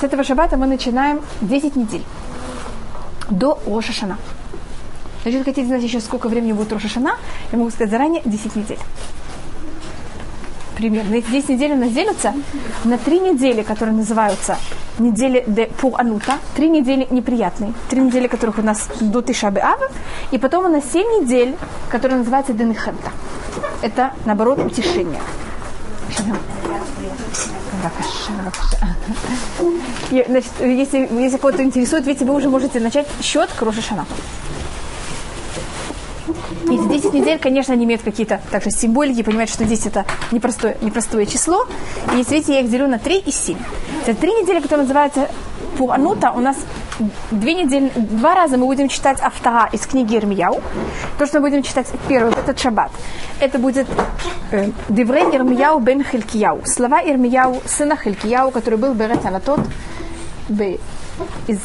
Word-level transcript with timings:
С 0.00 0.02
этого 0.02 0.24
шаббата 0.24 0.56
мы 0.58 0.66
начинаем 0.66 1.22
10 1.40 1.74
недель 1.76 2.04
до 3.30 3.58
Рошашана. 3.66 4.18
Значит, 5.22 5.44
хотите 5.44 5.66
знать 5.66 5.82
еще, 5.82 6.00
сколько 6.00 6.28
времени 6.28 6.52
будет 6.52 6.72
Рошашана, 6.72 7.16
я 7.50 7.58
могу 7.58 7.70
сказать 7.70 7.90
заранее 7.90 8.20
10 8.24 8.56
недель. 8.56 8.78
Примерно. 10.76 11.14
Эти 11.14 11.30
10 11.30 11.48
недель 11.48 11.72
у 11.72 11.76
нас 11.76 11.90
делятся 11.90 12.34
на 12.84 12.98
3 12.98 13.20
недели, 13.20 13.62
которые 13.62 13.96
называются 13.96 14.58
недели 14.98 15.42
де 15.46 15.66
пур 15.80 15.94
анута, 15.98 16.38
3 16.56 16.68
недели 16.68 17.06
неприятные, 17.10 17.72
3 17.88 18.02
недели, 18.02 18.26
которых 18.26 18.58
у 18.58 18.62
нас 18.62 18.88
до 19.00 19.22
Тишабы 19.22 19.60
Ав, 19.60 19.80
и 20.30 20.36
потом 20.36 20.66
у 20.66 20.68
нас 20.68 20.84
7 20.92 21.22
недель, 21.22 21.56
которые 21.88 22.18
называются 22.18 22.52
денехента. 22.52 23.10
Это, 23.80 24.12
наоборот, 24.26 24.58
утешение. 24.58 25.20
Значит, 30.10 30.52
если, 30.60 31.08
если 31.20 31.36
кого-то 31.36 31.62
интересует, 31.62 32.06
видите, 32.06 32.24
вы 32.24 32.34
уже 32.34 32.48
можете 32.48 32.80
начать 32.80 33.06
счет 33.22 33.50
к 33.50 33.62
Рошашана. 33.62 34.06
И 36.64 36.76
10 36.76 37.12
недель, 37.12 37.38
конечно, 37.38 37.74
они 37.74 37.84
имеют 37.84 38.02
какие-то 38.02 38.40
также 38.50 38.70
символики, 38.70 39.22
понимаете, 39.22 39.52
что 39.52 39.64
здесь 39.64 39.86
это 39.86 40.04
непростое, 40.32 40.76
непростое 40.80 41.26
число. 41.26 41.66
И 42.12 42.16
видите, 42.16 42.54
я 42.54 42.60
их 42.60 42.70
делю 42.70 42.88
на 42.88 42.98
3 42.98 43.18
и 43.18 43.30
7. 43.30 43.56
Это 44.06 44.20
три 44.20 44.32
недели, 44.32 44.60
которые 44.60 44.82
называются 44.82 45.28
Пуанута, 45.76 46.32
у 46.32 46.40
нас 46.40 46.56
две 47.30 47.54
недели, 47.54 47.90
два 47.94 48.34
раза 48.34 48.56
мы 48.56 48.66
будем 48.66 48.88
читать 48.88 49.18
автора 49.20 49.68
из 49.72 49.86
книги 49.86 50.16
Ирмияу. 50.16 50.60
То, 51.18 51.26
что 51.26 51.40
мы 51.40 51.50
будем 51.50 51.62
читать 51.62 51.86
первый, 52.08 52.32
этот 52.32 52.58
шаббат, 52.58 52.90
это 53.40 53.58
будет 53.58 53.86
э, 54.52 54.70
Деврей 54.88 55.24
Ирмияу 55.24 55.78
бен 55.80 56.02
Хилькияу. 56.02 56.64
Слова 56.64 57.02
Ирмияу, 57.02 57.60
сына 57.66 57.96
Хилькияу, 57.96 58.50
который 58.50 58.78
был 58.78 58.94
Берет 58.94 59.24
Анатот 59.26 59.60
из, 61.46 61.60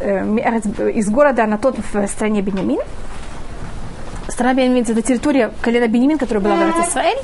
э, 0.00 0.90
из 0.90 1.10
города 1.10 1.44
Анатот 1.44 1.76
в 1.92 2.06
стране 2.06 2.42
Бенямин. 2.42 2.80
Страна 4.28 4.54
Бенямин– 4.54 4.82
это 4.88 5.02
территория 5.02 5.52
колена 5.60 5.88
Бенямин, 5.88 6.18
которая 6.18 6.42
была 6.42 6.54
в 6.56 6.88
Израиль. 6.88 7.18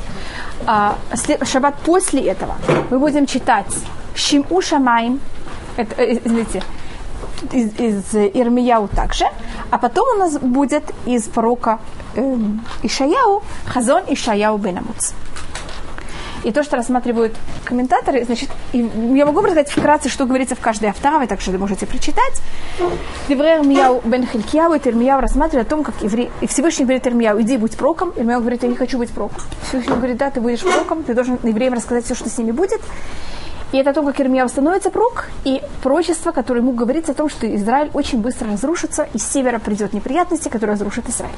А, 0.67 0.97
шаббат 1.45 1.75
после 1.85 2.23
этого 2.23 2.55
мы 2.91 2.99
будем 2.99 3.27
читать 3.27 3.67
Шиму 4.15 4.61
Шамаим, 4.61 5.21
это, 5.77 6.03
э, 6.03 6.19
извините, 6.19 6.63
из, 7.53 7.79
из 7.79 8.15
Ирмияу 8.15 8.89
также, 8.89 9.25
а 9.71 9.79
потом 9.79 10.07
у 10.17 10.19
нас 10.19 10.39
будет 10.39 10.85
из 11.07 11.25
пророка 11.25 11.81
э, 12.15 12.37
Ишаяу 12.83 13.43
Хазон 13.67 14.03
Ишаяу 14.09 14.59
Бенамуц. 14.59 15.13
И 16.45 16.51
то, 16.51 16.65
что 16.65 16.77
рассматривают 16.77 17.37
комментаторы, 17.65 18.25
значит, 18.25 18.51
я 18.73 19.27
могу 19.27 19.43
рассказать 19.43 19.71
вкратце, 19.71 20.09
что 20.09 20.27
говорится 20.27 20.57
в 20.57 20.61
каждой 20.61 20.89
авторе, 20.89 21.27
так 21.29 21.41
что 21.41 21.53
вы 21.53 21.59
можете 21.59 21.87
прочитать. 21.87 22.43
Еврей 23.29 23.59
Ирмияу 23.59 24.01
бен 24.05 24.27
Хилькияу, 24.27 24.73
это 24.73 24.91
Ирмияу 24.91 25.21
рассматривает 25.21 25.69
о 25.69 25.71
том, 25.71 25.85
как 25.85 25.95
еврей, 26.03 26.33
и 26.41 26.49
Всевышний 26.49 26.85
говорит 26.85 27.07
Ирмияу, 27.07 27.41
иди 27.41 27.57
будь 27.57 27.77
проком. 27.77 28.13
Ирмияу 28.17 28.41
говорит, 28.41 28.65
я 28.65 28.69
не 28.69 28.75
хочу 28.75 28.99
быть 28.99 29.11
проком. 29.11 29.41
Всевышний 29.69 29.95
говорит, 29.95 30.17
да, 30.17 30.31
ты 30.31 30.41
будешь 30.41 30.61
проком, 30.61 31.05
ты 31.05 31.15
должен 31.15 31.39
евреям 31.45 31.75
рассказать 31.75 32.05
все, 32.05 32.17
что 32.17 32.29
с 32.29 32.37
ними 32.39 32.51
будет. 32.51 32.81
И 33.73 33.79
это 33.79 33.95
то, 33.95 34.03
как 34.03 34.21
Ирмияу 34.21 34.49
становится 34.49 34.91
прок, 34.91 35.27
и 35.45 35.63
пророчество, 35.83 36.31
которое 36.31 36.61
ему 36.61 36.73
говорится 36.73 37.13
о 37.13 37.15
том, 37.15 37.31
что 37.31 37.53
Израиль 37.57 37.91
очень 37.95 38.21
быстро 38.21 38.51
разрушится, 38.51 39.09
и 39.15 39.19
с 39.19 39.27
севера 39.27 39.59
придет 39.59 39.95
неприятности, 39.95 40.49
которые 40.49 40.75
разрушат 40.75 41.09
Израиль. 41.09 41.35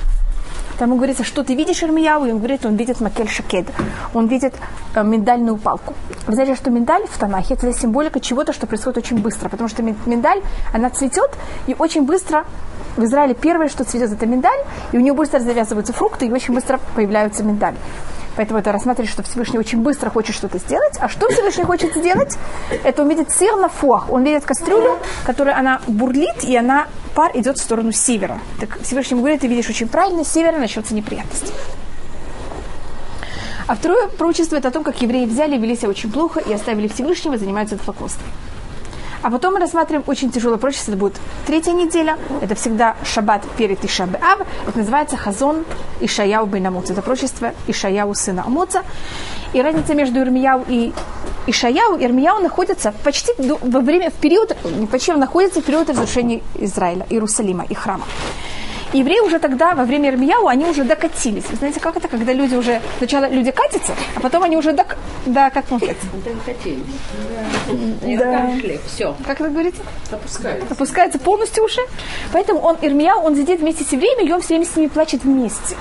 Там 0.79 0.89
ему 0.89 0.97
говорится, 0.97 1.23
что 1.23 1.45
ты 1.45 1.55
видишь 1.55 1.85
Ирмияу, 1.85 2.25
и 2.25 2.33
он 2.33 2.39
говорит, 2.39 2.67
он 2.67 2.75
видит 2.75 3.01
Макель 3.01 3.29
Шакед, 3.29 3.67
он 4.13 4.27
видит 4.27 4.55
э, 4.97 5.05
миндальную 5.05 5.57
палку. 5.57 5.95
Вы 6.27 6.35
знаете, 6.35 6.57
что 6.57 6.71
миндаль 6.71 7.07
в 7.07 7.17
Танахе 7.17 7.55
это 7.55 7.73
символика 7.73 8.19
чего-то, 8.19 8.53
что 8.53 8.67
происходит 8.67 8.99
очень 8.99 9.19
быстро, 9.19 9.49
потому 9.49 9.69
что 9.69 9.83
миндаль, 9.83 10.43
она 10.73 10.91
цветет, 10.91 11.31
и 11.69 11.77
очень 11.79 12.03
быстро 12.03 12.45
в 12.97 13.05
Израиле 13.05 13.35
первое, 13.35 13.69
что 13.69 13.85
цветет, 13.85 14.13
это 14.13 14.27
миндаль, 14.27 14.59
и 14.91 14.99
у 14.99 15.01
нее 15.01 15.13
быстро 15.13 15.39
завязываются 15.39 15.93
фрукты, 15.93 16.27
и 16.27 16.33
очень 16.33 16.53
быстро 16.55 16.81
появляются 16.97 17.45
миндаль. 17.45 17.77
Поэтому 18.37 18.59
это 18.59 18.73
рассматривает, 18.73 19.11
что 19.11 19.23
Всевышний 19.23 19.59
очень 19.59 19.81
быстро 19.81 20.11
хочет 20.11 20.35
что-то 20.35 20.59
сделать. 20.59 20.95
А 21.01 21.09
что 21.09 21.29
Всевышний 21.29 21.65
хочет 21.65 21.95
сделать? 21.95 22.37
Это 22.83 23.03
увидеть 23.03 23.31
сыр 23.31 23.57
на 23.57 23.69
фуах. 23.69 24.11
Он 24.11 24.25
видит 24.25 24.45
кастрюлю, 24.45 24.99
которая 25.25 25.57
она 25.57 25.81
бурлит, 25.87 26.43
и 26.45 26.57
она 26.57 26.89
пар 27.15 27.31
идет 27.35 27.59
в 27.59 27.63
сторону 27.63 27.93
севера. 27.93 28.39
Так 28.61 28.81
Всевышний 28.83 29.17
говорит, 29.17 29.41
ты 29.41 29.47
видишь 29.47 29.69
очень 29.69 29.89
правильно, 29.89 30.25
с 30.25 30.33
севера 30.33 30.59
начнется 30.59 30.95
неприятность. 30.95 31.53
А 33.67 33.75
второе 33.77 34.09
пророчество 34.09 34.57
это 34.57 34.69
о 34.69 34.71
том, 34.71 34.85
как 34.85 35.01
евреи 35.01 35.25
взяли, 35.25 35.57
вели 35.57 35.75
себя 35.77 35.89
очень 35.89 36.13
плохо 36.13 36.41
и 36.41 36.53
оставили 36.53 36.89
Всевышнего, 36.89 37.39
занимаются 37.39 37.77
идолопоклонством. 37.77 38.29
А 39.25 39.31
потом 39.31 39.55
мы 39.55 39.61
рассматриваем 39.61 40.05
очень 40.07 40.31
тяжелое 40.31 40.59
пророчество. 40.59 40.91
Это 40.91 41.01
будет 41.01 41.15
третья 41.47 41.73
неделя. 41.73 42.19
Это 42.43 42.55
всегда 42.55 42.95
шаббат 43.05 43.43
перед 43.57 43.83
Ишабе 43.83 44.19
Ав. 44.19 44.47
Это 44.69 44.77
называется 44.77 45.17
Хазон 45.17 45.65
Ишаяу 46.03 46.45
бен 46.45 46.67
Амуц. 46.67 46.91
Это 46.91 47.01
пророчество 47.01 47.55
Ишаяу 47.67 48.15
сына 48.15 48.45
Амуца. 48.47 48.83
И 49.55 49.63
разница 49.63 49.95
между 49.95 50.21
Ирмияу 50.21 50.67
и 50.69 50.93
Ишаяу, 51.47 51.97
Ирмияу 51.99 52.43
находится 52.43 52.93
почти 53.03 53.33
во 53.39 53.81
время, 53.81 54.11
в 54.11 54.15
период, 54.15 54.55
почти, 54.91 55.13
он 55.13 55.21
находится 55.21 55.63
в 55.63 55.65
период 55.65 55.89
разрушения 55.89 56.43
Израиля, 56.57 57.07
Иерусалима 57.09 57.65
и 57.65 57.73
храма 57.75 58.05
евреи 58.99 59.21
уже 59.21 59.39
тогда, 59.39 59.75
во 59.75 59.85
время 59.85 60.11
Ирмияу, 60.11 60.47
они 60.47 60.65
уже 60.65 60.85
докатились. 60.85 61.45
Вы 61.51 61.57
знаете, 61.57 61.81
как 61.81 61.97
это, 61.97 62.09
когда 62.09 62.33
люди 62.33 62.55
уже, 62.55 62.81
сначала 62.99 63.29
люди 63.29 63.51
катятся, 63.51 63.95
а 64.15 64.21
потом 64.21 64.43
они 64.43 64.57
уже 64.57 64.73
док... 64.73 64.97
Да, 65.27 65.51
как 65.51 65.71
он 65.71 65.79
сказать? 65.79 65.97
Докатились. 66.25 68.19
Да. 68.19 68.51
Все. 68.87 69.17
Как 69.27 69.41
это 69.41 69.51
говорится? 69.51 69.83
Опускается. 70.11 70.67
Опускается 70.71 71.19
полностью 71.19 71.65
уже. 71.65 71.81
Поэтому 72.33 72.61
он, 72.61 72.77
Ирмияу, 72.81 73.21
он 73.21 73.37
сидит 73.37 73.61
вместе 73.61 73.85
с 73.85 73.93
евреями, 73.93 74.29
и 74.29 74.33
он 74.33 74.41
все 74.41 74.55
время 74.55 74.67
с 74.67 74.77
ними 74.77 74.89
плачет 74.89 75.25
вместе. 75.25 75.77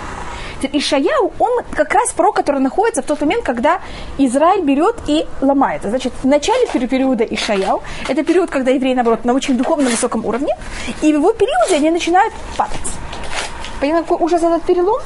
Ишаяу, 0.71 1.33
он 1.39 1.63
как 1.71 1.93
раз 1.93 2.11
про, 2.11 2.31
который 2.31 2.61
находится 2.61 3.01
в 3.01 3.05
тот 3.05 3.21
момент, 3.21 3.43
когда 3.43 3.79
Израиль 4.17 4.63
берет 4.63 4.95
и 5.07 5.25
ломается. 5.41 5.89
Значит, 5.89 6.13
в 6.21 6.27
начале 6.27 6.67
периода 6.67 7.23
Ишаяу, 7.23 7.81
это 8.07 8.23
период, 8.23 8.49
когда 8.49 8.71
евреи, 8.71 8.93
наоборот, 8.93 9.25
на 9.25 9.33
очень 9.33 9.57
духовном 9.57 9.91
высоком 9.91 10.25
уровне, 10.25 10.55
и 11.01 11.11
в 11.11 11.15
его 11.15 11.33
периоде 11.33 11.75
они 11.75 11.91
начинают 11.91 12.33
падать. 12.57 12.79
Понятно, 13.79 14.03
какой 14.03 14.25
ужас 14.25 14.41
этот 14.41 14.63
перелом? 14.63 15.01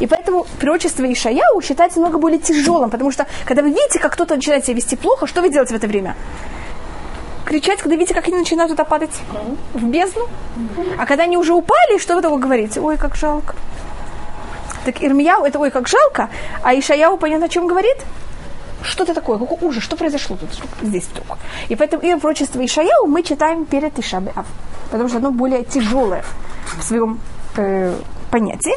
И 0.00 0.06
поэтому 0.06 0.46
пророчество 0.60 1.10
Ишаяу 1.10 1.62
считается 1.62 1.98
много 1.98 2.18
более 2.18 2.38
тяжелым, 2.38 2.90
потому 2.90 3.10
что, 3.10 3.26
когда 3.46 3.62
вы 3.62 3.70
видите, 3.70 3.98
как 3.98 4.12
кто-то 4.12 4.36
начинает 4.36 4.64
себя 4.64 4.76
вести 4.76 4.96
плохо, 4.96 5.26
что 5.26 5.40
вы 5.40 5.48
делаете 5.48 5.74
в 5.74 5.76
это 5.78 5.86
время? 5.86 6.14
кричать, 7.48 7.78
когда 7.78 7.96
видите, 7.96 8.14
как 8.14 8.28
они 8.28 8.36
начинают 8.36 8.70
туда 8.70 8.84
падать 8.84 9.18
в 9.72 9.82
бездну. 9.82 10.28
А 10.98 11.06
когда 11.06 11.24
они 11.24 11.38
уже 11.38 11.54
упали, 11.54 11.98
что 11.98 12.14
вы 12.14 12.20
такое 12.20 12.38
говорите? 12.38 12.80
Ой, 12.80 12.98
как 12.98 13.16
жалко. 13.16 13.54
Так 14.88 15.02
Ирмияу, 15.02 15.44
это 15.44 15.58
ой, 15.58 15.70
как 15.70 15.86
жалко, 15.86 16.30
а 16.62 16.74
Ишаяу, 16.74 17.18
понятно, 17.18 17.44
о 17.44 17.48
чем 17.50 17.66
говорит? 17.66 17.96
Что 18.80 19.04
это 19.04 19.12
такое? 19.12 19.36
Какой 19.38 19.58
ужас? 19.60 19.84
Что 19.84 19.96
произошло 19.96 20.36
тут 20.36 20.48
здесь 20.80 21.04
вдруг? 21.12 21.36
И 21.68 21.76
поэтому 21.76 22.02
и 22.02 22.14
пророчество 22.14 22.64
Ишаяу 22.64 23.06
мы 23.06 23.22
читаем 23.22 23.66
перед 23.66 23.98
Ишабе 23.98 24.32
потому 24.90 25.10
что 25.10 25.18
оно 25.18 25.30
более 25.30 25.62
тяжелое 25.62 26.24
в 26.78 26.82
своем 26.82 27.20
э, 27.58 27.94
понятии. 28.30 28.72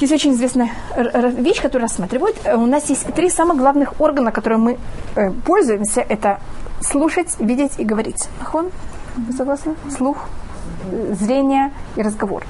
Есть 0.00 0.12
очень 0.12 0.32
известная 0.32 0.70
вещь, 0.96 1.62
которую 1.62 1.82
рассматривают. 1.82 2.36
Э, 2.42 2.56
у 2.56 2.66
нас 2.66 2.90
есть 2.90 3.06
три 3.14 3.30
самых 3.30 3.58
главных 3.58 4.00
органа, 4.00 4.32
которые 4.32 4.58
мы 4.58 4.78
э, 5.14 5.30
пользуемся. 5.46 6.00
Это 6.00 6.40
слушать, 6.80 7.36
видеть 7.38 7.78
и 7.78 7.84
говорить. 7.84 8.28
Ахон, 8.40 8.72
вы 9.14 9.32
согласны? 9.34 9.76
Слух, 9.96 10.16
зрение 11.12 11.72
и 11.96 12.02
разговор. 12.02 12.44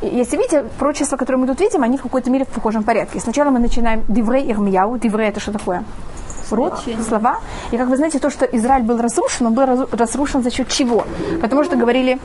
И 0.00 0.06
если 0.06 0.36
видите, 0.36 0.64
пророчества, 0.78 1.16
которые 1.16 1.40
мы 1.40 1.46
тут 1.46 1.60
видим, 1.60 1.82
они 1.82 1.96
в 1.96 2.02
какой-то 2.02 2.30
мере 2.30 2.44
в 2.44 2.48
похожем 2.48 2.82
порядке. 2.82 3.20
Сначала 3.20 3.50
мы 3.50 3.58
начинаем 3.58 4.04
диврей 4.08 4.50
ирмияу. 4.50 4.98
Диврей 4.98 5.28
это 5.28 5.40
что 5.40 5.52
такое? 5.52 5.84
Род, 6.50 6.82
слова. 7.08 7.38
И 7.72 7.76
как 7.76 7.88
вы 7.88 7.96
знаете, 7.96 8.18
то, 8.18 8.30
что 8.30 8.44
Израиль 8.44 8.82
был 8.82 9.00
разрушен, 9.00 9.46
он 9.46 9.54
был 9.54 9.88
разрушен 9.90 10.42
за 10.42 10.50
счет 10.50 10.68
чего? 10.68 11.04
Потому 11.40 11.64
что 11.64 11.76
говорили 11.76 12.18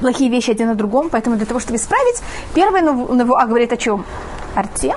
плохие 0.00 0.30
вещи 0.30 0.50
один 0.50 0.68
на 0.68 0.74
другом, 0.74 1.08
поэтому 1.10 1.36
для 1.36 1.46
того, 1.46 1.60
чтобы 1.60 1.76
исправить, 1.76 2.22
первое 2.54 2.82
Навуа 2.82 3.44
говорит 3.46 3.72
о 3.72 3.76
чем? 3.76 4.04
Арте. 4.54 4.94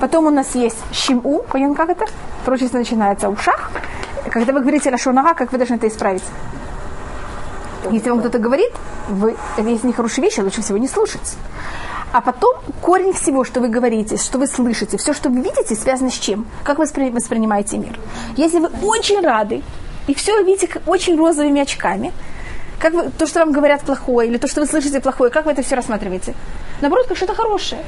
Потом 0.00 0.26
у 0.26 0.30
нас 0.30 0.54
есть 0.54 0.78
Шиму, 0.92 1.42
понятно, 1.50 1.74
как 1.74 1.90
это? 1.90 2.06
Пророчество 2.44 2.78
начинается 2.78 3.30
в 3.30 3.34
ушах. 3.34 3.70
Когда 4.30 4.52
вы 4.52 4.60
говорите 4.60 4.90
Лашонара, 4.90 5.34
как 5.34 5.52
вы 5.52 5.58
должны 5.58 5.76
это 5.76 5.88
исправить? 5.88 6.24
Если 7.90 8.10
вам 8.10 8.20
кто-то 8.20 8.38
говорит, 8.38 8.72
вы, 9.08 9.36
есть 9.58 9.84
нехорошие 9.84 10.24
вещи, 10.24 10.40
лучше 10.40 10.62
всего 10.62 10.78
не 10.78 10.88
слушать. 10.88 11.36
А 12.12 12.20
потом 12.20 12.56
корень 12.80 13.12
всего, 13.12 13.44
что 13.44 13.60
вы 13.60 13.68
говорите, 13.68 14.16
что 14.16 14.38
вы 14.38 14.46
слышите, 14.46 14.96
все, 14.96 15.12
что 15.12 15.28
вы 15.28 15.40
видите, 15.42 15.74
связано 15.74 16.10
с 16.10 16.14
чем? 16.14 16.46
Как 16.64 16.78
вы 16.78 16.86
воспринимаете 16.86 17.78
мир? 17.78 17.98
Если 18.36 18.58
вы 18.58 18.70
очень 18.82 19.20
рады, 19.20 19.62
и 20.06 20.14
все 20.14 20.42
видите 20.42 20.80
очень 20.86 21.18
розовыми 21.18 21.60
очками, 21.60 22.12
как 22.78 22.94
вы, 22.94 23.10
то, 23.10 23.26
что 23.26 23.40
вам 23.40 23.52
говорят 23.52 23.82
плохое, 23.82 24.28
или 24.28 24.38
то, 24.38 24.48
что 24.48 24.60
вы 24.60 24.66
слышите 24.66 25.00
плохое, 25.00 25.30
как 25.30 25.44
вы 25.44 25.52
это 25.52 25.62
все 25.62 25.74
рассматриваете? 25.74 26.34
Наоборот, 26.80 27.08
как 27.08 27.16
что-то 27.16 27.34
хорошее. 27.34 27.82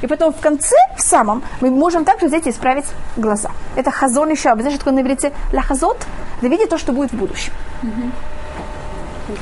И 0.00 0.06
потом 0.06 0.32
в 0.32 0.40
конце, 0.40 0.76
в 0.96 1.02
самом, 1.02 1.42
мы 1.60 1.70
можем 1.70 2.04
также 2.04 2.26
взять 2.26 2.46
и 2.46 2.50
исправить 2.50 2.86
глаза. 3.16 3.50
Это 3.76 3.90
хазон 3.90 4.30
и 4.30 4.36
шаб. 4.36 4.58
Знаешь, 4.60 4.74
что 4.74 4.84
такое 4.84 4.94
на 4.94 5.06
иврите 5.06 5.32
лахазот? 5.52 5.98
Это 6.38 6.48
видеть 6.48 6.70
то, 6.70 6.78
что 6.78 6.92
будет 6.92 7.12
в 7.12 7.16
будущем. 7.16 7.52
Mm-hmm. 7.82 8.10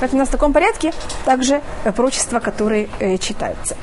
Поэтому 0.01 0.21
у 0.21 0.23
нас 0.23 0.29
в 0.29 0.33
таком 0.33 0.53
порядке 0.53 0.93
также 1.25 1.61
э, 1.85 1.93
прочества, 1.93 2.41
которые 2.41 2.89
э, 2.99 3.19
читаются. 3.19 3.77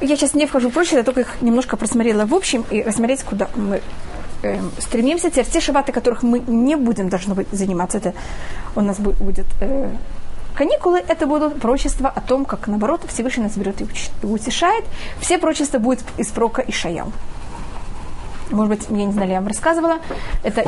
Я 0.00 0.16
сейчас 0.16 0.34
не 0.34 0.46
вхожу 0.46 0.70
в 0.70 0.72
прочество, 0.72 0.98
я 0.98 1.02
только 1.02 1.22
их 1.22 1.42
немножко 1.42 1.76
просмотрела 1.76 2.24
в 2.24 2.34
общем 2.34 2.64
и 2.70 2.82
рассмотреть, 2.82 3.22
куда 3.22 3.48
мы 3.56 3.82
э, 4.42 4.60
стремимся. 4.78 5.30
Теперь 5.30 5.46
те 5.46 5.60
шабаты, 5.60 5.92
которых 5.92 6.22
мы 6.22 6.38
не 6.38 6.76
будем 6.76 7.08
должны 7.08 7.34
быть 7.34 7.48
заниматься, 7.50 7.98
это 7.98 8.14
у 8.76 8.80
нас 8.80 8.98
будет, 8.98 9.46
э, 9.60 9.90
каникулы, 10.54 11.02
это 11.06 11.26
будут 11.26 11.60
прочества 11.60 12.08
о 12.08 12.20
том, 12.20 12.44
как, 12.44 12.68
наоборот, 12.68 13.02
Всевышний 13.08 13.44
нас 13.44 13.56
берет 13.56 13.80
и 13.80 13.86
утешает. 14.22 14.84
Все 15.20 15.38
прочества 15.38 15.78
будут 15.78 16.00
из 16.18 16.28
прока 16.28 16.62
и 16.62 16.72
шаял. 16.72 17.12
Может 18.50 18.68
быть, 18.68 18.86
я 18.90 19.06
не 19.06 19.12
знаю, 19.12 19.30
я 19.30 19.36
вам 19.36 19.48
рассказывала. 19.48 19.98
Это 20.42 20.64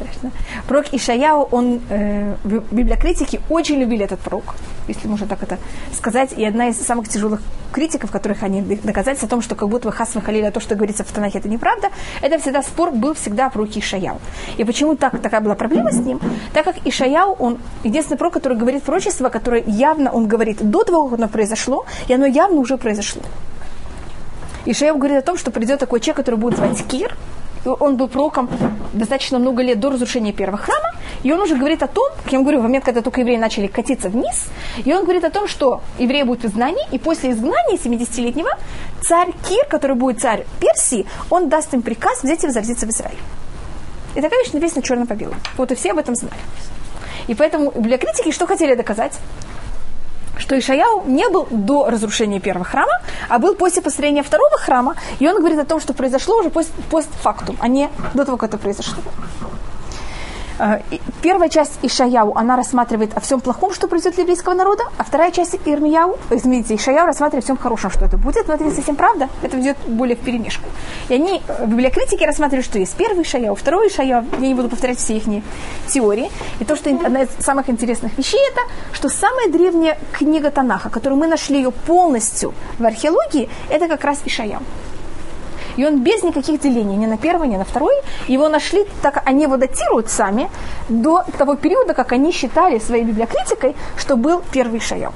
страшно. 0.00 0.30
Пророк 0.66 0.86
Ишаяу, 0.92 1.48
он, 1.50 1.80
э, 1.90 2.34
библиокритики 2.44 3.40
очень 3.48 3.78
любили 3.78 4.04
этот 4.04 4.20
пророк, 4.20 4.54
если 4.88 5.08
можно 5.08 5.26
так 5.26 5.42
это 5.42 5.58
сказать. 5.94 6.32
И 6.36 6.44
одна 6.44 6.68
из 6.68 6.76
самых 6.80 7.08
тяжелых 7.08 7.40
критиков, 7.72 8.10
которых 8.10 8.42
они 8.42 8.62
доказательства 8.62 9.26
о 9.26 9.30
том, 9.30 9.42
что 9.42 9.54
как 9.54 9.68
будто 9.68 9.88
вы 9.88 9.92
хас 9.92 10.10
халили, 10.24 10.50
то, 10.50 10.60
что 10.60 10.74
говорится 10.74 11.04
в 11.04 11.12
Танахе, 11.12 11.38
это 11.38 11.48
неправда, 11.48 11.88
это 12.20 12.38
всегда 12.38 12.62
спор 12.62 12.90
был 12.90 13.14
всегда 13.14 13.48
про 13.50 13.64
Ишаяу. 13.64 14.20
И 14.58 14.64
почему 14.64 14.96
так, 14.96 15.20
такая 15.20 15.40
была 15.40 15.54
проблема 15.54 15.92
с 15.92 15.96
ним? 15.96 16.20
Так 16.52 16.64
как 16.64 16.76
Ишаяу, 16.84 17.34
он 17.38 17.58
единственный 17.84 18.16
пророк, 18.16 18.34
который 18.34 18.58
говорит 18.58 18.82
пророчество, 18.82 19.28
которое 19.28 19.62
явно 19.66 20.10
он 20.10 20.26
говорит 20.26 20.58
до 20.70 20.84
того, 20.84 21.08
как 21.08 21.18
оно 21.18 21.28
произошло, 21.28 21.84
и 22.08 22.14
оно 22.14 22.26
явно 22.26 22.60
уже 22.60 22.76
произошло. 22.76 23.22
Ишаяу 24.66 24.98
говорит 24.98 25.18
о 25.18 25.22
том, 25.22 25.38
что 25.38 25.50
придет 25.50 25.78
такой 25.78 26.00
человек, 26.00 26.16
который 26.16 26.36
будет 26.36 26.56
звать 26.56 26.84
Кир, 26.86 27.16
он 27.64 27.96
был 27.96 28.08
пророком 28.08 28.48
достаточно 28.92 29.38
много 29.38 29.62
лет 29.62 29.78
до 29.80 29.90
разрушения 29.90 30.32
первого 30.32 30.58
храма, 30.58 30.94
и 31.22 31.32
он 31.32 31.40
уже 31.40 31.56
говорит 31.56 31.82
о 31.82 31.86
том, 31.86 32.08
как 32.22 32.32
я 32.32 32.38
вам 32.38 32.44
говорю, 32.44 32.60
в 32.60 32.62
момент, 32.62 32.84
когда 32.84 33.02
только 33.02 33.20
евреи 33.20 33.36
начали 33.36 33.66
катиться 33.66 34.08
вниз, 34.08 34.48
и 34.84 34.92
он 34.92 35.04
говорит 35.04 35.24
о 35.24 35.30
том, 35.30 35.48
что 35.48 35.82
евреи 35.98 36.22
будут 36.22 36.44
в 36.44 36.46
изгнании, 36.46 36.86
и 36.90 36.98
после 36.98 37.32
изгнания 37.32 37.76
70-летнего 37.76 38.50
царь 39.02 39.32
Кир, 39.48 39.66
который 39.66 39.96
будет 39.96 40.20
царь 40.20 40.46
Персии, 40.60 41.06
он 41.28 41.48
даст 41.48 41.72
им 41.74 41.82
приказ 41.82 42.22
взять 42.22 42.42
и 42.44 42.46
возвратиться 42.46 42.86
в 42.86 42.90
Израиль. 42.90 43.18
И 44.14 44.20
такая 44.20 44.40
вещь 44.40 44.52
написана 44.52 44.82
черно 44.82 45.06
по. 45.06 45.16
Вот 45.56 45.70
и 45.70 45.74
все 45.74 45.92
об 45.92 45.98
этом 45.98 46.14
знают. 46.14 46.36
И 47.28 47.34
поэтому 47.34 47.70
для 47.72 47.96
критики 47.98 48.32
что 48.32 48.46
хотели 48.46 48.74
доказать? 48.74 49.18
Что 50.40 50.58
Ишаяу 50.58 51.04
не 51.06 51.28
был 51.28 51.46
до 51.50 51.88
разрушения 51.90 52.40
первого 52.40 52.64
храма, 52.64 52.92
а 53.28 53.38
был 53.38 53.54
после 53.54 53.82
построения 53.82 54.22
второго 54.22 54.58
храма, 54.58 54.96
и 55.18 55.28
он 55.28 55.36
говорит 55.36 55.58
о 55.58 55.64
том, 55.64 55.80
что 55.80 55.92
произошло 55.94 56.38
уже 56.38 56.50
пост, 56.50 56.72
постфактум, 56.90 57.56
а 57.60 57.68
не 57.68 57.88
до 58.14 58.24
того, 58.24 58.36
как 58.36 58.50
это 58.50 58.58
произошло. 58.58 59.02
Э, 60.60 60.80
первая 61.22 61.48
часть 61.48 61.78
Ишаяу, 61.82 62.36
она 62.36 62.54
рассматривает 62.54 63.16
о 63.16 63.20
всем 63.20 63.40
плохом, 63.40 63.72
что 63.72 63.88
произойдет 63.88 64.16
для 64.16 64.22
еврейского 64.24 64.54
народа, 64.54 64.84
а 64.98 65.04
вторая 65.04 65.30
часть 65.30 65.56
Ирмияу, 65.64 66.18
извините, 66.30 66.74
Ишаяу 66.74 67.06
рассматривает 67.06 67.44
о 67.44 67.46
всем 67.46 67.56
хорошем, 67.56 67.90
что 67.90 68.04
это 68.04 68.18
будет, 68.18 68.46
но 68.46 68.54
это 68.54 68.64
не 68.64 68.70
совсем 68.70 68.94
правда, 68.94 69.30
это 69.42 69.58
идет 69.58 69.78
более 69.86 70.16
в 70.16 70.20
перемешку. 70.20 70.68
И 71.08 71.14
они, 71.14 71.40
э, 71.48 71.66
библиокритики 71.66 72.24
рассматривают, 72.24 72.66
что 72.66 72.78
есть 72.78 72.94
первый 72.94 73.22
Ишаяу, 73.22 73.54
второй 73.54 73.88
Ишаяу, 73.88 74.26
я 74.32 74.38
не 74.38 74.54
буду 74.54 74.68
повторять 74.68 74.98
все 74.98 75.16
их 75.16 75.24
теории. 75.88 76.30
И 76.58 76.64
то, 76.64 76.76
что 76.76 76.90
одна 76.90 77.22
из 77.22 77.28
самых 77.38 77.70
интересных 77.70 78.18
вещей, 78.18 78.40
это, 78.52 78.60
что 78.92 79.08
самая 79.08 79.48
древняя 79.48 79.98
книга 80.12 80.50
Танаха, 80.50 80.90
которую 80.90 81.18
мы 81.18 81.26
нашли 81.26 81.56
ее 81.56 81.70
полностью 81.70 82.52
в 82.78 82.84
археологии, 82.84 83.48
это 83.70 83.88
как 83.88 84.04
раз 84.04 84.20
Ишаяу. 84.26 84.60
И 85.80 85.84
он 85.86 86.02
без 86.02 86.22
никаких 86.22 86.60
делений, 86.60 86.94
ни 86.94 87.06
на 87.06 87.16
первый, 87.16 87.48
ни 87.48 87.56
на 87.56 87.64
второй. 87.64 87.94
Его 88.28 88.50
нашли, 88.50 88.84
так 89.00 89.22
они 89.24 89.44
его 89.44 89.56
датируют 89.56 90.10
сами, 90.10 90.50
до 90.90 91.24
того 91.38 91.56
периода, 91.56 91.94
как 91.94 92.12
они 92.12 92.32
считали 92.32 92.78
своей 92.78 93.02
библиокритикой, 93.02 93.74
что 93.96 94.16
был 94.16 94.42
первый 94.52 94.80
Шаял. 94.80 95.14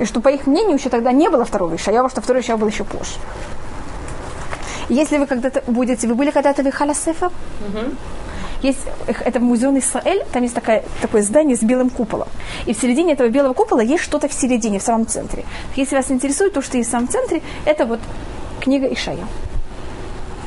И 0.00 0.04
что, 0.04 0.20
по 0.20 0.30
их 0.30 0.48
мнению, 0.48 0.74
еще 0.74 0.88
тогда 0.88 1.12
не 1.12 1.30
было 1.30 1.44
второго 1.44 1.76
Ишаява, 1.76 2.10
что 2.10 2.20
второй 2.20 2.42
Ишаяв 2.42 2.58
был 2.58 2.66
еще 2.66 2.82
позже. 2.82 3.14
Если 4.88 5.16
вы 5.16 5.26
когда-то 5.26 5.62
будете, 5.68 6.08
вы 6.08 6.16
были 6.16 6.32
когда-то 6.32 6.64
в 6.64 6.66
Ихалясефа? 6.66 7.26
Угу. 7.26 7.94
Есть, 8.62 8.80
это 9.06 9.38
музей 9.38 9.78
Исраэль, 9.78 10.24
там 10.32 10.42
есть 10.42 10.56
такое, 10.56 10.82
такое 11.00 11.22
здание 11.22 11.56
с 11.56 11.62
белым 11.62 11.90
куполом. 11.90 12.26
И 12.66 12.74
в 12.74 12.80
середине 12.80 13.12
этого 13.12 13.28
белого 13.28 13.52
купола 13.52 13.80
есть 13.80 14.02
что-то 14.02 14.26
в 14.26 14.32
середине, 14.32 14.80
в 14.80 14.82
самом 14.82 15.06
центре. 15.06 15.44
Если 15.76 15.94
вас 15.94 16.10
интересует 16.10 16.52
то, 16.52 16.62
что 16.62 16.78
есть 16.78 16.88
в 16.88 16.92
самом 16.92 17.08
центре, 17.08 17.42
это 17.64 17.86
вот 17.86 18.00
книга 18.66 18.86
Ишая. 18.92 19.26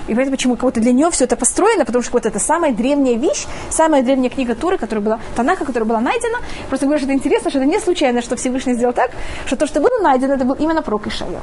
И 0.09 0.15
поэтому 0.15 0.35
почему 0.35 0.57
кого-то 0.57 0.81
для 0.81 0.91
нее 0.91 1.09
все 1.11 1.23
это 1.23 1.35
построено, 1.35 1.85
потому 1.85 2.03
что 2.03 2.11
вот 2.13 2.25
это 2.25 2.39
самая 2.39 2.73
древняя 2.73 3.15
вещь, 3.15 3.45
самая 3.69 4.03
древняя 4.03 4.29
книга 4.29 4.55
Туры, 4.55 4.77
которая 4.77 5.05
была, 5.05 5.19
Танаха, 5.35 5.65
которая 5.65 5.87
была 5.87 6.01
найдена. 6.01 6.39
Просто 6.67 6.85
говорю, 6.85 6.99
что 6.99 7.07
это 7.09 7.17
интересно, 7.17 7.49
что 7.49 7.59
это 7.59 7.67
не 7.67 7.79
случайно, 7.79 8.21
что 8.21 8.35
Всевышний 8.35 8.73
сделал 8.73 8.93
так, 8.93 9.11
что 9.45 9.55
то, 9.55 9.67
что 9.67 9.79
было 9.79 9.99
найдено, 10.01 10.33
это 10.33 10.45
был 10.45 10.55
именно 10.55 10.81
пророк 10.81 11.07
Ишая. 11.07 11.39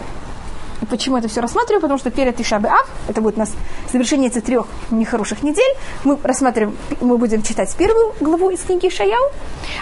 И 0.83 0.87
почему 0.87 1.17
это 1.17 1.29
все 1.29 1.41
рассматриваю? 1.41 1.81
Потому 1.81 1.99
что 1.99 2.11
перед 2.11 2.39
Ишабе 2.39 2.69
Ав, 2.69 2.87
это 3.09 3.21
будет 3.23 3.37
у 3.37 3.41
нас 3.41 3.53
завершение 3.91 4.29
этих 4.29 4.43
трех 4.43 4.67
нехороших 4.91 5.43
недель, 5.43 5.75
мы 6.05 6.19
рассматриваем, 6.23 6.77
мы 7.01 7.17
будем 7.17 7.43
читать 7.43 7.75
первую 7.77 8.15
главу 8.21 8.51
из 8.51 8.61
книги 8.61 8.89
Ишаяу, 8.89 9.31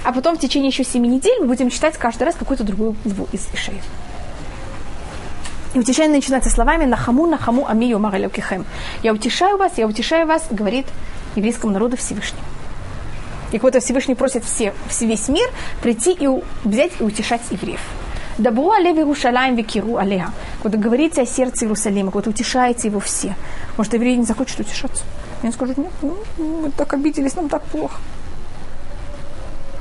а 0.04 0.12
потом 0.12 0.36
в 0.36 0.40
течение 0.40 0.68
еще 0.68 0.84
семи 0.84 1.08
недель 1.08 1.40
мы 1.40 1.46
будем 1.46 1.70
читать 1.70 1.96
каждый 1.96 2.24
раз 2.24 2.34
какую-то 2.36 2.64
другую 2.64 2.94
главу 3.04 3.26
из 3.32 3.48
Ишаяу. 3.52 3.80
И 5.74 5.78
утешение 5.78 6.16
начинается 6.16 6.50
словами 6.50 6.84
«Нахаму, 6.84 7.26
нахаму, 7.26 7.68
амию 7.68 7.98
магалякихем». 7.98 8.64
«Я 9.02 9.12
утешаю 9.12 9.58
вас, 9.58 9.72
я 9.76 9.86
утешаю 9.86 10.26
вас», 10.26 10.46
говорит 10.50 10.86
еврейскому 11.34 11.72
народу 11.72 11.96
Всевышний. 11.96 12.40
И 13.50 13.58
вот 13.58 13.74
Всевышний 13.82 14.14
просит 14.14 14.44
все, 14.44 14.72
весь 15.00 15.28
мир 15.28 15.48
прийти 15.82 16.12
и 16.12 16.28
взять 16.64 16.92
и 17.00 17.02
утешать 17.02 17.42
евреев. 17.50 17.80
Дабу 18.38 18.70
алев 18.70 18.96
Иерушалаем 18.96 19.54
викиру 19.56 19.96
алеха. 19.96 20.32
Вот 20.62 20.74
говорите 20.74 21.22
о 21.22 21.26
сердце 21.26 21.64
Иерусалима, 21.64 22.10
вот 22.10 22.26
утешаете 22.26 22.88
его 22.88 23.00
все. 23.00 23.36
Может, 23.76 23.94
евреи 23.94 24.16
не 24.16 24.24
захочет 24.24 24.60
утешаться. 24.60 25.04
Они 25.42 25.52
скажут, 25.52 25.76
нет, 25.76 25.92
ну, 26.02 26.16
мы 26.38 26.70
так 26.70 26.92
обиделись, 26.94 27.36
нам 27.36 27.48
так 27.48 27.62
плохо. 27.62 28.00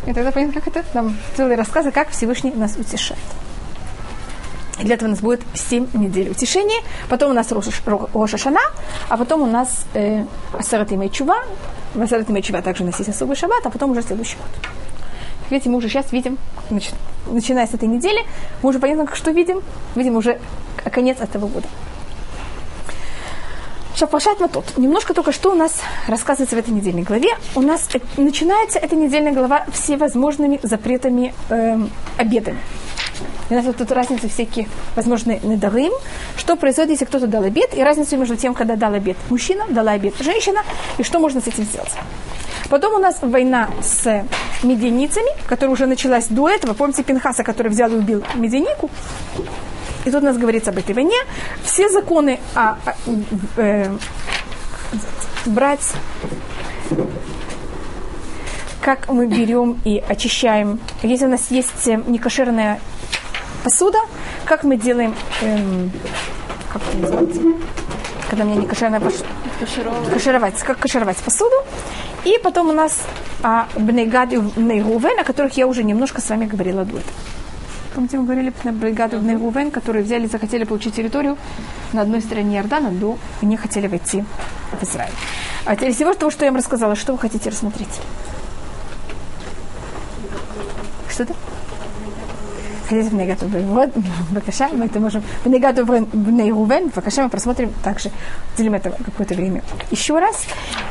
И 0.06 0.14
тогда 0.14 0.32
понятно, 0.32 0.60
как 0.60 0.68
это? 0.68 0.86
Нам 0.94 1.18
целые 1.36 1.56
рассказы, 1.56 1.92
как 1.92 2.10
Всевышний 2.10 2.52
нас 2.52 2.76
утешает. 2.78 3.22
Для 4.80 4.96
этого 4.96 5.08
у 5.08 5.12
нас 5.12 5.22
будет 5.22 5.42
7 5.54 5.88
недель 5.94 6.30
утешения. 6.30 6.82
Потом 7.10 7.32
у 7.32 7.34
нас 7.34 7.52
Роша 7.52 8.38
Шана, 8.38 8.62
а 9.08 9.18
потом 9.18 9.42
у 9.42 9.46
нас 9.46 9.86
э, 9.94 10.26
Асарат 10.58 10.92
и 10.92 11.12
Чува. 11.12 11.38
В 11.94 12.02
Асарат 12.02 12.30
и 12.30 12.42
Чува 12.42 12.62
также 12.62 12.84
у 12.84 12.86
нас 12.88 12.98
есть 12.98 13.10
особый 13.10 13.36
шаббат, 13.36 13.66
а 13.66 13.70
потом 13.70 13.92
уже 13.92 14.02
следующий 14.02 14.38
год. 14.38 14.72
Видите, 15.50 15.70
мы 15.70 15.78
уже 15.78 15.90
сейчас 15.90 16.12
видим, 16.12 16.38
значит, 16.70 16.96
начиная 17.28 17.68
с 17.68 17.74
этой 17.74 17.88
недели, 17.88 18.22
мы 18.62 18.70
уже 18.70 18.80
понятно, 18.80 19.08
что 19.16 19.32
видим. 19.32 19.62
Видим 19.96 20.16
уже 20.16 20.40
конец 20.92 21.20
этого 21.20 21.48
года. 21.48 21.68
Шапашат 23.96 24.40
тот. 24.52 24.78
Немножко 24.78 25.14
только 25.14 25.32
что 25.32 25.52
у 25.52 25.56
нас 25.56 25.82
рассказывается 26.08 26.56
в 26.56 26.60
этой 26.60 26.72
недельной 26.72 27.04
главе. 27.04 27.30
У 27.54 27.62
нас 27.62 27.88
начинается 28.18 28.80
эта 28.80 28.96
недельная 28.96 29.34
глава 29.34 29.66
всевозможными 29.72 30.60
запретами, 30.64 31.36
э, 31.50 31.78
обедами. 32.18 32.58
У 33.50 33.54
нас 33.54 33.66
вот 33.66 33.78
тут 33.78 33.92
разница 33.92 34.30
всякие 34.30 34.68
возможные 34.96 35.40
недорым. 35.44 35.92
Что 36.38 36.56
происходит, 36.56 36.92
если 36.92 37.06
кто-то 37.06 37.28
дал 37.28 37.44
обед, 37.44 37.76
и 37.76 37.84
разница 37.84 38.18
между 38.18 38.36
тем, 38.36 38.54
когда 38.54 38.76
дал 38.76 38.94
обед 38.94 39.18
мужчина, 39.30 39.66
дала 39.70 39.92
обед 39.92 40.16
женщина, 40.20 40.62
и 40.98 41.04
что 41.04 41.20
можно 41.20 41.42
с 41.42 41.48
этим 41.48 41.64
сделать. 41.64 41.92
Потом 42.70 42.94
у 42.96 42.98
нас 42.98 43.18
война 43.22 43.70
с 43.82 44.26
меденицами, 44.64 45.30
которая 45.48 45.74
уже 45.74 45.86
началась 45.86 46.28
до 46.28 46.50
этого. 46.50 46.74
Помните 46.74 47.04
Пинхаса, 47.04 47.44
который 47.44 47.68
взял 47.68 47.92
и 47.92 47.96
убил 47.96 48.24
меденику? 48.36 48.90
И 50.06 50.12
тут 50.12 50.24
у 50.24 50.26
нас 50.26 50.38
говорится 50.38 50.72
об 50.72 50.78
этой 50.78 50.96
войне. 50.96 51.18
Все 51.64 51.90
законы 51.90 52.40
о, 52.56 52.78
о 52.86 52.96
э, 53.58 53.92
брать 55.46 55.94
как 58.84 59.08
мы 59.10 59.28
берем 59.28 59.80
и 59.86 60.04
очищаем. 60.06 60.80
Если 61.04 61.26
у 61.26 61.30
нас 61.30 61.50
есть 61.52 61.88
некошерная 61.88 62.82
посуда, 63.64 64.00
как 64.46 64.64
мы 64.64 64.78
делаем, 64.78 65.16
эм, 65.42 65.92
как 66.72 66.82
это 66.82 66.98
называется, 66.98 67.42
когда 68.30 68.44
меня 68.44 68.56
не 68.62 68.68
кошерная 68.68 69.00
посуда, 69.00 69.30
кашировать, 70.12 70.60
как 70.60 70.80
кашировать 70.80 71.18
посуду. 71.18 71.56
И 72.26 72.40
потом 72.42 72.70
у 72.70 72.74
нас 72.74 73.02
а, 73.42 73.68
Бнейгад 73.76 74.34
и 74.34 74.38
Бнейгувен, 74.38 75.20
о 75.20 75.24
которых 75.24 75.58
я 75.58 75.68
уже 75.68 75.84
немножко 75.84 76.22
с 76.22 76.30
вами 76.30 76.46
говорила 76.46 76.86
до 76.86 76.98
этого. 76.98 77.14
Помните, 77.94 78.18
мы 78.18 78.24
говорили 78.24 78.50
про 78.50 78.72
бригаду 78.72 79.20
в 79.20 79.24
Негувен, 79.24 79.70
которые 79.70 80.04
взяли, 80.04 80.26
захотели 80.26 80.64
получить 80.64 80.96
территорию 80.96 81.38
на 81.92 82.02
одной 82.02 82.22
стороне 82.22 82.58
Иордана, 82.58 82.90
но 82.90 83.20
не 83.44 83.56
хотели 83.56 83.88
войти 83.88 84.24
в 84.72 84.84
Израиль. 84.84 85.14
А 85.66 85.76
теперь 85.76 85.94
всего 85.94 86.14
того, 86.16 86.32
что 86.32 86.44
я 86.44 86.52
вам 86.52 86.58
рассказала, 86.58 86.96
что 86.96 87.14
вы 87.14 87.20
хотите 87.20 87.52
рассмотреть? 87.52 88.02
Что-то? 91.08 91.36
Хотите 92.88 93.10
в 93.10 93.14
Негату 93.14 93.48
Вот, 93.48 93.92
Бакаша, 94.32 94.70
мы 94.74 94.86
это 94.86 95.00
можем 95.00 95.24
в 95.44 95.50
Негату 95.50 95.86
Бнейрувен, 95.86 96.90
Бакаша 96.96 97.24
мы 97.24 97.30
просмотрим 97.30 97.74
также, 97.84 98.12
делим 98.58 98.74
это 98.74 98.92
какое-то 98.92 99.36
время 99.36 99.64
еще 99.92 100.20
раз. 100.20 100.46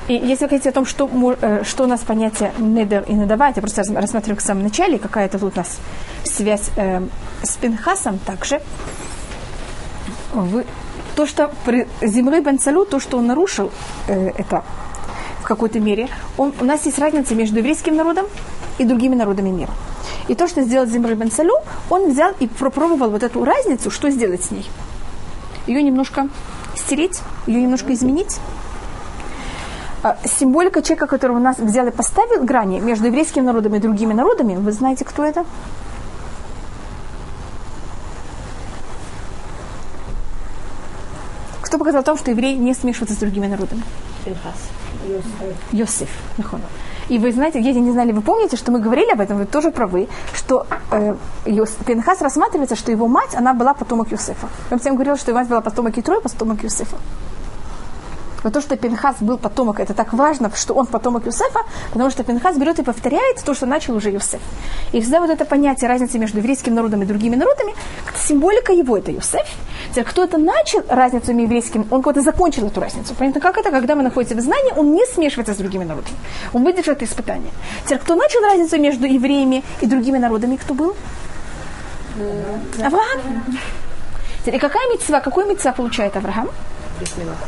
И 0.09 0.15
если 0.15 0.45
вы 0.45 0.51
хотите 0.51 0.71
о 0.71 0.73
том, 0.73 0.87
что, 0.87 1.09
э, 1.41 1.63
что 1.65 1.85
у 1.85 1.87
нас 1.87 2.01
понятие 2.01 2.53
недер 2.59 3.05
и 3.09 3.13
недавать, 3.13 3.57
я 3.57 3.63
просто 3.63 3.83
рассматриваю 3.95 4.39
в 4.39 4.43
самом 4.43 4.63
начале, 4.63 4.99
какая 4.99 5.27
это 5.27 5.39
тут 5.39 5.55
у 5.55 5.57
нас 5.59 5.79
связь 6.25 6.71
э, 6.77 7.01
с 7.43 7.57
Пинхасом 7.57 8.19
также. 8.19 8.61
Вы, 10.33 10.65
то, 11.15 11.27
что 11.27 11.51
при 11.65 11.87
Зимры 12.01 12.41
Бен 12.41 12.59
Салю, 12.59 12.85
то, 12.85 13.01
что 13.01 13.19
он 13.19 13.27
нарушил 13.27 13.71
э, 14.09 14.31
это 14.37 14.65
в 15.41 15.45
какой-то 15.45 15.81
мере, 15.81 16.09
он, 16.37 16.55
у 16.61 16.65
нас 16.65 16.87
есть 16.87 16.99
разница 16.99 17.35
между 17.35 17.59
еврейским 17.59 17.97
народом 17.97 18.27
и 18.79 18.85
другими 18.85 19.15
народами 19.15 19.51
мира. 19.51 19.73
И 20.29 20.35
то, 20.35 20.47
что 20.49 20.63
сделал 20.63 20.87
Зимры 20.87 21.15
Бен 21.15 21.31
Салю, 21.31 21.55
он 21.91 22.11
взял 22.11 22.33
и 22.39 22.47
попробовал 22.47 23.11
вот 23.11 23.23
эту 23.23 23.45
разницу, 23.45 23.91
что 23.91 24.11
сделать 24.11 24.45
с 24.45 24.51
ней. 24.51 24.69
Ее 25.67 25.83
немножко 25.83 26.29
стереть, 26.77 27.21
ее 27.47 27.63
немножко 27.63 27.93
изменить. 27.93 28.39
А, 30.03 30.17
символика 30.25 30.83
человека, 30.83 31.07
которого 31.07 31.39
нас 31.39 31.59
взял 31.59 31.87
и 31.87 31.91
поставил 31.91 32.45
грани 32.45 32.81
между 32.81 33.07
еврейским 33.07 33.45
народом 33.45 33.75
и 33.77 33.79
другими 33.79 34.13
народами, 34.13 34.57
вы 34.57 34.73
знаете, 34.73 35.05
кто 35.05 35.25
это? 35.25 35.45
Кто 41.63 41.79
показал 41.79 42.01
о 42.01 42.05
том, 42.05 42.19
что 42.19 42.33
евреи 42.33 42.57
не 42.57 42.75
смешиваются 42.75 43.15
с 43.15 43.19
другими 43.19 43.47
народами? 43.47 43.83
Йосиф. 44.27 45.73
Йосиф. 45.73 46.09
И 47.09 47.19
вы 47.19 47.33
знаете, 47.33 47.61
если 47.61 47.81
не 47.81 47.93
знали, 47.93 48.13
вы 48.13 48.23
помните, 48.23 48.57
что 48.57 48.73
мы 48.73 48.81
говорили 48.81 49.11
об 49.13 49.21
этом, 49.21 49.39
вы 49.39 49.47
тоже 49.47 49.71
правы, 49.71 50.09
что 50.35 50.67
э, 50.91 51.15
Пинхас 51.87 52.21
рассматривается, 52.21 52.77
что 52.77 52.93
его 52.93 53.09
мать, 53.09 53.35
она 53.35 53.55
была 53.55 53.75
потомок 53.75 54.11
Юсефа. 54.13 54.49
Я 54.71 54.79
всем 54.79 54.95
говорила, 54.95 55.17
что 55.17 55.31
его 55.31 55.41
мать 55.41 55.49
была 55.49 55.61
потомок 55.61 55.99
Итро 55.99 56.21
потомок 56.21 56.63
Юсефа. 56.63 56.97
Но 58.45 58.51
то, 58.51 58.61
что 58.61 58.77
Пинхас 58.77 59.17
был 59.21 59.39
потомок, 59.39 59.81
это 59.81 59.95
так 59.95 60.13
важно, 60.13 60.51
что 60.55 60.75
он 60.75 60.87
потомок 60.87 61.27
Юсефа, 61.27 61.61
потому 61.93 62.11
что 62.11 62.25
Пинхас 62.25 62.57
берет 62.57 62.79
и 62.79 62.83
повторяет 62.83 63.43
то, 63.45 63.55
что 63.55 63.67
начал 63.67 63.97
уже 63.97 64.11
Юсеф. 64.11 64.41
И 64.93 65.01
всегда 65.01 65.21
вот 65.21 65.31
это 65.31 65.45
понятие 65.45 65.89
разницы 65.89 66.19
между 66.19 66.39
еврейским 66.39 66.75
народом 66.75 67.03
и 67.03 67.07
другими 67.07 67.37
народами, 67.37 67.75
символика 68.17 68.73
его 68.73 68.97
это 68.97 69.11
Юсеф. 69.11 69.47
Кто 70.07 70.25
это 70.25 70.39
начал 70.39 70.83
разницу 70.89 71.33
между 71.33 71.43
еврейским, 71.43 71.87
он 71.91 72.03
кого-то 72.03 72.23
закончил 72.23 72.67
эту 72.67 72.81
разницу. 72.81 73.15
Понятно, 73.15 73.41
как 73.41 73.59
это, 73.59 73.71
когда 73.71 73.95
мы 73.95 74.03
находимся 74.03 74.37
в 74.37 74.41
знании, 74.41 74.73
он 74.77 74.95
не 74.95 75.05
смешивается 75.07 75.55
с 75.55 75.57
другими 75.57 75.85
народами. 75.85 76.17
Он 76.53 76.65
выдержит 76.65 76.97
это 76.97 77.05
испытание. 77.05 77.51
Теперь, 77.85 77.99
кто 77.99 78.15
начал 78.15 78.41
разницу 78.43 78.79
между 78.81 79.07
евреями 79.07 79.63
и 79.81 79.87
другими 79.87 80.19
народами, 80.19 80.57
кто 80.57 80.75
был? 80.75 80.97
Авраам. 82.79 83.21
Теперь, 84.41 84.57
и 84.57 84.59
какая 84.59 84.89
митцва, 84.93 85.21
какой 85.21 85.47
митцва 85.47 85.73
получает 85.73 86.17
Авраам? 86.17 86.49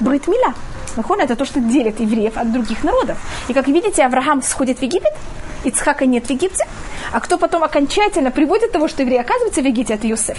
Бритмила. 0.00 0.54
Нахон 0.96 1.20
это 1.20 1.36
то, 1.36 1.44
что 1.44 1.60
делит 1.60 2.00
евреев 2.00 2.36
от 2.36 2.52
других 2.52 2.84
народов. 2.84 3.18
И 3.48 3.52
как 3.52 3.68
видите, 3.68 4.04
Авраам 4.04 4.42
сходит 4.42 4.78
в 4.78 4.82
Египет, 4.82 5.12
Ицхака 5.64 6.06
нет 6.06 6.26
в 6.26 6.30
Египте, 6.30 6.66
а 7.12 7.20
кто 7.20 7.38
потом 7.38 7.64
окончательно 7.64 8.30
приводит 8.30 8.72
того, 8.72 8.88
что 8.88 9.02
евреи 9.02 9.18
оказываются 9.18 9.62
в 9.62 9.64
Египте, 9.64 9.94
это 9.94 10.06
Юсеф. 10.06 10.38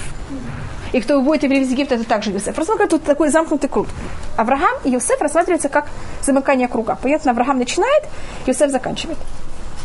И 0.94 1.02
кто 1.02 1.20
выводит 1.20 1.44
евреев 1.44 1.64
из 1.64 1.72
Египта, 1.72 1.96
это 1.96 2.06
также 2.06 2.32
Юсеф. 2.32 2.56
Просто 2.56 2.88
тут 2.88 3.04
такой 3.04 3.30
замкнутый 3.30 3.70
круг. 3.70 3.88
Авраам 4.38 4.78
и 4.84 4.92
Юсеф 4.92 5.20
рассматриваются 5.20 5.68
как 5.68 5.88
замыкание 6.22 6.68
круга. 6.68 6.98
Понятно, 7.02 7.32
Авраам 7.32 7.58
начинает, 7.58 8.04
Юсеф 8.46 8.72
заканчивает. 8.72 9.18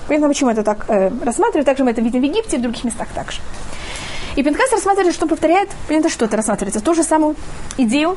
Понятно, 0.06 0.28
почему 0.28 0.50
это 0.50 0.62
так 0.62 0.84
э, 0.88 1.10
рассматривают. 1.24 1.66
Также 1.66 1.84
мы 1.84 1.90
это 1.90 2.00
видим 2.00 2.20
в 2.20 2.24
Египте 2.24 2.56
и 2.56 2.58
в 2.58 2.62
других 2.62 2.84
местах 2.84 3.08
также. 3.14 3.40
И 4.36 4.42
Пинкас 4.42 4.70
рассматривает, 4.72 5.14
что 5.14 5.26
повторяет, 5.26 5.68
понятно, 5.88 6.10
что 6.10 6.24
это 6.24 6.36
рассматривается, 6.36 6.80
ту 6.80 6.94
же 6.94 7.02
самую 7.02 7.34
идею 7.76 8.16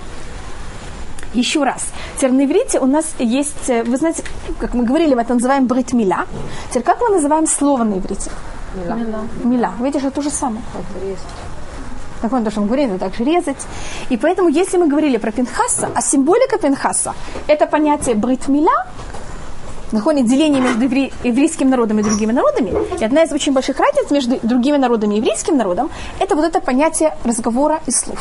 еще 1.33 1.63
раз. 1.63 1.87
Теперь 2.15 2.31
на 2.31 2.45
иврите 2.45 2.79
у 2.79 2.85
нас 2.85 3.05
есть, 3.19 3.69
э, 3.69 3.83
вы 3.83 3.97
знаете, 3.97 4.23
как 4.59 4.73
мы 4.73 4.83
говорили, 4.83 5.15
мы 5.15 5.21
это 5.21 5.33
называем 5.33 5.67
бритмила. 5.67 6.25
Теперь 6.69 6.83
как 6.83 7.01
мы 7.01 7.09
называем 7.09 7.47
слово 7.47 7.83
на 7.83 7.97
иврите? 7.97 8.31
Мила. 8.75 8.97
Мила. 9.43 9.71
Видишь, 9.79 10.03
это 10.03 10.11
то 10.11 10.21
же 10.21 10.29
самое. 10.29 10.61
Так 12.21 12.31
он 12.31 12.43
то, 12.43 12.51
что 12.51 12.63
это 12.75 12.97
также 12.97 13.25
резать. 13.25 13.67
И 14.09 14.17
поэтому, 14.17 14.47
если 14.47 14.77
мы 14.77 14.87
говорили 14.87 15.17
про 15.17 15.31
Пинхаса, 15.31 15.89
а 15.93 16.01
символика 16.01 16.57
Пинхаса– 16.57 17.13
это 17.47 17.67
понятие 17.67 18.15
бритмила, 18.15 18.85
находит 19.91 20.25
деление 20.25 20.61
между 20.61 20.83
евре, 20.83 21.11
еврейским 21.23 21.69
народом 21.69 21.99
и 21.99 22.03
другими 22.03 22.31
народами. 22.31 22.73
И 22.99 23.03
одна 23.03 23.23
из 23.23 23.33
очень 23.33 23.51
больших 23.51 23.77
разниц 23.77 24.09
между 24.09 24.39
другими 24.41 24.77
народами 24.77 25.15
и 25.15 25.17
еврейским 25.17 25.57
народом– 25.57 25.89
это 26.19 26.35
вот 26.35 26.45
это 26.45 26.61
понятие 26.61 27.13
разговора 27.25 27.81
и 27.87 27.91
слов. 27.91 28.19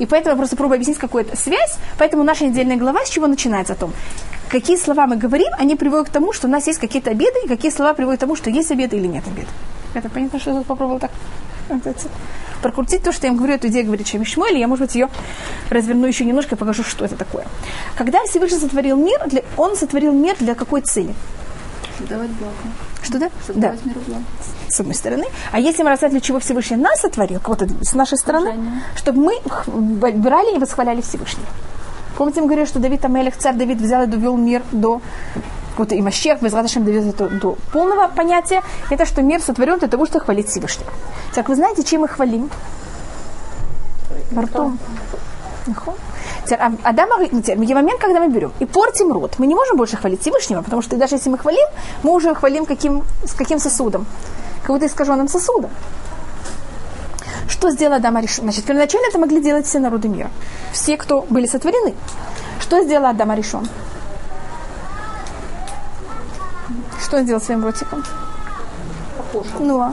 И 0.00 0.06
поэтому 0.06 0.32
я 0.32 0.36
просто 0.36 0.56
пробую 0.56 0.76
объяснить 0.76 0.98
какую-то 0.98 1.36
связь. 1.36 1.76
Поэтому 1.98 2.24
наша 2.24 2.46
недельная 2.46 2.76
глава 2.76 3.04
с 3.04 3.10
чего 3.10 3.26
начинается 3.28 3.74
о 3.74 3.76
том, 3.76 3.92
какие 4.48 4.76
слова 4.76 5.06
мы 5.06 5.16
говорим, 5.16 5.48
они 5.58 5.76
приводят 5.76 6.08
к 6.08 6.12
тому, 6.12 6.32
что 6.32 6.48
у 6.48 6.50
нас 6.50 6.66
есть 6.66 6.80
какие-то 6.80 7.10
обеды, 7.10 7.38
и 7.44 7.48
какие 7.48 7.70
слова 7.70 7.92
приводят 7.94 8.18
к 8.18 8.22
тому, 8.22 8.34
что 8.34 8.50
есть 8.50 8.72
обеды 8.72 8.96
или 8.96 9.06
нет 9.06 9.24
обеда. 9.26 9.48
Это 9.94 10.08
понятно, 10.08 10.40
что 10.40 10.50
я 10.50 10.56
тут 10.56 10.66
попробовал 10.66 10.98
так 10.98 11.10
прокрутить 12.62 13.02
то, 13.02 13.12
что 13.12 13.26
я 13.26 13.32
им 13.32 13.36
говорю, 13.36 13.54
эту 13.54 13.68
идею 13.68 13.86
говорит 13.86 14.06
Шемишмуэль, 14.06 14.58
я, 14.58 14.66
может 14.68 14.86
быть, 14.86 14.94
ее 14.94 15.08
разверну 15.70 16.06
еще 16.06 16.24
немножко 16.24 16.54
и 16.54 16.58
покажу, 16.58 16.82
что 16.82 17.04
это 17.04 17.16
такое. 17.16 17.46
Когда 17.96 18.24
Всевышний 18.24 18.58
сотворил 18.58 18.96
мир, 18.96 19.20
для, 19.26 19.42
он 19.56 19.76
сотворил 19.76 20.12
мир 20.12 20.36
для 20.38 20.54
какой 20.54 20.80
цели? 20.82 21.14
Давать 22.00 22.30
благо. 22.30 22.54
Что 23.02 23.18
да? 23.18 23.30
Да. 23.48 23.76
С 24.70 24.80
одной 24.80 24.94
стороны. 24.94 25.24
А 25.50 25.58
если 25.58 25.82
мы 25.82 25.90
рассмотрим, 25.90 26.18
для 26.18 26.20
чего 26.20 26.38
Всевышний 26.38 26.76
нас 26.76 27.00
сотворил, 27.00 27.40
кого-то 27.40 27.66
с 27.82 27.92
нашей 27.94 28.16
стороны, 28.16 28.54
чтобы 28.94 29.20
мы 29.20 30.12
брали 30.12 30.56
и 30.56 30.58
восхваляли 30.58 31.00
Всевышнего. 31.00 31.46
Помните, 32.16 32.40
мы 32.40 32.46
говорили, 32.46 32.66
что 32.66 32.78
Давид 32.78 33.04
Амелех, 33.04 33.36
царь 33.36 33.56
Давид 33.56 33.80
взял 33.80 34.02
и 34.02 34.06
довел 34.06 34.36
мир 34.36 34.62
до 34.70 35.00
какого-то 35.70 35.94
и 35.94 36.02
Мащех, 36.02 36.40
без 36.42 36.52
довел 36.52 37.08
это 37.08 37.28
до 37.28 37.56
полного 37.72 38.08
понятия. 38.08 38.62
Это 38.90 39.06
что 39.06 39.22
мир 39.22 39.40
сотворен 39.40 39.78
для 39.78 39.88
того, 39.88 40.06
чтобы 40.06 40.24
хвалить 40.24 40.48
Всевышнего. 40.48 40.90
Так 41.34 41.48
вы 41.48 41.56
знаете, 41.56 41.82
чем 41.82 42.02
мы 42.02 42.08
хвалим? 42.08 42.50
Ртом. 44.36 44.78
Адам, 46.82 47.08
в 47.10 47.74
момент, 47.74 48.00
когда 48.00 48.20
мы 48.20 48.28
берем 48.28 48.52
и 48.60 48.66
портим 48.66 49.12
рот, 49.12 49.34
мы 49.38 49.46
не 49.46 49.54
можем 49.54 49.76
больше 49.76 49.96
хвалить 49.96 50.20
Всевышнего, 50.20 50.62
потому 50.62 50.82
что 50.82 50.96
даже 50.96 51.16
если 51.16 51.30
мы 51.30 51.38
хвалим, 51.38 51.66
мы 52.02 52.12
уже 52.12 52.34
хвалим 52.34 52.66
каким, 52.66 53.04
с 53.24 53.34
каким 53.34 53.58
сосудом? 53.58 54.06
Как 54.62 54.70
будто 54.70 54.86
искаженным 54.86 55.28
сосудом. 55.28 55.70
Что 57.48 57.70
сделал 57.70 57.94
Адам 57.94 58.16
Аришон? 58.16 58.44
Значит, 58.44 58.64
первоначально 58.64 59.08
это 59.08 59.18
могли 59.18 59.40
делать 59.40 59.66
все 59.66 59.78
народы 59.78 60.08
мира. 60.08 60.30
Все, 60.72 60.96
кто 60.96 61.22
были 61.28 61.46
сотворены. 61.46 61.94
Что 62.60 62.82
сделал 62.82 63.06
Адам 63.06 63.30
Аришон? 63.30 63.68
Что 67.02 67.16
он 67.18 67.24
сделал 67.24 67.40
своим 67.40 67.64
ротиком? 67.64 68.04
Нуа. 69.58 69.92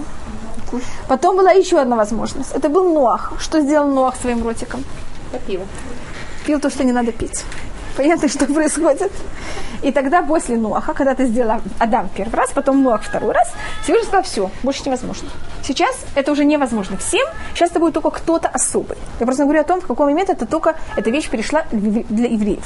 Потом 1.07 1.37
была 1.37 1.51
еще 1.51 1.79
одна 1.79 1.95
возможность. 1.95 2.51
Это 2.51 2.69
был 2.69 2.93
Нуах. 2.93 3.33
Что 3.39 3.61
сделал 3.61 3.87
Нуах 3.87 4.15
своим 4.15 4.43
ротиком? 4.43 4.83
Попил 5.31 5.61
пил 6.47 6.61
то, 6.61 6.69
что 6.69 6.85
не 6.85 6.93
надо 6.93 7.11
пить. 7.11 7.43
Понятно, 7.97 8.27
что 8.27 8.45
происходит? 8.45 9.11
И 9.81 9.91
тогда 9.91 10.21
после 10.21 10.55
Нуаха, 10.55 10.93
когда 10.93 11.15
ты 11.15 11.25
сделал 11.25 11.61
Адам 11.79 12.09
первый 12.15 12.35
раз, 12.35 12.51
потом 12.51 12.83
Нуах 12.83 13.01
второй 13.01 13.31
раз, 13.33 13.51
Всевышний 13.83 14.05
сказал, 14.05 14.23
все, 14.23 14.51
больше 14.61 14.83
невозможно. 14.85 15.29
Сейчас 15.63 15.97
это 16.13 16.31
уже 16.31 16.45
невозможно 16.45 16.97
всем, 16.97 17.27
сейчас 17.55 17.71
это 17.71 17.79
будет 17.79 17.95
только 17.95 18.11
кто-то 18.11 18.49
особый. 18.49 18.97
Я 19.19 19.25
просто 19.25 19.43
говорю 19.43 19.61
о 19.61 19.63
том, 19.63 19.81
в 19.81 19.87
какой 19.87 20.05
момент 20.05 20.29
это 20.29 20.45
только, 20.45 20.75
эта 20.95 21.09
вещь 21.09 21.27
перешла 21.27 21.63
для 21.71 22.27
евреев. 22.27 22.63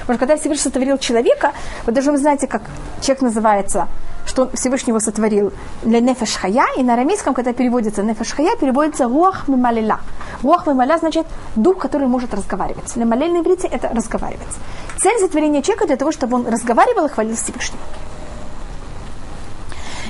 Потому 0.00 0.16
что 0.16 0.18
когда 0.18 0.36
Всевышний 0.36 0.62
сотворил 0.62 0.96
человека, 0.96 1.52
вы 1.84 1.92
даже 1.92 2.16
знаете, 2.16 2.46
как 2.46 2.62
человек 3.02 3.22
называется, 3.22 3.88
что 4.32 4.48
Всевышний 4.54 4.92
его 4.92 5.00
сотворил 5.00 5.52
для 5.82 6.00
нефеш 6.00 6.38
и 6.78 6.82
на 6.82 6.94
арамейском, 6.94 7.34
когда 7.34 7.52
переводится 7.52 8.02
нефеш 8.02 8.34
переводится 8.60 9.04
руах 9.04 9.46
мималила. 9.46 10.00
Руах 10.42 10.66
мималя 10.66 10.96
значит 10.96 11.26
дух, 11.54 11.76
который 11.76 12.06
может 12.06 12.32
разговаривать. 12.32 12.96
Лемалель 12.96 13.30
на 13.30 13.40
иврите 13.42 13.68
это 13.68 13.88
разговаривать. 13.88 14.54
Цель 14.96 15.18
сотворения 15.20 15.60
человека 15.60 15.86
для 15.86 15.96
того, 15.96 16.12
чтобы 16.12 16.36
он 16.36 16.46
разговаривал 16.46 17.04
и 17.04 17.08
хвалил 17.10 17.36
Всевышнего. 17.36 17.82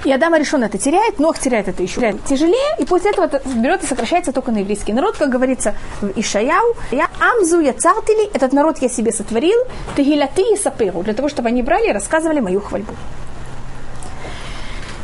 И 0.05 0.13
Адам 0.13 0.37
решен 0.37 0.63
это 0.63 0.79
теряет, 0.79 1.19
Нох 1.19 1.39
теряет 1.39 1.67
это 1.67 1.83
еще 1.83 2.15
тяжелее, 2.25 2.77
и 2.79 2.85
после 2.85 3.11
этого 3.11 3.25
это 3.25 3.43
берет 3.49 3.83
и 3.83 3.87
сокращается 3.87 4.33
только 4.33 4.53
на 4.53 4.59
еврейский 4.59 4.93
народ, 4.93 5.17
как 5.17 5.31
говорится 5.31 5.75
в 6.01 6.13
Ишаяу. 6.17 6.77
Я 6.93 7.09
амзу 7.21 7.61
я 7.61 7.73
цартили, 7.73 8.29
этот 8.33 8.53
народ 8.53 8.79
я 8.79 8.89
себе 8.89 9.11
сотворил, 9.13 9.59
тегиляты 9.97 10.43
и 10.53 10.57
саперу, 10.57 11.03
для 11.03 11.15
того, 11.15 11.29
чтобы 11.29 11.49
они 11.49 11.63
брали 11.63 11.89
и 11.89 11.93
рассказывали 11.93 12.41
мою 12.41 12.61
хвальбу. 12.61 12.93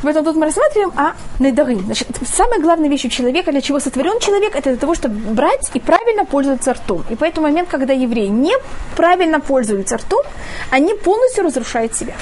В 0.03 0.07
этом 0.07 0.25
тут 0.25 0.37
мы 0.37 0.47
рассматриваем 0.47 0.93
а 0.97 1.15
недары. 1.41 1.77
Значит, 1.77 2.09
самая 2.25 2.61
главная 2.61 2.89
вещь 2.89 3.05
у 3.05 3.09
человека, 3.09 3.51
для 3.51 3.61
чего 3.61 3.81
сотворен 3.81 4.21
человек, 4.21 4.55
это 4.55 4.71
для 4.71 4.79
того, 4.79 4.95
чтобы 4.95 5.17
брать 5.35 5.71
и 5.75 5.81
правильно 5.81 6.25
пользоваться 6.25 6.73
ртом. 6.73 7.05
И 7.11 7.17
поэтому 7.17 7.49
момент, 7.49 7.69
когда 7.69 7.93
евреи 7.93 8.29
неправильно 8.29 9.41
пользуются 9.41 9.97
ртом, 9.97 10.23
они 10.71 10.95
полностью 10.95 11.45
разрушают 11.45 11.95
себя. 11.95 12.15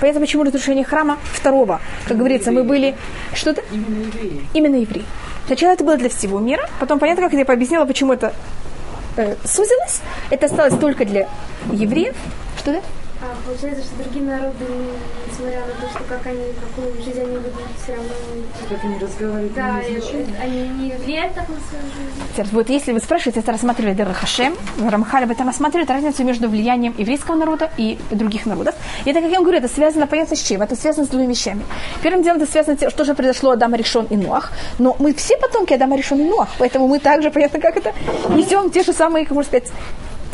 Понятно, 0.00 0.20
почему 0.20 0.44
разрушение 0.44 0.84
храма 0.84 1.18
второго. 1.32 1.80
Как 2.06 2.18
говорится, 2.18 2.52
мы 2.52 2.64
были... 2.64 2.94
Что-то? 3.32 3.62
Именно 3.72 4.04
евреи. 4.04 4.48
Именно 4.52 4.76
евреи. 4.76 5.04
Сначала 5.46 5.72
это 5.72 5.84
было 5.84 5.96
для 5.96 6.10
всего 6.10 6.38
мира, 6.40 6.68
потом 6.80 6.98
понятно, 6.98 7.22
как 7.22 7.32
я 7.32 7.44
пообъяснила, 7.44 7.86
почему 7.86 8.12
это 8.12 8.34
э, 9.16 9.36
сузилось. 9.44 10.00
Это 10.30 10.46
осталось 10.46 10.74
только 10.78 11.06
для 11.06 11.28
евреев. 11.72 12.14
Что 12.58 12.72
да? 12.72 12.80
А 13.18 13.34
получается, 13.46 13.82
что 13.82 14.02
другие 14.02 14.24
народы, 14.26 14.66
несмотря 15.26 15.60
на 15.60 15.72
то, 15.72 15.88
что 15.88 16.04
как 16.06 16.26
они, 16.26 16.52
какую 16.60 17.02
жизнь 17.02 17.18
они 17.18 17.36
ведут, 17.36 17.54
все 17.82 17.94
равно... 17.94 18.10
Как 18.68 18.84
они 18.84 18.98
разговаривают, 18.98 19.54
Да, 19.54 19.80
не 19.82 19.96
и 19.96 20.34
они 20.38 20.68
не 20.68 20.92
влияют 20.96 21.34
так 21.34 21.48
на 21.48 21.56
свою 21.56 21.84
жизнь. 21.84 22.22
Теперь, 22.32 22.46
Вот 22.52 22.68
если 22.68 22.92
вы 22.92 23.00
спрашиваете, 23.00 23.40
это 23.40 23.52
рассматривали 23.52 23.94
Дера 23.94 24.12
Хашем, 24.12 24.54
Рамхаль 24.78 25.24
об 25.24 25.30
этом 25.30 25.46
рассматривает 25.46 25.88
разницу 25.88 26.24
между 26.24 26.50
влиянием 26.50 26.94
еврейского 26.98 27.36
народа 27.36 27.70
и 27.78 27.98
других 28.10 28.44
народов. 28.44 28.74
И 29.06 29.10
это, 29.10 29.20
как 29.20 29.30
я 29.30 29.36
вам 29.36 29.44
говорю, 29.44 29.58
это 29.58 29.68
связано, 29.68 30.06
понятно, 30.06 30.36
с 30.36 30.42
чем? 30.42 30.60
Это 30.60 30.76
связано 30.76 31.06
с 31.06 31.08
двумя 31.08 31.26
вещами. 31.26 31.64
Первым 32.02 32.22
делом 32.22 32.36
это 32.36 32.50
связано 32.50 32.76
с 32.76 32.80
тем, 32.80 32.90
что 32.90 33.04
же 33.04 33.14
произошло 33.14 33.52
Адама 33.52 33.78
Решон 33.78 34.06
и 34.10 34.16
Ноах. 34.16 34.52
Но 34.78 34.94
мы 34.98 35.14
все 35.14 35.38
потомки 35.38 35.72
Адама 35.72 35.96
Решон 35.96 36.20
и 36.20 36.24
Ноах, 36.24 36.50
поэтому 36.58 36.86
мы 36.86 36.98
также, 36.98 37.30
понятно, 37.30 37.60
как 37.60 37.78
это, 37.78 37.94
несем 38.28 38.70
те 38.70 38.82
же 38.82 38.92
самые, 38.92 39.24
как 39.24 39.34
можно 39.34 39.48
сказать, 39.48 39.72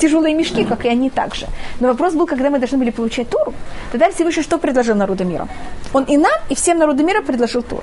тяжелые 0.02 0.34
мешки, 0.34 0.64
как 0.64 0.84
и 0.84 0.88
они 0.88 1.10
также. 1.10 1.46
Но 1.80 1.88
вопрос 1.88 2.14
был, 2.14 2.26
когда 2.26 2.50
мы 2.50 2.58
должны 2.58 2.78
были 2.78 2.90
получать 2.90 3.28
Туру, 3.28 3.54
тогда 3.92 4.10
Всевышний 4.10 4.42
что 4.42 4.58
предложил 4.58 4.96
народу 4.96 5.24
мира? 5.24 5.48
Он 5.92 6.04
и 6.04 6.16
нам, 6.16 6.32
и 6.50 6.54
всем 6.54 6.78
народу 6.78 7.04
мира 7.04 7.22
предложил 7.22 7.62
Туру. 7.62 7.82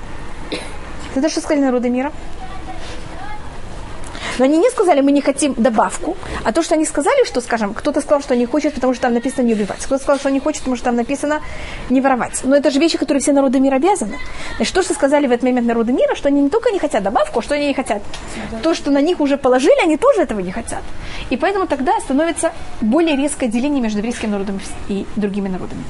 Тогда 1.14 1.28
что 1.28 1.40
сказали 1.40 1.64
народы 1.64 1.90
мира? 1.90 2.12
Но 4.40 4.46
они 4.46 4.56
не 4.56 4.70
сказали, 4.70 5.02
мы 5.02 5.12
не 5.12 5.20
хотим 5.20 5.52
добавку, 5.52 6.16
а 6.44 6.52
то, 6.52 6.62
что 6.62 6.74
они 6.74 6.86
сказали, 6.86 7.26
что, 7.26 7.42
скажем, 7.42 7.74
кто-то 7.74 8.00
сказал, 8.00 8.22
что 8.22 8.34
не 8.34 8.46
хочет, 8.46 8.72
потому 8.72 8.94
что 8.94 9.02
там 9.02 9.12
написано 9.12 9.44
не 9.44 9.52
убивать, 9.52 9.84
кто-то 9.84 10.02
сказал, 10.02 10.18
что 10.18 10.30
не 10.30 10.40
хочет, 10.40 10.60
потому 10.60 10.76
что 10.76 10.86
там 10.86 10.96
написано 10.96 11.42
не 11.90 12.00
воровать. 12.00 12.40
Но 12.42 12.56
это 12.56 12.70
же 12.70 12.80
вещи, 12.80 12.96
которые 12.96 13.20
все 13.20 13.32
народы 13.32 13.60
мира 13.60 13.76
обязаны. 13.76 14.16
Значит, 14.56 14.74
то, 14.74 14.82
что 14.82 14.94
сказали 14.94 15.26
в 15.26 15.30
этот 15.30 15.42
момент 15.42 15.66
народы 15.66 15.92
мира, 15.92 16.14
что 16.14 16.28
они 16.28 16.40
не 16.40 16.48
только 16.48 16.70
не 16.70 16.78
хотят 16.78 17.02
добавку, 17.02 17.40
а 17.40 17.42
что 17.42 17.54
они 17.54 17.66
не 17.66 17.74
хотят. 17.74 18.02
То, 18.62 18.72
что 18.72 18.90
на 18.90 19.02
них 19.02 19.20
уже 19.20 19.36
положили, 19.36 19.78
они 19.82 19.98
тоже 19.98 20.22
этого 20.22 20.40
не 20.40 20.52
хотят. 20.52 20.80
И 21.28 21.36
поэтому 21.36 21.66
тогда 21.66 22.00
становится 22.00 22.52
более 22.80 23.16
резкое 23.16 23.48
деление 23.48 23.82
между 23.82 23.98
еврейским 23.98 24.30
народом 24.30 24.58
и 24.88 25.04
другими 25.16 25.48
народами. 25.48 25.84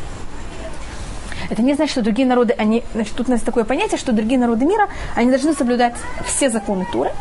Это 1.50 1.62
не 1.62 1.74
значит, 1.74 1.92
что 1.92 2.02
другие 2.02 2.26
народы, 2.26 2.52
они, 2.58 2.82
значит, 2.94 3.14
тут 3.14 3.28
у 3.28 3.30
нас 3.30 3.42
такое 3.42 3.62
понятие, 3.62 3.98
что 3.98 4.10
другие 4.10 4.40
народы 4.40 4.64
мира, 4.64 4.88
они 5.14 5.30
должны 5.30 5.54
соблюдать 5.54 5.94
все 6.26 6.50
законы 6.50 6.84
Туры, 6.92 7.12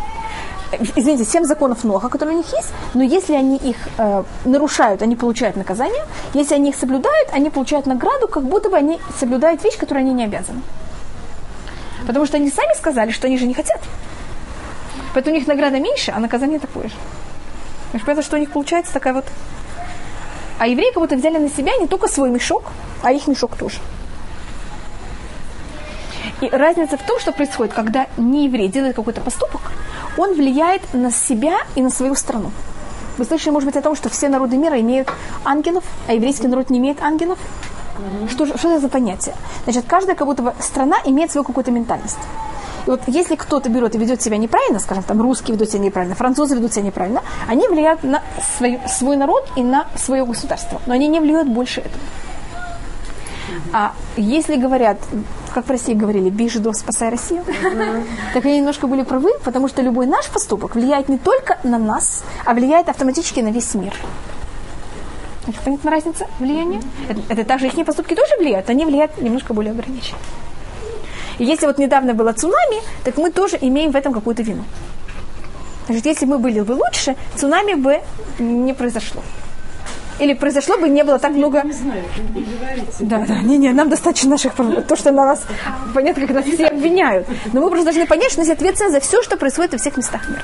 извините, 0.95 1.25
семь 1.25 1.45
законов 1.45 1.83
Ноха, 1.83 2.09
которые 2.09 2.37
у 2.37 2.39
них 2.39 2.51
есть, 2.53 2.69
но 2.93 3.03
если 3.03 3.33
они 3.33 3.57
их 3.57 3.77
э, 3.97 4.23
нарушают, 4.45 5.01
они 5.01 5.15
получают 5.15 5.55
наказание, 5.55 6.03
если 6.33 6.55
они 6.55 6.69
их 6.69 6.75
соблюдают, 6.75 7.29
они 7.31 7.49
получают 7.49 7.85
награду, 7.85 8.27
как 8.27 8.43
будто 8.43 8.69
бы 8.69 8.77
они 8.77 8.99
соблюдают 9.19 9.63
вещь, 9.63 9.77
которую 9.77 10.01
они 10.01 10.13
не 10.13 10.25
обязаны. 10.25 10.61
Потому 12.05 12.25
что 12.25 12.37
они 12.37 12.49
сами 12.49 12.75
сказали, 12.77 13.11
что 13.11 13.27
они 13.27 13.37
же 13.37 13.45
не 13.45 13.53
хотят. 13.53 13.81
Поэтому 15.13 15.35
у 15.35 15.39
них 15.39 15.47
награда 15.47 15.79
меньше, 15.79 16.11
а 16.15 16.19
наказание 16.19 16.59
такое 16.59 16.89
же. 16.89 16.95
Понятно, 17.91 18.21
что 18.21 18.35
у 18.35 18.39
них 18.39 18.51
получается 18.51 18.93
такая 18.93 19.13
вот... 19.13 19.25
А 20.59 20.67
евреи 20.67 20.91
как 20.93 21.01
будто 21.01 21.15
взяли 21.15 21.37
на 21.37 21.49
себя 21.49 21.71
не 21.77 21.87
только 21.87 22.07
свой 22.07 22.29
мешок, 22.29 22.63
а 23.01 23.11
их 23.11 23.27
мешок 23.27 23.55
тоже. 23.55 23.77
И 26.41 26.49
разница 26.49 26.97
в 26.97 27.03
том, 27.03 27.19
что 27.19 27.31
происходит, 27.31 27.73
когда 27.73 28.07
не 28.17 28.45
еврей 28.45 28.67
делает 28.67 28.95
какой-то 28.95 29.21
поступок, 29.21 29.61
он 30.19 30.33
влияет 30.35 30.81
на 30.93 31.11
себя 31.11 31.57
и 31.75 31.81
на 31.81 31.89
свою 31.89 32.15
страну. 32.15 32.51
Вы 33.17 33.25
слышали, 33.25 33.51
может 33.53 33.67
быть, 33.67 33.75
о 33.77 33.81
том, 33.81 33.95
что 33.95 34.09
все 34.09 34.29
народы 34.29 34.57
мира 34.57 34.79
имеют 34.79 35.09
ангелов, 35.43 35.83
а 36.07 36.13
еврейский 36.13 36.47
народ 36.47 36.69
не 36.69 36.77
имеет 36.79 37.01
ангелов? 37.01 37.37
Что, 38.29 38.45
же- 38.45 38.57
что 38.57 38.69
это 38.71 38.79
за 38.81 38.87
понятие? 38.89 39.35
Значит, 39.65 39.85
каждая 39.87 40.15
как 40.15 40.25
будто 40.27 40.41
бы 40.41 40.53
страна 40.59 40.95
имеет 41.05 41.31
свою 41.31 41.43
какую-то 41.43 41.71
ментальность. 41.71 42.17
И 42.85 42.89
вот 42.89 43.01
если 43.07 43.35
кто-то 43.35 43.69
берет 43.69 43.93
и 43.95 43.97
ведет 43.97 44.21
себя 44.21 44.37
неправильно, 44.37 44.79
скажем, 44.79 45.03
там 45.03 45.21
русские 45.21 45.55
ведут 45.55 45.69
себя 45.69 45.79
неправильно, 45.83 46.15
французы 46.15 46.55
ведут 46.55 46.71
себя 46.73 46.83
неправильно, 46.85 47.21
они 47.47 47.67
влияют 47.67 48.03
на 48.03 48.21
свою- 48.57 48.79
свой 48.87 49.17
народ 49.17 49.47
и 49.57 49.63
на 49.63 49.87
свое 49.95 50.25
государство. 50.25 50.81
Но 50.85 50.93
они 50.93 51.07
не 51.07 51.19
влияют 51.19 51.49
больше 51.49 51.81
этого. 51.81 51.99
А 53.73 53.93
если 54.17 54.55
говорят, 54.55 54.97
как 55.53 55.67
в 55.67 55.69
России 55.69 55.93
говорили, 55.93 56.29
бей 56.29 56.49
жидов, 56.49 56.75
спасай 56.75 57.09
Россию, 57.09 57.43
так 58.33 58.45
они 58.45 58.57
немножко 58.57 58.87
были 58.87 59.03
правы, 59.03 59.31
потому 59.43 59.67
что 59.67 59.81
любой 59.81 60.05
наш 60.05 60.27
поступок 60.27 60.75
влияет 60.75 61.09
не 61.09 61.17
только 61.17 61.57
на 61.63 61.77
нас, 61.77 62.23
а 62.45 62.53
влияет 62.53 62.89
автоматически 62.89 63.39
на 63.41 63.49
весь 63.49 63.73
мир. 63.73 63.93
Понятна 65.65 65.91
разница 65.91 66.27
влияния? 66.39 66.81
Это, 67.07 67.21
это 67.29 67.43
также 67.43 67.67
их 67.67 67.85
поступки 67.85 68.15
тоже 68.15 68.37
влияют, 68.39 68.69
они 68.69 68.85
влияют 68.85 69.19
немножко 69.21 69.53
более 69.53 69.71
ограниченно. 69.71 70.19
И 71.39 71.45
если 71.45 71.65
вот 71.65 71.77
недавно 71.77 72.13
было 72.13 72.33
цунами, 72.33 72.81
так 73.03 73.17
мы 73.17 73.31
тоже 73.31 73.57
имеем 73.61 73.91
в 73.91 73.95
этом 73.95 74.13
какую-то 74.13 74.43
вину. 74.43 74.63
Значит, 75.87 76.05
если 76.05 76.25
мы 76.25 76.37
были 76.37 76.59
бы 76.59 76.73
лучше, 76.73 77.15
цунами 77.35 77.73
бы 77.73 78.01
не 78.37 78.73
произошло. 78.73 79.23
Или 80.19 80.33
произошло 80.33 80.77
бы, 80.77 80.89
не 80.89 81.03
было 81.03 81.17
так 81.19 81.31
много... 81.33 81.61
Не 81.63 81.71
знаю, 81.71 82.03
говорите. 82.35 82.87
Да, 82.99 83.19
да, 83.27 83.39
не-не, 83.41 83.71
нам 83.73 83.89
достаточно 83.89 84.31
наших. 84.31 84.53
То, 84.53 84.95
что 84.95 85.11
на 85.11 85.25
нас, 85.25 85.43
понятно, 85.93 86.27
как 86.27 86.35
нас 86.35 86.45
все 86.45 86.67
обвиняют. 86.67 87.27
Но 87.53 87.61
мы 87.61 87.69
просто 87.69 87.85
должны 87.85 88.05
понять, 88.05 88.31
что 88.31 88.39
у 88.39 88.41
нас 88.41 88.49
есть 88.49 88.59
ответственность 88.59 88.93
за 88.95 88.99
все, 88.99 89.23
что 89.23 89.37
происходит 89.37 89.71
во 89.71 89.77
всех 89.77 89.95
местах 89.97 90.27
мира. 90.29 90.41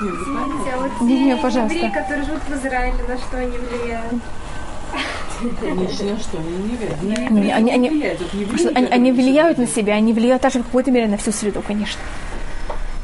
Извините, 0.00 0.70
а 0.74 0.78
вот 0.78 1.00
Не, 1.02 1.16
те 1.18 1.24
не, 1.24 1.36
пожалуйста. 1.36 1.76
евреи, 1.76 1.90
которые 1.92 2.24
живут 2.24 2.40
в 2.48 2.52
Израиле, 2.56 2.96
на 3.06 3.18
что 3.18 3.36
они 3.36 3.56
влияют? 3.58 4.14
Конечно, 5.60 6.18
что 6.18 6.38
они 6.38 6.48
не 6.70 6.76
влияют. 6.76 7.02
Не, 7.02 7.40
Не, 7.40 7.52
они- 7.52 7.70
они- 7.72 7.88
они, 7.88 7.88
они 8.90 9.58
на 9.58 9.66
себя, 9.66 9.94
они 9.94 10.12
влияют 10.12 10.42
также 10.42 10.60
в 10.60 10.64
какой-то 10.64 10.90
мере 10.90 11.06
на 11.08 11.16
всю 11.18 11.32
среду, 11.32 11.62
конечно. 11.66 12.00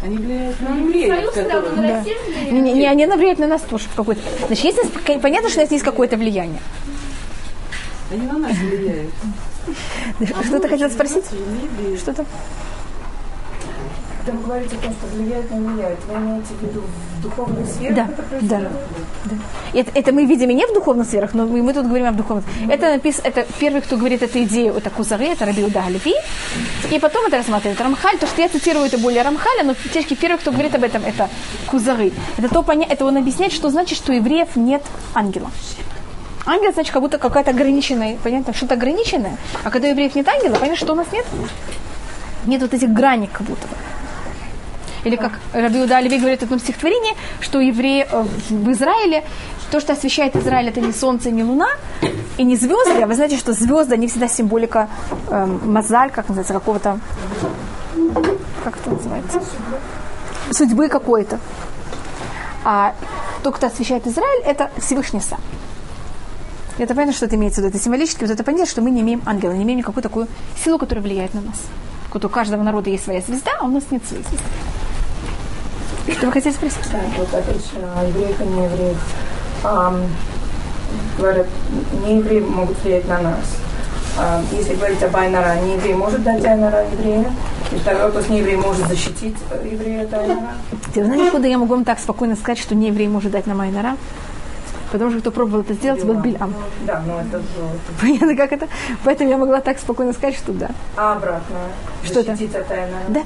Они 0.06 0.18
влияют 0.18 0.60
на 0.60 0.68
Ну, 0.68 0.88
евреев, 0.88 1.32
которые... 1.32 1.76
Да. 1.76 2.04
Не, 2.52 2.60
не, 2.60 2.72
не, 2.74 2.86
они 2.86 3.06
влияют 3.16 3.40
на 3.40 3.48
нас 3.48 3.62
тоже 3.62 3.86
какой-то... 3.96 4.20
Значит, 4.46 4.64
есть, 4.64 5.20
понятно, 5.20 5.48
что 5.48 5.58
у 5.58 5.62
нас 5.62 5.72
есть 5.72 5.84
какое-то 5.84 6.16
влияние. 6.16 6.60
Они 8.12 8.24
на 8.24 8.38
нас 8.38 8.56
влияют. 8.56 9.10
Что 10.44 10.60
ты 10.60 10.68
хотела 10.68 10.90
спросить? 10.90 11.24
Что-то? 11.98 12.24
Там 14.26 14.42
говорите 14.42 14.74
о 14.76 14.80
том, 14.80 14.92
что 14.92 15.06
влияет, 15.16 15.50
не 15.52 15.60
влияет. 15.60 15.98
Вы 16.06 16.14
имеете 16.14 16.54
в 16.54 16.62
виду 16.62 16.82
в 16.82 17.22
духовную 17.22 17.64
сферу? 17.64 17.94
Да, 17.94 18.08
это 18.08 18.44
да. 18.44 18.60
Да. 19.24 19.36
Это, 19.72 19.90
это 19.94 20.12
мы 20.12 20.24
видим 20.24 20.50
и 20.50 20.54
не 20.54 20.66
в 20.66 20.74
духовных 20.74 21.06
сферах, 21.06 21.32
но 21.32 21.46
мы, 21.46 21.62
мы 21.62 21.72
тут 21.72 21.86
говорим 21.86 22.06
об 22.06 22.16
духовных. 22.16 22.44
Это 22.68 22.90
написано, 22.90 23.28
это 23.28 23.46
первый, 23.60 23.82
кто 23.82 23.96
говорит 23.96 24.22
эту 24.22 24.42
идею, 24.42 24.74
это 24.74 24.90
Кузары, 24.90 25.26
это 25.26 25.46
Раби 25.46 25.62
Уда. 25.64 25.84
И 26.90 26.98
потом 26.98 27.26
это 27.26 27.36
рассматривает 27.36 27.80
Рамхаль, 27.80 28.18
то, 28.18 28.26
что 28.26 28.42
я 28.42 28.48
цитирую, 28.48 28.86
это 28.86 28.98
более 28.98 29.22
Рамхаля, 29.22 29.62
но 29.62 29.74
фактически 29.74 30.14
первый, 30.14 30.38
кто 30.38 30.50
говорит 30.50 30.74
об 30.74 30.82
этом, 30.82 31.04
это 31.04 31.28
Кузары. 31.66 32.12
Это, 32.36 32.48
то, 32.48 32.64
поня... 32.64 32.86
это 32.90 33.04
он 33.04 33.16
объясняет, 33.16 33.52
что 33.52 33.70
значит, 33.70 33.96
что 33.96 34.12
евреев 34.12 34.56
нет 34.56 34.82
ангела. 35.14 35.52
Ангел, 36.46 36.72
значит, 36.72 36.92
как 36.92 37.02
будто 37.02 37.18
какая-то 37.18 37.50
ограниченная, 37.50 38.16
понятно, 38.24 38.52
что-то 38.54 38.74
ограниченное. 38.74 39.36
А 39.62 39.70
когда 39.70 39.86
евреев 39.86 40.16
нет 40.16 40.26
ангела, 40.26 40.54
понятно, 40.54 40.76
что 40.76 40.94
у 40.94 40.96
нас 40.96 41.06
нет? 41.12 41.26
Нет 42.46 42.60
вот 42.62 42.74
этих 42.74 42.90
граней 42.90 43.28
как 43.32 43.42
будто 43.42 43.68
бы. 43.68 43.74
Или 45.06 45.14
как 45.14 45.38
Раби 45.52 45.80
Уда 45.80 46.00
Леви 46.00 46.18
говорит 46.18 46.40
в 46.40 46.42
одном 46.42 46.58
стихотворении, 46.58 47.14
что 47.40 47.60
евреи 47.60 48.08
э, 48.10 48.24
в 48.50 48.72
Израиле, 48.72 49.22
то, 49.70 49.78
что 49.78 49.92
освещает 49.92 50.34
Израиль, 50.34 50.66
это 50.66 50.80
не 50.80 50.92
солнце, 50.92 51.30
не 51.30 51.44
луна, 51.44 51.68
и 52.38 52.42
не 52.42 52.56
звезды, 52.56 53.00
а 53.00 53.06
вы 53.06 53.14
знаете, 53.14 53.36
что 53.36 53.52
звезды, 53.52 53.94
они 53.94 54.08
всегда 54.08 54.26
символика 54.26 54.88
эм, 55.30 55.72
мозаль, 55.72 56.10
как 56.10 56.28
называется, 56.28 56.54
какого-то, 56.54 56.98
как 58.64 58.78
это 58.78 58.90
называется, 58.90 59.40
судьбы 60.50 60.88
какой-то. 60.88 61.38
А 62.64 62.92
то, 63.44 63.52
кто 63.52 63.68
освещает 63.68 64.08
Израиль, 64.08 64.42
это 64.44 64.72
Всевышний 64.78 65.20
сам. 65.20 65.38
Это 66.78 66.96
понятно, 66.96 67.12
что 67.12 67.26
это 67.26 67.36
имеется 67.36 67.60
в 67.60 67.64
виду. 67.64 67.76
Это 67.76 67.84
символически, 67.84 68.24
вот 68.24 68.32
это 68.32 68.42
понятно, 68.42 68.66
что 68.66 68.82
мы 68.82 68.90
не 68.90 69.02
имеем 69.02 69.22
ангела, 69.24 69.52
не 69.52 69.62
имеем 69.62 69.78
никакую 69.78 70.02
такую 70.02 70.26
силу, 70.64 70.78
которая 70.78 71.04
влияет 71.04 71.32
на 71.32 71.42
нас. 71.42 71.62
Вот 72.12 72.24
у 72.24 72.28
каждого 72.28 72.64
народа 72.64 72.90
есть 72.90 73.04
своя 73.04 73.20
звезда, 73.20 73.52
а 73.60 73.66
у 73.66 73.68
нас 73.68 73.84
нет 73.90 74.02
своей 74.04 74.24
звезды. 74.24 74.42
Что 76.12 76.26
вы 76.26 76.32
хотели 76.32 76.52
спросить? 76.52 76.78
Так, 76.90 77.02
вот 77.18 77.34
отлично, 77.34 77.88
евреев 78.08 78.40
и 78.40 78.44
неевреев. 78.44 78.96
Ам, 79.64 80.02
говорят, 81.18 81.46
неевреи 82.06 82.40
могут 82.40 82.82
влиять 82.82 83.08
на 83.08 83.20
нас. 83.20 83.56
А, 84.18 84.42
если 84.52 84.74
говорить 84.74 85.02
об 85.02 85.14
Айнара, 85.14 85.60
нееврей 85.60 85.94
может 85.94 86.22
дать 86.22 86.44
Айнара 86.44 86.84
еврея? 86.90 87.30
И 87.70 87.76
второй 87.76 88.04
вопрос, 88.04 88.28
нееврей 88.28 88.56
может 88.56 88.86
защитить 88.88 89.36
э, 89.50 89.68
еврея 89.70 90.04
от 90.04 90.14
Айнара? 90.14 90.54
Вы 90.94 91.04
знаете, 91.04 91.26
откуда 91.26 91.48
я 91.48 91.58
могу 91.58 91.74
вам 91.74 91.84
так 91.84 91.98
спокойно 91.98 92.36
сказать, 92.36 92.58
что 92.58 92.74
не 92.74 92.88
еврей 92.88 93.08
может 93.08 93.32
дать 93.32 93.46
на 93.46 93.54
Майнара? 93.54 93.96
Потому 94.90 95.10
что 95.10 95.20
кто 95.20 95.30
пробовал 95.32 95.62
это 95.62 95.74
сделать, 95.74 96.02
был 96.04 96.14
Бильам. 96.14 96.54
Да, 96.86 97.02
но 97.06 97.20
это 97.20 97.42
золото. 97.56 97.78
Понятно, 98.00 98.36
как 98.36 98.52
это? 98.52 98.68
Поэтому 99.04 99.28
я 99.28 99.36
могла 99.36 99.60
так 99.60 99.78
спокойно 99.78 100.12
сказать, 100.12 100.36
что 100.36 100.52
да. 100.52 100.70
А 100.96 101.12
обратно? 101.14 101.56
Что 102.04 102.20
это? 102.20 102.32
защитить 102.32 102.54
от 102.54 102.70
Айнара? 102.70 103.04
Да 103.08 103.22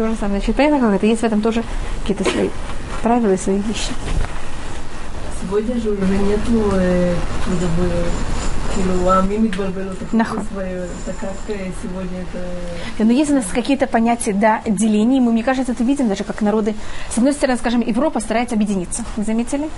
То 0.00 0.08
же 0.08 0.16
самое. 0.16 0.40
Значит, 0.40 0.56
понятно, 0.56 0.80
как 0.80 0.96
это? 0.96 1.06
Есть 1.06 1.22
в 1.22 1.24
этом 1.24 1.40
тоже 1.40 1.62
какие-то 2.02 2.24
свои 2.24 2.50
правила 3.02 3.32
и 3.32 3.36
свои 3.36 3.58
вещи. 3.58 3.92
Сегодня 5.40 5.80
же 5.80 5.90
уже 5.90 6.18
нету 6.18 6.70
э, 6.74 7.14
как 7.44 7.68
бы, 7.78 7.90
כאילו, 8.74 9.10
העמים 9.10 9.44
התבלבלו 9.44 9.92
את 9.92 10.14
נכון. 10.14 10.46
так 11.06 11.16
как 11.20 11.30
э, 11.48 11.70
сегодня 11.82 12.22
это... 12.22 13.04
Но 13.04 13.12
есть 13.12 13.30
у 13.30 13.34
нас 13.34 13.44
какие-то 13.52 13.86
понятия 13.86 14.32
да, 14.32 14.60
делений, 14.66 15.20
мы, 15.20 15.32
мне 15.32 15.42
кажется, 15.42 15.72
это 15.72 15.84
видим 15.84 16.08
даже 16.08 16.24
как 16.24 16.42
народы. 16.42 16.74
С 17.10 17.18
одной 17.18 17.32
стороны, 17.32 17.58
скажем, 17.58 17.80
Европа 17.80 18.20
старается 18.20 18.54
объединиться. 18.54 19.04
Вы 19.16 19.24
заметили? 19.24 19.68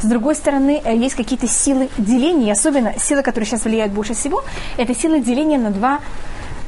С 0.00 0.04
другой 0.04 0.34
стороны, 0.34 0.80
э, 0.84 0.96
есть 0.96 1.14
какие-то 1.14 1.46
силы 1.46 1.88
деления, 1.98 2.48
и 2.48 2.50
особенно 2.50 2.94
силы, 2.98 3.22
которые 3.22 3.46
сейчас 3.46 3.64
влияют 3.64 3.92
больше 3.92 4.14
всего, 4.14 4.42
это 4.76 4.94
силы 4.94 5.20
деления 5.20 5.58
на 5.58 5.70
два 5.70 6.00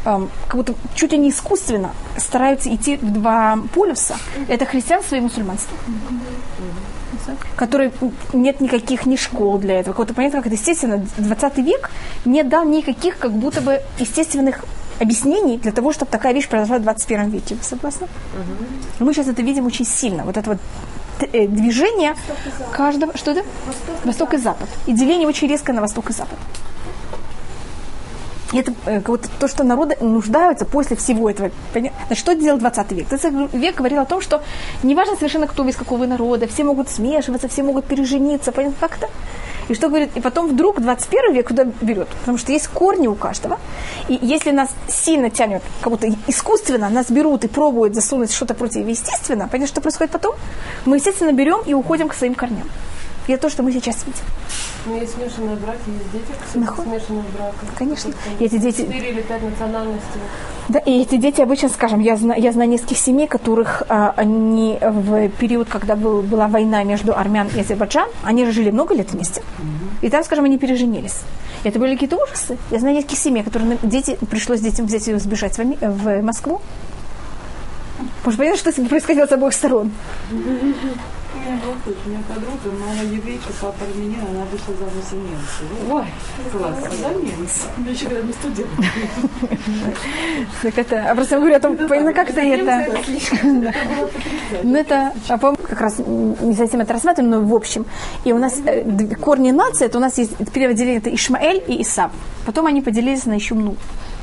эм, 0.05 0.29
как 0.47 0.55
будто 0.57 0.73
чуть 0.95 1.11
ли 1.11 1.17
не 1.17 1.29
искусственно 1.29 1.91
стараются 2.17 2.73
идти 2.73 2.97
в 2.97 3.11
два 3.11 3.59
полюса. 3.73 4.15
Это 4.47 4.65
христианство 4.65 5.15
и 5.15 5.19
мусульманство. 5.19 5.77
Которые 7.55 7.91
нет 8.33 8.61
никаких 8.61 9.05
ни 9.05 9.15
школ 9.15 9.57
для 9.57 9.79
этого. 9.79 9.93
Какого-то 9.93 10.13
понятно, 10.13 10.39
как 10.39 10.47
это 10.47 10.55
естественно. 10.55 11.05
20 11.17 11.57
век 11.57 11.89
не 12.25 12.43
дал 12.43 12.65
никаких 12.65 13.17
как 13.17 13.31
будто 13.31 13.61
бы 13.61 13.81
естественных 13.99 14.63
объяснений 14.99 15.57
для 15.57 15.71
того, 15.71 15.91
чтобы 15.91 16.11
такая 16.11 16.33
вещь 16.33 16.47
произошла 16.47 16.77
в 16.77 16.83
21 16.83 17.29
веке. 17.29 17.55
Вы 17.55 17.63
согласны? 17.63 18.07
Мы 18.99 19.13
сейчас 19.13 19.27
это 19.27 19.41
видим 19.41 19.65
очень 19.65 19.85
сильно. 19.85 20.23
Вот 20.23 20.37
это 20.37 20.51
вот 20.51 20.59
э, 21.33 21.47
движение 21.47 22.15
каждого... 22.71 23.17
Что 23.17 23.31
это? 23.31 23.43
Восток 24.03 24.33
и 24.33 24.37
Запад. 24.37 24.69
И 24.85 24.93
деление 24.93 25.27
очень 25.27 25.47
резко 25.47 25.73
на 25.73 25.81
Восток 25.81 26.09
и 26.09 26.13
Запад. 26.13 26.37
И 28.55 28.57
это 28.57 28.73
э, 28.85 29.01
как 29.01 29.07
будто 29.07 29.27
то, 29.37 29.49
что 29.49 29.65
народы 29.65 29.97
нуждаются 29.99 30.65
после 30.65 30.95
всего 30.95 31.29
этого. 31.29 31.51
Поня- 31.73 31.91
Значит, 32.07 32.23
что 32.23 32.35
делал 32.35 32.57
20 32.57 32.91
век? 32.93 33.09
20 33.09 33.53
век 33.53 33.75
говорил 33.75 33.99
о 33.99 34.05
том, 34.05 34.21
что 34.21 34.41
неважно 34.81 35.17
совершенно, 35.17 35.45
кто 35.45 35.63
вы 35.63 35.71
из 35.71 35.75
какого 35.75 35.99
вы 35.99 36.07
народа, 36.07 36.47
все 36.47 36.63
могут 36.63 36.89
смешиваться, 36.89 37.49
все 37.49 37.63
могут 37.63 37.83
пережениться. 37.83 38.53
Понятно, 38.53 38.77
как 38.79 38.97
это? 38.97 39.09
И 39.67 39.73
что 39.73 39.89
говорит? 39.89 40.11
И 40.15 40.21
потом 40.21 40.47
вдруг 40.47 40.79
21 40.79 41.33
век 41.33 41.47
куда 41.49 41.65
берет? 41.81 42.07
Потому 42.07 42.37
что 42.37 42.53
есть 42.53 42.67
корни 42.69 43.07
у 43.07 43.15
каждого. 43.15 43.59
И 44.07 44.17
если 44.21 44.51
нас 44.51 44.69
сильно 44.87 45.29
тянет, 45.29 45.61
как 45.81 45.91
будто 45.91 46.07
искусственно 46.27 46.89
нас 46.89 47.11
берут 47.11 47.43
и 47.43 47.49
пробуют 47.49 47.93
засунуть 47.93 48.31
что-то 48.31 48.53
противоестественно, 48.53 49.49
понятно, 49.51 49.67
что 49.67 49.81
происходит 49.81 50.13
потом? 50.13 50.35
Мы, 50.85 50.95
естественно, 50.95 51.33
берем 51.33 51.59
и 51.65 51.73
уходим 51.73 52.07
к 52.07 52.13
своим 52.13 52.35
корням. 52.35 52.69
И 53.27 53.31
это 53.31 53.43
то, 53.43 53.49
что 53.49 53.63
мы 53.63 53.71
сейчас 53.71 54.05
видим. 54.05 54.19
Ну, 54.85 54.99
есть 54.99 55.13
смешанные 55.15 55.55
браки, 55.55 55.79
есть 55.87 56.11
дети, 56.11 56.37
кстати, 56.39 56.63
Нахуй. 56.63 56.85
смешанных 56.85 57.25
браков. 57.31 57.69
Конечно. 57.75 58.13
И 58.39 58.45
эти 58.45 58.57
дети, 58.57 58.81
Четыре 58.81 59.09
или 59.09 59.21
пять 59.21 59.41
национальностей. 59.41 60.21
Да, 60.69 60.79
и 60.79 61.01
эти 61.01 61.17
дети 61.17 61.41
обычно, 61.41 61.69
скажем, 61.69 61.99
я 62.01 62.17
знаю, 62.17 62.39
я 62.41 62.51
знаю 62.51 62.69
нескольких 62.69 62.97
семей, 62.97 63.27
которых 63.27 63.81
а, 63.89 64.13
они 64.15 64.77
в 64.79 65.29
период, 65.29 65.69
когда 65.69 65.95
был, 65.95 66.21
была 66.21 66.47
война 66.47 66.83
между 66.83 67.17
армян 67.17 67.47
и 67.55 67.61
Азербайджан, 67.61 68.09
они 68.23 68.45
жили 68.51 68.69
много 68.69 68.93
лет 68.93 69.11
вместе. 69.11 69.41
И 70.01 70.09
там, 70.09 70.23
скажем, 70.23 70.45
они 70.45 70.59
переженились. 70.59 71.21
И 71.63 71.69
это 71.69 71.79
были 71.79 71.93
какие-то 71.93 72.17
ужасы. 72.17 72.57
Я 72.69 72.79
знаю 72.79 72.95
нескольких 72.95 73.17
семей, 73.17 73.43
которые 73.43 73.79
дети, 73.81 74.17
пришлось 74.29 74.61
детям 74.61 74.85
взять 74.85 75.07
и 75.07 75.15
сбежать 75.15 75.57
в, 75.57 75.63
в 75.81 76.21
Москву. 76.21 76.61
Потому 78.23 78.33
что 78.33 78.37
понятно, 78.37 78.71
что 78.71 78.85
происходило 78.85 79.25
с 79.25 79.31
обоих 79.31 79.53
сторон. 79.53 79.91
У 81.45 81.47
меня 81.47 81.59
был 81.61 81.93
у 82.05 82.09
меня 82.09 82.19
подруга, 82.27 82.75
мама 82.79 83.03
еврейка, 83.03 83.53
папа 83.61 83.85
армянин, 83.85 84.19
она 84.31 84.45
вышла 84.45 84.73
замуж 84.79 85.05
за 85.11 85.15
немца. 85.15 85.61
Ой, 85.91 86.05
классно, 86.51 86.89
за 86.89 87.13
немца. 87.13 87.67
Ну, 87.77 87.91
еще 87.91 88.05
когда 88.07 88.23
мы 88.23 88.33
студенты. 88.33 88.83
Так 90.63 90.77
это, 90.79 91.11
а 91.11 91.13
просто 91.13 91.35
я 91.35 91.39
говорю 91.39 91.55
о 91.55 91.59
том, 91.59 91.77
понятно, 91.87 92.13
как 92.13 92.31
это 92.31 92.41
это. 92.41 92.97
Ну, 94.63 94.75
это, 94.75 95.13
а, 95.29 95.37
по 95.37 95.55
как 95.55 95.81
раз 95.81 95.99
не 95.99 96.55
совсем 96.55 96.81
это 96.81 96.93
рассматриваем, 96.93 97.31
но 97.31 97.41
в 97.47 97.53
общем. 97.53 97.85
И 98.23 98.33
у 98.33 98.39
нас 98.39 98.59
э, 98.65 99.15
корни 99.15 99.51
нации, 99.51 99.85
это 99.85 99.99
у 99.99 100.01
нас 100.01 100.17
есть 100.17 100.31
первое 100.51 100.73
деление, 100.73 100.97
это 100.97 101.13
Ишмаэль 101.13 101.63
и 101.67 101.83
Исав. 101.83 102.11
Потом 102.47 102.65
они 102.65 102.81
поделились 102.81 103.25
на 103.25 103.33
еще 103.33 103.53
много, 103.53 103.77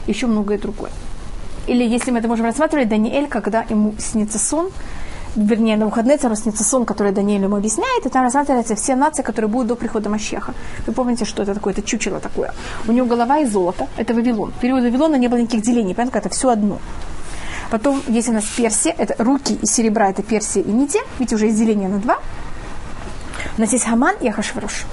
еще 0.09 0.27
многое 0.27 0.59
другое. 0.59 0.91
Или 1.69 1.85
если 1.85 2.11
мы 2.11 2.19
это 2.19 2.27
можем 2.27 2.47
рассматривать, 2.47 2.89
Даниэль, 2.89 3.29
когда 3.29 3.65
ему 3.69 3.95
снится 3.99 4.41
сон, 4.41 4.71
вернее, 5.37 5.77
на 5.77 5.87
выходные 5.87 6.19
снится 6.19 6.65
сон, 6.65 6.85
который 6.85 7.13
Даниэль 7.13 7.43
ему 7.43 7.57
объясняет, 7.57 8.07
и 8.07 8.09
там 8.09 8.23
рассматриваются 8.23 8.75
все 8.75 8.95
нации, 8.95 9.23
которые 9.23 9.49
будут 9.49 9.69
до 9.69 9.75
прихода 9.77 10.09
Мащеха. 10.09 10.55
Вы 10.87 10.93
помните, 10.93 11.25
что 11.25 11.43
это 11.43 11.55
такое? 11.55 11.73
Это 11.73 11.83
чучело 11.83 12.21
такое. 12.21 12.55
У 12.87 12.93
него 12.93 13.07
голова 13.07 13.39
из 13.39 13.53
золота, 13.53 13.89
это 13.97 14.15
Вавилон. 14.15 14.53
В 14.53 14.61
период 14.61 14.83
Вавилона 14.83 15.17
не 15.17 15.29
было 15.29 15.39
никаких 15.39 15.63
делений, 15.63 15.95
понятно, 15.95 16.19
это 16.19 16.29
все 16.29 16.51
одно. 16.51 16.79
Потом, 17.71 18.03
если 18.09 18.33
у 18.33 18.35
нас 18.35 18.45
Персия, 18.45 18.95
это 18.99 19.15
руки 19.23 19.59
и 19.63 19.67
серебра, 19.67 20.11
это 20.11 20.23
Персия 20.23 20.63
и 20.63 20.71
Мидия, 20.71 21.03
видите, 21.19 21.37
уже 21.37 21.47
есть 21.47 21.59
деление 21.59 21.89
на 21.89 21.99
два. 21.99 22.19
У 23.57 23.61
нас 23.61 23.73
есть 23.73 23.85
Хаман 23.85 24.17
и 24.21 24.29
Ахашварош. 24.29 24.85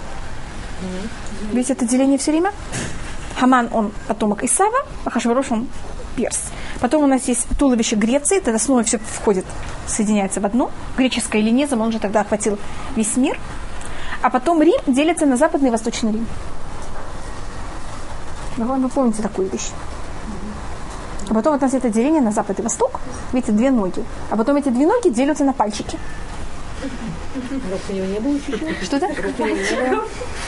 Видите, 1.52 1.73
это 1.73 1.86
деление 1.86 2.17
все 2.17 2.32
время? 2.32 2.52
Хаман, 3.38 3.69
он 3.71 3.91
потомок 4.08 4.43
Исава, 4.43 4.78
Ахашварош, 5.06 5.52
он 5.52 5.67
перс. 6.15 6.45
Потом 6.80 7.04
у 7.04 7.08
нас 7.08 7.28
есть 7.28 7.48
туловище 7.58 7.95
Греции, 7.95 8.39
тогда 8.39 8.60
снова 8.60 8.84
все 8.84 9.00
входит, 9.00 9.45
соединяется 9.88 10.41
в 10.41 10.45
одно. 10.45 10.72
Греческая 10.98 11.41
эллинизм, 11.41 11.82
он 11.82 11.91
же 11.91 12.00
тогда 12.00 12.22
охватил 12.22 12.58
весь 12.95 13.15
мир. 13.17 13.39
А 14.22 14.30
потом 14.30 14.62
Рим 14.62 14.80
делится 14.88 15.26
на 15.26 15.38
западный 15.38 15.69
и 15.69 15.72
восточный 15.72 16.12
Рим. 16.12 16.28
Вы 18.58 18.89
помните 18.89 19.22
такую 19.22 19.50
вещь? 19.50 19.69
А 21.30 21.34
потом 21.34 21.54
вот 21.54 21.62
у 21.62 21.65
нас 21.65 21.74
это 21.74 21.89
деление 21.89 22.22
на 22.22 22.32
запад 22.32 22.60
и 22.60 22.62
восток. 22.62 23.00
Видите, 23.34 23.52
две 23.52 23.69
ноги. 23.69 24.04
А 24.32 24.36
потом 24.36 24.58
эти 24.58 24.69
две 24.69 24.88
ноги 24.88 25.10
делятся 25.10 25.43
на 25.43 25.54
пальчики. 25.54 25.98
Что 28.84 28.98
это? 28.98 29.08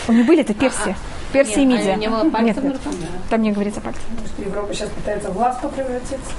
У 0.07 0.11
них 0.13 0.25
были, 0.25 0.41
это 0.41 0.53
Персия. 0.53 0.97
Персия 1.31 1.63
и 1.63 1.65
Мидия. 1.65 1.95
не 1.95 2.09
было 2.09 2.29
пальцев 2.29 2.63
Нет, 2.63 2.73
нет. 2.85 3.09
Там 3.29 3.41
не 3.41 3.51
говорится 3.51 3.81
пальцы. 3.81 3.99
Что 4.25 4.43
Европа 4.43 4.73
сейчас 4.73 4.89
пытается 4.89 5.31
в 5.31 5.37
ласку 5.37 5.69
превратиться. 5.69 6.31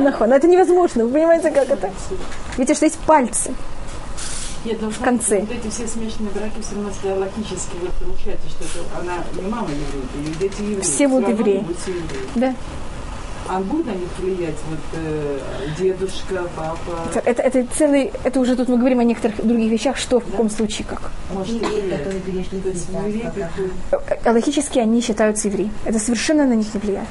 Нахуй, 0.00 0.28
но 0.28 0.34
это 0.36 0.46
невозможно. 0.46 1.04
Вы 1.04 1.12
понимаете, 1.12 1.50
как 1.50 1.68
это? 1.68 1.90
Видите, 2.56 2.74
что 2.74 2.86
есть 2.86 2.98
пальцы. 3.00 3.52
Нет, 4.64 4.78
ну, 4.80 4.90
В 4.90 4.98
конце. 5.00 5.40
Вот 5.40 5.50
эти 5.50 5.68
все 5.68 5.88
смешанные 5.88 6.30
браки 6.32 6.60
все 6.60 6.76
равно 6.76 6.90
всегда 6.92 7.16
логически 7.16 7.76
вот 7.80 7.90
получается, 7.94 8.48
что 8.48 8.64
это 8.64 9.00
она 9.00 9.18
не 9.34 9.48
мама 9.48 9.68
еврейка, 9.68 10.18
и 10.24 10.38
дети 10.38 10.62
евреи. 10.62 10.80
Все 10.82 11.08
будут 11.08 11.28
евреи. 11.30 11.64
Да. 12.36 12.54
А 13.54 13.60
будет 13.60 13.86
на 13.86 13.90
них 13.90 14.08
влиять 14.18 14.54
вот 14.70 14.78
э, 14.94 15.38
дедушка, 15.78 16.48
папа, 16.56 17.20
Это, 17.24 17.42
это 17.42 17.66
целый, 17.76 18.10
это 18.24 18.40
уже 18.40 18.56
тут 18.56 18.68
мы 18.68 18.78
говорим 18.78 19.00
о 19.00 19.04
некоторых 19.04 19.44
других 19.46 19.70
вещах, 19.70 19.98
что 19.98 20.20
в 20.20 20.24
каком 20.24 20.48
случае 20.48 20.86
как. 20.88 21.10
может, 21.34 21.60
приходят. 21.60 22.00
Э, 23.90 24.32
Логически 24.32 24.78
они 24.78 25.02
считаются 25.02 25.48
евреи. 25.48 25.70
Это 25.84 25.98
совершенно 25.98 26.46
на 26.46 26.54
них 26.54 26.72
не 26.72 26.80
влияет. 26.80 27.08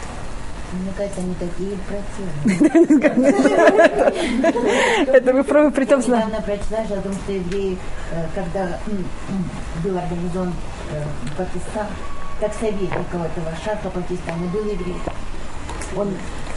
Мне 0.73 0.91
кажется, 0.97 1.19
они 1.21 1.36
такие 1.36 1.77
противные. 1.86 3.34
Это 5.13 5.34
вы 5.34 5.43
про- 5.43 5.69
при 5.69 5.86
том 5.86 6.01
знаете. 6.01 6.27
Недавно 6.27 6.45
прочла 6.45 6.86
же 6.88 6.93
о 6.95 7.01
том, 7.01 7.13
что 7.13 7.32
евреи, 7.34 7.77
э, 8.13 8.25
когда 8.34 8.80
был 9.84 9.97
организован 9.97 10.54
э, 10.91 11.04
Пакистан, 11.38 11.88
как 12.39 12.51
советник 12.60 12.89
этого 12.93 13.56
шаха 13.63 13.89
Пакистана, 13.89 14.47
был 14.54 14.63
еврей. 14.63 14.95
Он 15.97 16.08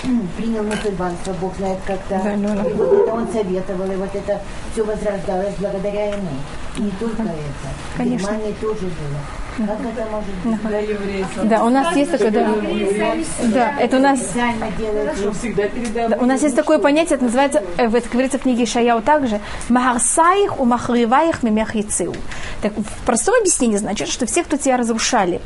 м, 0.05 0.29
принял 0.37 0.63
мусульманство, 0.63 1.33
Бог 1.41 1.57
знает 1.57 1.79
как-то. 1.87 2.21
Да, 2.23 2.37
ну, 2.37 2.55
ну. 2.55 2.69
И 2.69 2.73
вот 2.75 2.93
это 2.93 3.13
он 3.13 3.29
советовал, 3.33 3.91
и 3.91 3.97
вот 3.97 4.15
это 4.15 4.41
все 4.73 4.85
возрождалось 4.85 5.55
благодаря 5.59 6.09
ему. 6.15 6.31
И 6.77 6.83
не 6.83 6.91
только 6.93 7.23
это. 7.23 7.69
Конечно. 7.97 8.29
В 8.29 8.31
Германии 8.33 8.53
тоже 8.61 8.87
было. 8.87 9.21
Как 9.57 9.69
это 9.69 10.07
может 10.11 10.31
быть? 10.45 10.69
Для 10.69 10.79
евреев. 10.81 11.27
Да, 11.45 11.65
у 11.65 11.69
нас 11.71 11.95
есть 11.97 12.11
такое, 12.11 12.31
да. 12.31 12.49
Да, 13.45 13.75
это 13.81 13.97
у 13.97 14.01
нас. 14.01 14.21
Да, 15.95 16.17
у 16.21 16.27
нас 16.27 16.43
есть 16.43 16.57
такое 16.57 16.79
понятие, 16.79 17.15
это 17.17 17.25
называется, 17.25 17.63
э, 17.77 17.89
в- 17.89 17.95
это 17.95 18.09
говорится 18.09 18.39
в 18.39 18.43
книге 18.43 18.67
Шаяу 18.67 19.01
также, 19.03 19.41
«Магарсаих 19.69 20.59
у 20.61 20.65
махриваих 20.65 21.43
мемех 21.43 21.75
яцеу». 21.75 22.15
Так, 22.63 22.73
в 22.77 23.07
простом 23.07 23.35
объяснении 23.41 23.77
значит, 23.77 24.09
что 24.09 24.27
все, 24.27 24.43
кто 24.43 24.57
тебя 24.57 24.77
разрушали, 24.77 25.41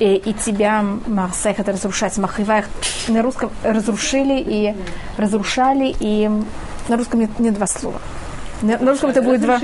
э, 0.00 0.14
и 0.14 0.32
тебя, 0.34 0.84
Магарсаих, 1.06 1.58
это 1.58 1.72
разрушать, 1.72 2.16
махриваих, 2.18 2.66
на 3.08 3.22
русском 3.22 3.50
разрушили 3.64 4.38
и 4.46 4.74
разрушали, 5.16 5.94
и 5.98 6.30
на 6.88 6.96
русском 6.96 7.20
нет, 7.20 7.30
нет 7.38 7.54
два 7.54 7.66
слова. 7.66 8.00
На, 8.62 8.78
на 8.78 8.90
русском 8.90 9.10
это 9.10 9.22
будет 9.22 9.40
два. 9.40 9.60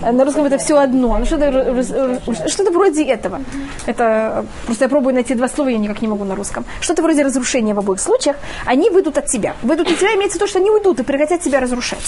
На 0.00 0.24
русском 0.24 0.44
это 0.44 0.58
все 0.58 0.78
одно. 0.78 1.18
Ну, 1.18 1.24
что-то, 1.26 2.48
что-то 2.48 2.70
вроде 2.70 3.04
этого. 3.04 3.40
Это 3.86 4.44
просто 4.66 4.84
я 4.84 4.88
пробую 4.88 5.14
найти 5.14 5.34
два 5.34 5.48
слова, 5.48 5.68
я 5.68 5.78
никак 5.78 6.02
не 6.02 6.08
могу 6.08 6.24
на 6.24 6.34
русском. 6.34 6.64
Что-то 6.80 7.02
вроде 7.02 7.22
разрушения 7.22 7.74
в 7.74 7.78
обоих 7.78 8.00
случаях. 8.00 8.36
Они 8.64 8.90
выйдут 8.90 9.18
от 9.18 9.26
тебя. 9.26 9.54
Выйдут 9.62 9.90
от 9.90 9.98
тебя 9.98 10.14
имеется 10.14 10.38
то, 10.38 10.46
что 10.46 10.58
они 10.58 10.70
уйдут 10.70 11.00
и 11.00 11.02
прекратят 11.02 11.40
тебя 11.40 11.60
разрушать. 11.60 12.04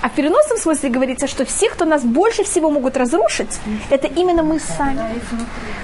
А 0.00 0.08
в 0.08 0.12
переносном 0.12 0.58
смысле 0.58 0.90
говорится, 0.90 1.26
что 1.26 1.44
все, 1.44 1.68
кто 1.68 1.84
нас 1.84 2.02
больше 2.02 2.44
всего 2.44 2.70
могут 2.70 2.96
разрушить, 2.96 3.58
это 3.90 4.06
именно 4.06 4.42
мы 4.42 4.60
сами. 4.60 5.00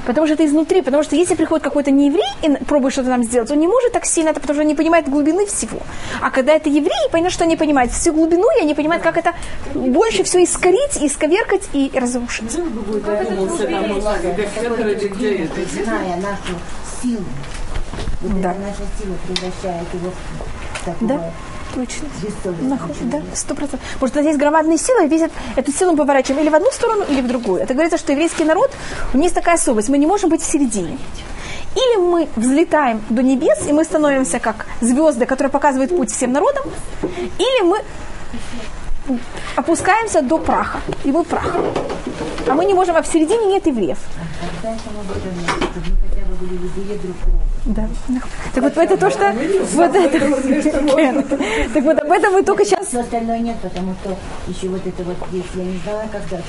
Потому 0.07 0.27
что 0.27 0.35
это 0.35 0.47
изнутри. 0.47 0.83
Потому 0.83 1.03
что 1.03 1.16
если 1.16 1.35
приходит 1.35 1.62
какой-то 1.64 1.90
нееврей 1.90 2.23
и 2.42 2.64
пробует 2.64 2.92
что-то 2.92 3.11
нам 3.11 3.23
сделать, 3.23 3.51
он 3.51 3.59
не 3.59 3.68
может 3.68 3.92
так 3.92 4.05
сильно 4.07 4.31
это, 4.31 4.40
потому 4.40 4.55
что 4.55 4.62
он 4.62 4.68
не 4.68 4.75
понимает 4.75 5.09
глубины 5.09 5.47
всего. 5.47 5.79
А 6.20 6.31
когда 6.31 6.53
это 6.53 6.68
евреи, 6.68 7.11
понятно, 7.11 7.31
что 7.31 7.44
они 7.44 7.57
понимают 7.57 7.92
всю 7.92 8.12
глубину, 8.12 8.47
и 8.59 8.62
они 8.62 8.75
понимают, 8.75 9.03
как 9.03 9.16
это 9.16 9.35
больше 9.74 10.24
все 10.24 10.44
искорить, 10.44 10.96
исковеркать 11.00 11.68
и 11.72 11.90
разрушить. 11.94 12.44
Да. 18.22 18.54
наша 18.54 18.84
сила 18.98 19.14
превращает 19.26 19.87
его 19.92 20.10
в 20.10 20.84
такого 20.84 21.08
Да. 21.08 21.32
Точно. 21.74 22.08
Нахуй, 22.62 22.94
Да, 23.02 23.20
сто 23.34 23.54
процентов. 23.54 23.80
Что 24.06 24.20
есть 24.20 24.38
громадные 24.38 24.78
силы, 24.78 25.06
и 25.06 25.08
видят 25.08 25.32
эту 25.56 25.72
силу 25.72 25.92
мы 25.92 25.98
поворачиваем 25.98 26.42
или 26.42 26.48
в 26.48 26.54
одну 26.54 26.70
сторону, 26.70 27.04
или 27.08 27.20
в 27.20 27.26
другую. 27.26 27.60
Это 27.60 27.74
говорится, 27.74 27.98
что 27.98 28.12
еврейский 28.12 28.44
народ, 28.44 28.70
у 29.12 29.16
них 29.16 29.24
есть 29.24 29.34
такая 29.34 29.56
особость, 29.56 29.88
мы 29.88 29.98
не 29.98 30.06
можем 30.06 30.30
быть 30.30 30.40
в 30.40 30.50
середине. 30.50 30.98
Или 31.74 31.96
мы 31.96 32.28
взлетаем 32.37 33.02
до 33.10 33.22
небес, 33.22 33.66
и 33.66 33.72
мы 33.72 33.84
становимся 33.84 34.38
как 34.38 34.66
звезды, 34.80 35.26
которые 35.26 35.50
показывают 35.50 35.90
путь 35.90 36.12
всем 36.12 36.32
народам, 36.32 36.64
или 37.38 37.64
мы 37.64 37.80
опускаемся 39.56 40.22
до 40.22 40.38
праха, 40.38 40.80
и 41.04 41.12
мы 41.12 41.24
прах. 41.24 41.56
А 42.46 42.54
мы 42.54 42.64
не 42.64 42.74
можем, 42.74 42.96
а 42.96 43.02
в 43.02 43.06
середине 43.06 43.46
нет 43.46 43.66
евреев. 43.66 43.98
Да. 47.66 47.88
Так 48.54 48.62
вот 48.62 48.76
это 48.76 48.96
то, 48.96 49.10
что... 49.10 49.32
Вот 49.72 49.94
это. 49.94 51.38
Так 51.72 51.82
вот 51.82 51.98
об 51.98 52.12
этом 52.12 52.32
мы 52.34 52.42
только 52.42 52.64
сейчас 52.64 52.88
Все 52.88 53.00
остальное 53.00 53.38
нет, 53.38 53.56
потому 53.62 53.94
что 53.94 54.16
еще 54.46 54.68
вот 54.68 54.86
это 54.86 55.02
вот 55.02 55.16
есть. 55.32 55.48
Я 55.54 55.64
не 55.64 55.78
знала, 55.78 56.04
когда 56.12 56.42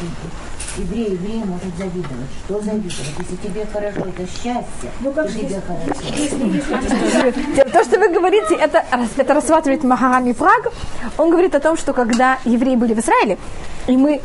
еврей 0.77 1.13
еврей 1.13 1.43
может 1.45 1.75
завидовать. 1.77 2.29
Что 2.45 2.61
завидовать? 2.61 2.95
Если 3.19 3.35
тебе 3.35 3.65
хорошо, 3.71 3.99
это 3.99 4.27
счастье, 4.27 4.91
Ну, 5.01 5.11
как 5.11 5.31
тебе 5.31 5.61
хорошо. 5.61 6.01
То, 7.71 7.83
что 7.85 7.99
вы 7.99 8.09
говорите, 8.09 8.55
это, 8.55 8.83
это 9.17 9.33
рассматривает 9.33 9.83
Магарами 9.83 10.33
Праг. 10.33 10.71
Он 11.17 11.29
говорит 11.29 11.55
о 11.55 11.59
том, 11.59 11.77
что 11.77 11.93
когда 11.93 12.39
евреи 12.45 12.75
были 12.75 12.93
в 12.93 12.99
Израиле, 12.99 13.37
и 13.87 13.97
мы, 13.97 14.21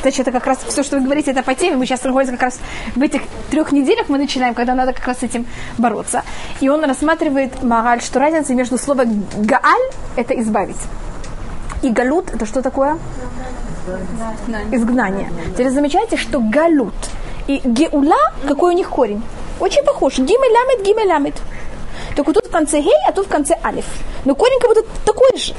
значит, 0.00 0.20
это 0.20 0.32
как 0.32 0.46
раз 0.46 0.58
все, 0.66 0.82
что 0.82 0.98
вы 0.98 1.04
говорите, 1.04 1.30
это 1.30 1.42
по 1.42 1.54
теме. 1.54 1.76
Мы 1.76 1.86
сейчас 1.86 2.02
находимся 2.02 2.32
как 2.32 2.42
раз 2.42 2.58
в 2.96 3.02
этих 3.02 3.22
трех 3.50 3.70
неделях 3.72 4.08
мы 4.08 4.18
начинаем, 4.18 4.54
когда 4.54 4.74
надо 4.74 4.92
как 4.92 5.06
раз 5.06 5.18
с 5.20 5.22
этим 5.22 5.46
бороться. 5.78 6.24
И 6.60 6.68
он 6.68 6.84
рассматривает 6.84 7.62
Магаль, 7.62 8.00
что 8.00 8.18
разница 8.18 8.54
между 8.54 8.76
словом 8.78 9.24
Гааль– 9.36 9.90
это 10.16 10.34
избавить. 10.40 10.76
И 11.84 11.90
галут– 11.90 12.30
это 12.34 12.46
что 12.46 12.62
такое? 12.62 12.98
Изгнание. 14.72 15.28
Теперь 15.52 15.68
замечайте, 15.68 16.16
что 16.16 16.40
галут 16.40 16.94
и 17.46 17.60
геула, 17.62 18.16
какой 18.48 18.72
у 18.72 18.76
них 18.76 18.88
корень? 18.88 19.22
Очень 19.60 19.84
похож. 19.84 20.18
Гимель 20.18 21.06
ламет. 21.08 21.34
Только 22.16 22.32
тут 22.32 22.46
в 22.46 22.50
конце 22.50 22.80
гей, 22.80 22.94
а 23.06 23.12
тут 23.12 23.26
в 23.26 23.28
конце 23.28 23.58
алиф. 23.62 23.84
Но 24.24 24.34
корень 24.34 24.58
как 24.60 24.70
будто 24.70 24.82
такой 25.04 25.36
же. 25.36 25.52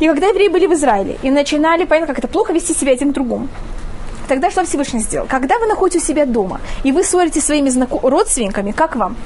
И 0.00 0.08
когда 0.08 0.28
евреи 0.28 0.48
были 0.48 0.66
в 0.66 0.72
Израиле 0.72 1.18
и 1.22 1.30
начинали 1.30 1.84
понять, 1.84 2.08
как 2.08 2.18
это 2.18 2.28
плохо 2.28 2.54
вести 2.54 2.72
себя 2.72 2.92
один 2.92 3.10
к 3.10 3.14
другому, 3.14 3.48
тогда 4.28 4.50
что 4.50 4.64
Всевышний 4.64 5.00
сделал? 5.00 5.26
Когда 5.28 5.58
вы 5.58 5.66
находитесь 5.66 6.04
у 6.04 6.06
себя 6.06 6.24
дома, 6.24 6.60
и 6.84 6.90
вы 6.92 7.04
ссоритесь 7.04 7.42
со 7.42 7.48
своими 7.48 7.68
знако- 7.68 8.08
родственниками, 8.08 8.72
как 8.72 8.96
вам? 8.96 9.16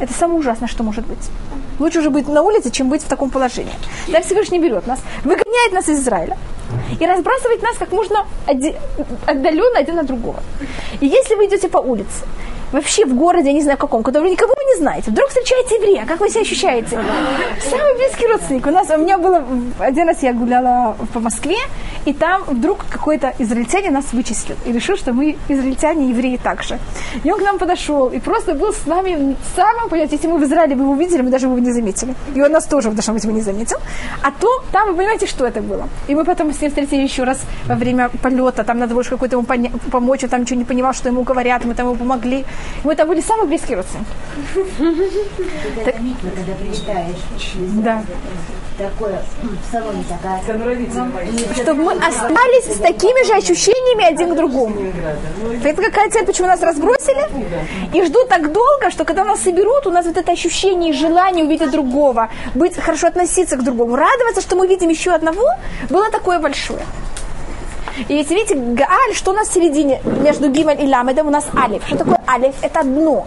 Это 0.00 0.12
самое 0.12 0.40
ужасное, 0.40 0.68
что 0.68 0.82
может 0.82 1.06
быть. 1.06 1.30
Лучше 1.78 2.00
уже 2.00 2.10
быть 2.10 2.28
на 2.28 2.42
улице, 2.42 2.70
чем 2.70 2.88
быть 2.88 3.02
в 3.02 3.08
таком 3.08 3.30
положении. 3.30 3.72
Да, 4.08 4.20
Всевышний 4.20 4.58
берет 4.58 4.86
нас, 4.86 5.00
выгоняет 5.24 5.72
нас 5.72 5.88
из 5.88 6.00
Израиля 6.00 6.36
и 7.00 7.06
разбрасывает 7.06 7.62
нас 7.62 7.76
как 7.78 7.92
можно 7.92 8.26
отдаленно 9.26 9.78
один 9.78 9.98
от 9.98 10.06
другого. 10.06 10.42
И 11.00 11.06
если 11.06 11.34
вы 11.36 11.46
идете 11.46 11.68
по 11.68 11.78
улице, 11.78 12.24
вообще 12.72 13.04
в 13.04 13.14
городе, 13.14 13.48
я 13.48 13.52
не 13.52 13.62
знаю 13.62 13.78
каком, 13.78 14.02
когда 14.02 14.20
вы 14.20 14.30
никого 14.30 14.54
не 14.68 14.78
знаете, 14.78 15.10
вдруг 15.10 15.28
встречаете 15.28 15.76
еврея, 15.76 16.06
как 16.06 16.20
вы 16.20 16.28
себя 16.28 16.42
ощущаете? 16.42 16.98
Самый 17.70 17.96
близкий 17.96 18.26
родственник. 18.26 18.66
У 18.66 18.70
нас, 18.70 18.90
у 18.90 18.98
меня 18.98 19.18
было, 19.18 19.44
один 19.78 20.08
раз 20.08 20.22
я 20.22 20.32
гуляла 20.32 20.96
по 21.12 21.20
Москве, 21.20 21.56
и 22.04 22.12
там 22.12 22.42
вдруг 22.46 22.84
какой-то 22.90 23.34
израильтянин 23.38 23.92
нас 23.92 24.12
вычислил 24.12 24.56
и 24.64 24.72
решил, 24.72 24.96
что 24.96 25.12
мы 25.12 25.36
израильтяне, 25.48 26.10
евреи 26.10 26.36
также. 26.36 26.78
И 27.24 27.30
он 27.30 27.38
к 27.38 27.42
нам 27.42 27.58
подошел 27.58 28.08
и 28.08 28.18
просто 28.18 28.54
был 28.54 28.72
с 28.72 28.86
нами 28.86 29.36
самым, 29.56 29.88
понимаете, 29.88 30.16
если 30.16 30.28
мы 30.28 30.38
в 30.38 30.44
Израиле 30.44 30.74
бы 30.74 30.82
его 30.82 30.92
увидели, 30.92 31.22
мы 31.22 31.30
даже 31.30 31.46
его 31.46 31.58
не 31.58 31.72
заметили. 31.72 32.14
И 32.34 32.42
он 32.42 32.52
нас 32.52 32.66
тоже, 32.66 32.90
должно 32.90 33.14
быть, 33.14 33.26
бы 33.26 33.32
не 33.32 33.42
заметил. 33.42 33.78
А 34.22 34.30
то 34.30 34.48
там, 34.72 34.90
вы 34.90 34.96
понимаете, 34.96 35.26
что 35.26 35.46
это 35.46 35.60
было. 35.60 35.88
И 36.08 36.14
мы 36.14 36.24
потом 36.24 36.52
с 36.52 36.60
ним 36.60 36.70
встретили 36.70 37.02
еще 37.02 37.24
раз 37.24 37.40
во 37.66 37.74
время 37.74 38.10
полета, 38.22 38.64
там 38.64 38.78
надо 38.78 38.94
было 38.94 39.02
какой-то 39.02 39.36
ему 39.36 39.70
помочь, 39.90 40.24
он 40.24 40.30
там 40.30 40.40
ничего 40.42 40.58
не 40.58 40.64
понимал, 40.64 40.92
что 40.92 41.08
ему 41.08 41.22
говорят, 41.22 41.64
мы 41.64 41.74
там 41.74 41.86
ему 41.86 41.96
помогли. 41.96 42.44
Мы 42.84 42.94
там 42.94 43.08
были 43.08 43.20
самые 43.20 43.46
близкие 43.48 43.76
родственники. 43.76 44.10
Это 45.84 45.98
митва, 46.00 46.30
когда 46.36 46.52
прилетаешь 46.54 47.54
из 47.56 47.72
Да. 47.82 48.02
такое, 48.78 49.20
м, 49.42 49.58
в 49.68 49.72
салоне 49.72 50.04
такая. 50.08 50.40
Чтобы 51.54 51.82
мы 51.82 51.92
остались 51.94 52.76
с 52.76 52.78
такими 52.78 53.26
же 53.26 53.34
ощущениями 53.34 54.04
один 54.04 54.32
к 54.32 54.36
другому. 54.36 54.76
Это 55.64 55.82
какая 55.82 56.10
цель, 56.10 56.24
почему 56.24 56.46
нас 56.46 56.62
разбросили? 56.62 57.26
И 57.92 58.02
ждут 58.06 58.28
так 58.28 58.52
долго, 58.52 58.90
что 58.90 59.04
когда 59.04 59.24
нас 59.24 59.40
соберут, 59.40 59.86
у 59.86 59.90
нас 59.90 60.06
вот 60.06 60.16
это 60.16 60.30
ощущение 60.32 60.90
и 60.90 60.92
желание 60.92 61.44
увидеть 61.44 61.70
другого, 61.72 62.28
быть, 62.54 62.76
хорошо 62.76 63.08
относиться 63.08 63.56
к 63.56 63.64
другому, 63.64 63.96
радоваться, 63.96 64.40
что 64.40 64.54
мы 64.56 64.68
видим 64.68 64.88
еще 64.90 65.10
одного, 65.10 65.48
было 65.90 66.10
такое 66.10 66.38
большое. 66.38 66.82
И 68.06 68.14
если 68.14 68.34
видите, 68.34 68.54
Гааль, 68.54 69.14
что 69.14 69.32
у 69.32 69.34
нас 69.34 69.48
в 69.48 69.52
середине 69.52 70.00
между 70.04 70.48
Гимель 70.48 70.82
и 70.82 70.86
Ламедом, 70.86 71.26
у 71.26 71.30
нас 71.30 71.46
Алиф. 71.56 71.86
Что 71.86 71.98
такое 71.98 72.20
Алиф? 72.28 72.54
Это 72.62 72.80
одно. 72.80 73.26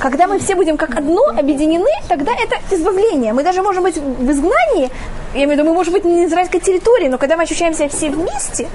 Когда 0.00 0.26
мы 0.26 0.38
все 0.38 0.54
будем 0.54 0.76
как 0.76 0.96
одно, 0.96 1.22
объединены, 1.28 1.90
тогда 2.08 2.32
это 2.32 2.56
избавление. 2.74 3.32
Мы 3.32 3.42
даже 3.42 3.62
можем 3.62 3.84
быть 3.84 3.96
в 3.96 4.30
изгнании, 4.30 4.90
я 5.34 5.44
имею 5.44 5.48
в 5.48 5.52
виду, 5.52 5.64
мы 5.64 5.74
можем 5.74 5.94
быть 5.94 6.04
на 6.04 6.26
израильской 6.26 6.60
территории, 6.60 7.08
но 7.08 7.18
когда 7.18 7.36
мы 7.36 7.44
ощущаем 7.44 7.74
себя 7.74 7.88
все 7.88 8.10
вместе, 8.10 8.68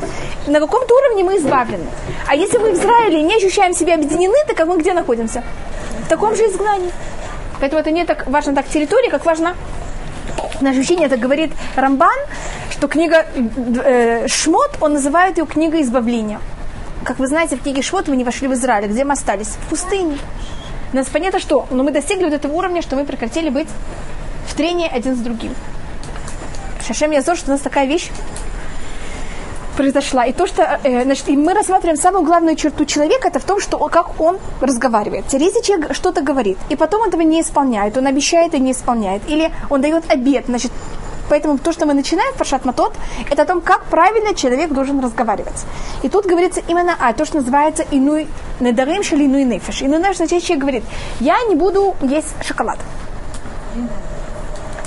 на 0.47 0.60
каком-то 0.60 0.95
уровне 0.95 1.24
мы 1.24 1.38
избавлены. 1.38 1.86
А 2.28 2.36
если 2.36 2.58
мы 2.58 2.71
в 2.71 2.74
Израиле 2.74 3.21
не 3.21 3.36
ощущаем 3.36 3.74
себя 3.74 3.95
объединены, 3.95 4.36
то 4.47 4.56
как 4.56 4.67
мы 4.67 4.78
где 4.78 4.93
находимся? 4.93 5.43
В 6.06 6.10
таком 6.10 6.36
же 6.36 6.43
изгнании. 6.47 6.91
Поэтому 7.60 7.82
это 7.82 7.91
не 7.91 8.06
так 8.06 8.26
важно 8.28 8.56
так 8.56 8.67
территория, 8.67 9.10
как 9.10 9.26
важно 9.26 9.56
на 10.62 10.71
ощущение, 10.71 11.08
это 11.08 11.17
говорит 11.17 11.52
Рамбан, 11.76 12.17
что 12.71 12.88
книга 12.88 13.26
э, 13.36 14.28
Шмот, 14.28 14.78
он 14.82 14.93
называет 14.93 15.38
ее 15.38 15.45
книгой 15.45 15.82
избавления. 15.82 16.39
Как 17.04 17.19
вы 17.19 17.28
знаете, 17.28 17.56
в 17.56 17.63
книге 17.63 17.82
Шмот 17.82 18.08
мы 18.08 18.15
не 18.15 18.24
вошли 18.24 18.47
в 18.47 18.54
Израиль. 18.54 18.88
Где 18.88 19.04
мы 19.04 19.13
остались? 19.13 19.47
В 19.47 19.69
пустыне. 19.69 20.17
У 20.93 20.95
нас 20.95 21.08
понятно, 21.08 21.39
что 21.39 21.67
но 21.71 21.84
мы 21.84 21.91
достигли 21.91 22.26
вот 22.26 22.34
этого 22.34 22.54
уровня, 22.54 22.82
что 22.82 22.95
мы 22.95 23.06
прекратили 23.06 23.50
быть 23.50 23.67
в 24.47 24.56
трении 24.56 24.89
один 24.91 25.15
с 25.15 25.19
другим. 25.19 25.56
Шашем 26.86 27.12
Язор, 27.12 27.38
что 27.38 27.52
у 27.52 27.54
нас 27.54 27.62
такая 27.62 27.86
вещь 27.86 28.10
произошла. 29.82 30.26
И 30.26 30.34
то, 30.34 30.46
что 30.46 30.62
э, 30.84 31.04
значит, 31.04 31.30
и 31.30 31.36
мы 31.36 31.54
рассматриваем 31.54 31.98
самую 31.98 32.24
главную 32.24 32.56
черту 32.56 32.86
человека, 32.86 33.28
это 33.30 33.39
в 33.39 33.44
том, 33.44 33.60
что 33.60 33.78
как 33.89 34.22
он 34.22 34.38
разговаривает. 34.62 35.26
Если 35.34 35.62
человек 35.63 35.96
что-то 35.96 36.22
говорит, 36.22 36.58
и 36.70 36.76
потом 36.76 37.02
этого 37.04 37.22
не 37.22 37.41
исполняет, 37.41 37.98
он 37.98 38.06
обещает 38.06 38.54
и 38.54 38.60
не 38.60 38.72
исполняет, 38.72 39.22
или 39.28 39.52
он 39.70 39.82
дает 39.82 40.04
обед, 40.12 40.46
значит, 40.48 40.72
Поэтому 41.30 41.58
то, 41.58 41.72
что 41.72 41.86
мы 41.86 41.94
начинаем 41.94 42.34
в 42.34 42.38
Паршат 42.38 42.65
Матот, 42.65 42.94
это 43.32 43.44
о 43.44 43.46
том, 43.46 43.62
как 43.62 43.86
правильно 43.86 44.36
человек 44.36 44.74
должен 44.74 45.00
разговаривать. 45.00 45.65
И 46.04 46.10
тут 46.10 46.26
говорится 46.26 46.62
именно 46.67 46.94
а, 47.00 47.13
то, 47.13 47.26
что 47.26 47.38
называется 47.38 47.86
инуй 47.89 48.28
недарим 48.60 49.02
шали 49.02 49.26
инуй 49.26 49.46
нефеш. 49.46 49.82
Инуй 49.82 50.00
нефеш, 50.00 50.17
значит, 50.17 50.44
человек 50.44 50.62
говорит, 50.62 50.84
я 51.22 51.38
не 51.48 51.56
буду 51.56 51.96
есть 52.02 52.36
шоколад. 52.46 52.80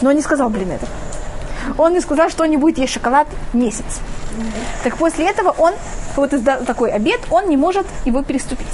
Но 0.03 0.11
он 0.11 0.17
не 0.17 0.23
сказал, 0.23 0.51
блин, 0.51 0.71
это. 0.73 0.87
Он 1.79 1.93
не 1.93 2.01
сказал, 2.01 2.31
что 2.31 2.45
он 2.45 2.51
не 2.51 2.57
будет 2.57 2.79
есть 2.79 2.93
шоколад 2.93 3.27
месяц. 3.53 4.01
Так 4.83 4.97
после 4.97 5.29
этого 5.29 5.51
он, 5.59 5.75
вот 6.17 6.33
такой 6.67 6.91
обед, 6.91 7.21
он 7.31 7.49
не 7.49 7.57
может 7.57 7.87
его 8.05 8.23
переступить. 8.23 8.67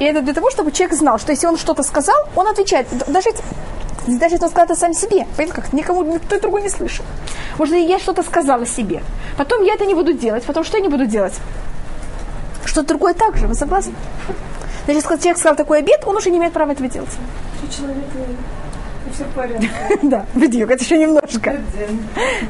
И 0.00 0.04
это 0.04 0.22
для 0.22 0.34
того, 0.34 0.50
чтобы 0.50 0.72
человек 0.72 0.96
знал, 0.96 1.18
что 1.18 1.32
если 1.32 1.46
он 1.46 1.56
что-то 1.56 1.82
сказал, 1.82 2.16
он 2.34 2.48
отвечает. 2.48 2.88
Даже, 3.06 3.30
даже 4.06 4.34
если 4.34 4.44
он 4.44 4.50
сказал 4.50 4.64
это 4.64 4.74
сам 4.74 4.92
себе. 4.92 5.26
Понимаете, 5.36 5.52
как 5.52 5.72
никому 5.72 6.02
никто 6.02 6.40
другой 6.40 6.62
не 6.62 6.68
слышит. 6.68 7.04
Может, 7.58 7.76
я 7.76 7.98
что-то 7.98 8.22
сказала 8.22 8.66
себе. 8.66 9.02
Потом 9.36 9.62
я 9.62 9.74
это 9.74 9.86
не 9.86 9.94
буду 9.94 10.12
делать. 10.12 10.44
Потом 10.44 10.64
что 10.64 10.78
я 10.78 10.82
не 10.82 10.88
буду 10.88 11.06
делать? 11.06 11.34
Что-то 12.64 12.88
другое 12.88 13.14
так 13.14 13.36
же. 13.36 13.46
Вы 13.46 13.54
согласны? 13.54 13.94
Значит, 14.84 15.04
если 15.04 15.16
человек 15.16 15.38
сказал 15.38 15.56
такой 15.56 15.78
обед, 15.78 16.02
он 16.06 16.16
уже 16.16 16.30
не 16.30 16.38
имеет 16.38 16.52
права 16.52 16.72
этого 16.72 16.88
делать. 16.88 17.10
Человек 17.70 18.04
все 19.14 19.24
в 19.24 19.32
порядке. 19.34 19.70
Да, 20.02 20.26
видео, 20.34 20.66
это 20.66 20.82
еще 20.82 20.98
немножко. 20.98 21.60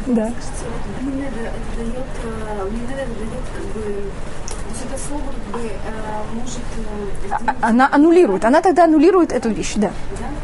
Да. 0.07 0.33
Мне 1.03 1.27
это 1.29 1.53
дает, 1.77 2.11
э, 2.25 2.69
мне 2.71 2.85
это 2.85 2.95
дает 2.97 3.45
как 3.55 3.65
бы, 3.75 3.83
то 3.83 4.69
есть 4.71 4.85
это 4.91 4.99
слово 5.07 5.23
как 5.27 5.44
бы 5.55 5.61
э, 5.67 6.39
может 6.41 6.61
А- 7.47 7.69
Она 7.69 7.89
аннулирует. 7.93 8.45
Она 8.45 8.61
тогда 8.61 8.85
аннулирует 8.85 9.33
эту 9.33 9.49
вещь, 9.51 9.73
да. 9.77 9.91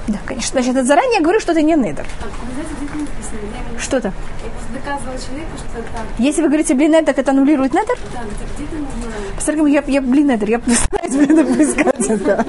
Да, 0.08 0.18
конечно. 0.26 0.52
Значит, 0.60 0.76
это 0.76 0.84
заранее 0.84 1.18
я 1.18 1.20
говорю, 1.22 1.40
что 1.40 1.52
это 1.52 1.62
не 1.62 1.74
недер. 1.74 2.06
а. 2.20 2.24
Я 3.74 3.80
Что-то. 3.80 4.08
я 4.08 4.50
Если 6.18 6.42
вы 6.42 6.48
говорите 6.48 6.74
блин 6.74 6.92
недер, 6.92 7.14
это 7.16 7.30
аннулирует 7.30 7.72
недер? 7.72 7.96
да, 8.12 8.20
где- 8.20 8.64
где-то 8.64 8.76
нужно 8.76 9.66
я, 9.66 9.82
я 9.86 10.00
блин 10.02 10.26
недер, 10.28 10.48
я 10.48 10.58
постараюсь 10.58 11.14
блин 11.14 11.36
недер 11.36 11.66
это. 12.10 12.44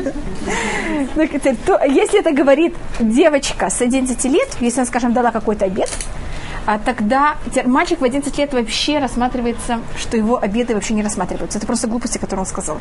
Это- 1.15 1.55
то- 1.65 1.83
Если 1.85 2.19
это 2.19 2.31
говорит 2.31 2.75
девочка 2.99 3.69
с 3.69 3.81
11 3.81 4.23
лет, 4.25 4.49
если 4.59 4.79
она, 4.79 4.85
скажем, 4.87 5.13
дала 5.13 5.31
какой-то 5.31 5.65
обед, 5.65 5.89
а 6.65 6.79
тогда 6.79 7.35
мальчик 7.65 8.01
в 8.01 8.03
11 8.03 8.37
лет 8.37 8.53
вообще 8.53 8.99
рассматривается, 8.99 9.79
что 9.97 10.17
его 10.17 10.37
обеды 10.41 10.73
вообще 10.73 10.93
не 10.93 11.03
рассматриваются. 11.03 11.57
Это 11.57 11.67
просто 11.67 11.87
глупости, 11.87 12.17
которые 12.17 12.41
он 12.41 12.45
сказал. 12.45 12.77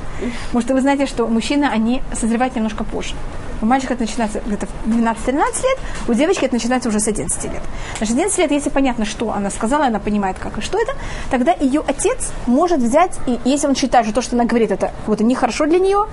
Может, 0.52 0.70
вы 0.70 0.80
знаете, 0.80 1.06
что 1.06 1.26
мужчины, 1.26 1.64
они 1.64 2.02
созревают 2.12 2.54
немножко 2.56 2.84
позже. 2.84 3.14
У 3.62 3.66
мальчика 3.66 3.92
это 3.92 4.04
начинается 4.04 4.40
где-то 4.44 4.66
в 4.86 4.88
12-13 4.88 5.28
лет, 5.28 5.78
у 6.08 6.14
девочки 6.14 6.46
это 6.46 6.54
начинается 6.54 6.88
уже 6.88 6.98
с 6.98 7.08
11 7.08 7.44
лет. 7.44 7.62
Значит, 7.98 8.14
11 8.14 8.38
лет, 8.38 8.50
если 8.52 8.70
понятно, 8.70 9.04
что 9.04 9.32
она 9.32 9.50
сказала, 9.50 9.84
она 9.84 9.98
понимает, 9.98 10.38
как 10.38 10.56
и 10.56 10.60
что 10.62 10.78
это, 10.78 10.92
тогда 11.30 11.52
ее 11.52 11.82
отец 11.86 12.32
может 12.46 12.80
взять, 12.80 13.18
и 13.26 13.38
если 13.44 13.66
он 13.66 13.74
считает, 13.74 14.06
что 14.06 14.14
то, 14.14 14.22
что 14.22 14.36
она 14.36 14.46
говорит, 14.46 14.70
это 14.70 14.92
будто 15.06 15.24
нехорошо 15.24 15.66
для 15.66 15.78
нее, 15.78 16.06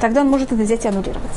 тогда 0.00 0.20
он 0.20 0.28
может 0.28 0.52
это 0.52 0.62
взять 0.62 0.84
и 0.84 0.88
аннулировать. 0.88 1.32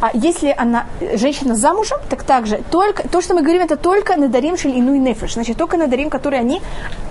А 0.00 0.10
если 0.12 0.54
она 0.56 0.86
женщина 1.14 1.54
замужем, 1.54 1.98
так 2.08 2.22
также 2.22 2.62
только 2.70 3.08
то, 3.08 3.22
что 3.22 3.34
мы 3.34 3.42
говорим, 3.42 3.62
это 3.62 3.76
только 3.76 4.16
надарим 4.16 4.56
шель 4.56 4.76
ину 4.76 4.94
и 4.94 4.98
нефеш. 4.98 5.34
Значит, 5.34 5.56
только 5.56 5.76
надарим, 5.76 6.10
которые 6.10 6.40
они 6.40 6.60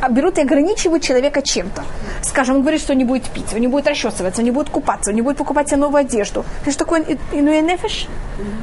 а, 0.01 0.09
берут 0.09 0.37
и 0.37 0.41
ограничивают 0.41 1.01
человека 1.03 1.41
чем-то. 1.41 1.83
Скажем, 2.21 2.55
он 2.55 2.61
говорит, 2.61 2.81
что 2.81 2.93
он 2.93 2.99
не 2.99 3.05
будет 3.05 3.23
пить, 3.29 3.53
он 3.53 3.59
не 3.59 3.67
будет 3.67 3.87
расчесываться, 3.87 4.41
он 4.41 4.45
не 4.45 4.51
будет 4.51 4.69
купаться, 4.69 5.09
он 5.11 5.15
не 5.15 5.21
будет 5.21 5.37
покупать 5.37 5.67
себе 5.67 5.77
новую 5.77 6.01
одежду. 6.01 6.45
Это 6.61 6.71
что 6.71 6.79
такое 6.79 7.01
и- 7.01 7.17
ину 7.33 7.51
и 7.51 7.61
нефеш? 7.61 8.07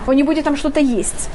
Он 0.07 0.15
не 0.15 0.23
будет 0.23 0.45
там 0.45 0.57
что-то 0.57 0.81
есть. 0.81 1.29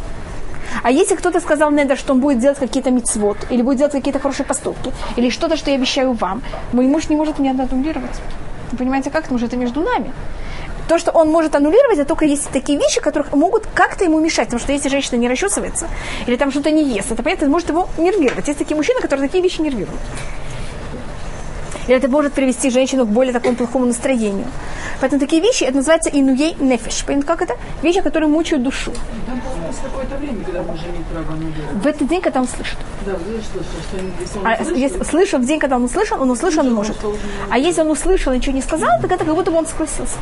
А 0.83 0.91
если 0.91 1.15
кто-то 1.15 1.39
сказал 1.39 1.71
Недер, 1.71 1.97
что 1.97 2.13
он 2.13 2.19
будет 2.19 2.39
делать 2.39 2.59
какие-то 2.59 2.91
мицвод, 2.91 3.37
или 3.49 3.61
будет 3.61 3.77
делать 3.77 3.93
какие-то 3.93 4.19
хорошие 4.19 4.45
поступки, 4.45 4.93
или 5.15 5.29
что-то, 5.29 5.57
что 5.57 5.71
я 5.71 5.77
обещаю 5.77 6.13
вам, 6.13 6.41
мой 6.71 6.85
муж 6.85 7.09
не 7.09 7.15
может 7.15 7.39
меня 7.39 7.51
аннулировать. 7.51 8.21
Вы 8.71 8.77
понимаете, 8.77 9.09
как? 9.09 9.23
Потому 9.23 9.39
что 9.39 9.47
это 9.47 9.57
между 9.57 9.81
нами. 9.81 10.11
То, 10.87 10.97
что 10.97 11.11
он 11.11 11.29
может 11.29 11.55
аннулировать, 11.55 11.99
это 11.99 12.07
только 12.07 12.25
есть 12.25 12.49
такие 12.49 12.79
вещи, 12.79 13.01
которые 13.01 13.33
могут 13.35 13.67
как-то 13.73 14.03
ему 14.03 14.19
мешать. 14.19 14.45
Потому 14.45 14.59
что 14.59 14.71
если 14.71 14.89
женщина 14.89 15.17
не 15.17 15.27
расчесывается, 15.27 15.87
или 16.25 16.35
там 16.35 16.51
что-то 16.51 16.71
не 16.71 16.83
ест, 16.83 17.11
это 17.11 17.23
понятно, 17.23 17.49
может 17.49 17.69
его 17.69 17.89
нервировать. 17.97 18.47
Есть 18.47 18.59
такие 18.59 18.75
мужчины, 18.75 19.01
которые 19.01 19.27
такие 19.27 19.43
вещи 19.43 19.61
нервируют. 19.61 19.99
Или 21.87 21.97
это 21.97 22.07
может 22.09 22.33
привести 22.33 22.69
женщину 22.69 23.05
к 23.05 23.09
более 23.09 23.33
такому 23.33 23.55
плохому 23.55 23.85
настроению. 23.85 24.47
Поэтому 24.99 25.19
такие 25.19 25.41
вещи, 25.41 25.63
это 25.63 25.77
называется 25.77 26.09
инуей 26.09 26.55
нефиш. 26.59 27.03
Понимаете, 27.05 27.27
как 27.27 27.41
это? 27.41 27.55
Вещи, 27.81 28.01
которые 28.01 28.29
мучают 28.29 28.63
душу. 28.63 28.91
Там 29.25 29.41
какое-то 29.83 30.15
время, 30.17 30.43
когда 30.43 30.61
аннулировать. 30.61 31.83
В 31.83 31.87
этот 31.87 32.07
день, 32.07 32.21
когда 32.21 32.41
он 32.41 32.47
слышит. 32.47 32.77
Да, 33.05 33.13
вы 33.13 33.41
слышали, 33.41 34.21
что 34.25 34.39
он 34.39 34.47
А 34.47 34.63
если 34.77 35.03
слышал 35.03 35.39
в 35.39 35.45
день, 35.45 35.59
когда 35.59 35.75
он 35.77 35.83
услышал, 35.83 36.21
он 36.21 36.29
услышал, 36.31 36.65
он 36.65 36.73
может. 36.73 36.97
А 37.49 37.57
если 37.57 37.81
он 37.81 37.91
услышал 37.91 38.33
и 38.33 38.37
ничего 38.37 38.53
не 38.55 38.61
сказал, 38.61 38.89
это 39.01 39.17
как 39.17 39.27
будто 39.35 39.51
бы 39.51 39.57
он 39.57 39.65
согласился. 39.65 40.17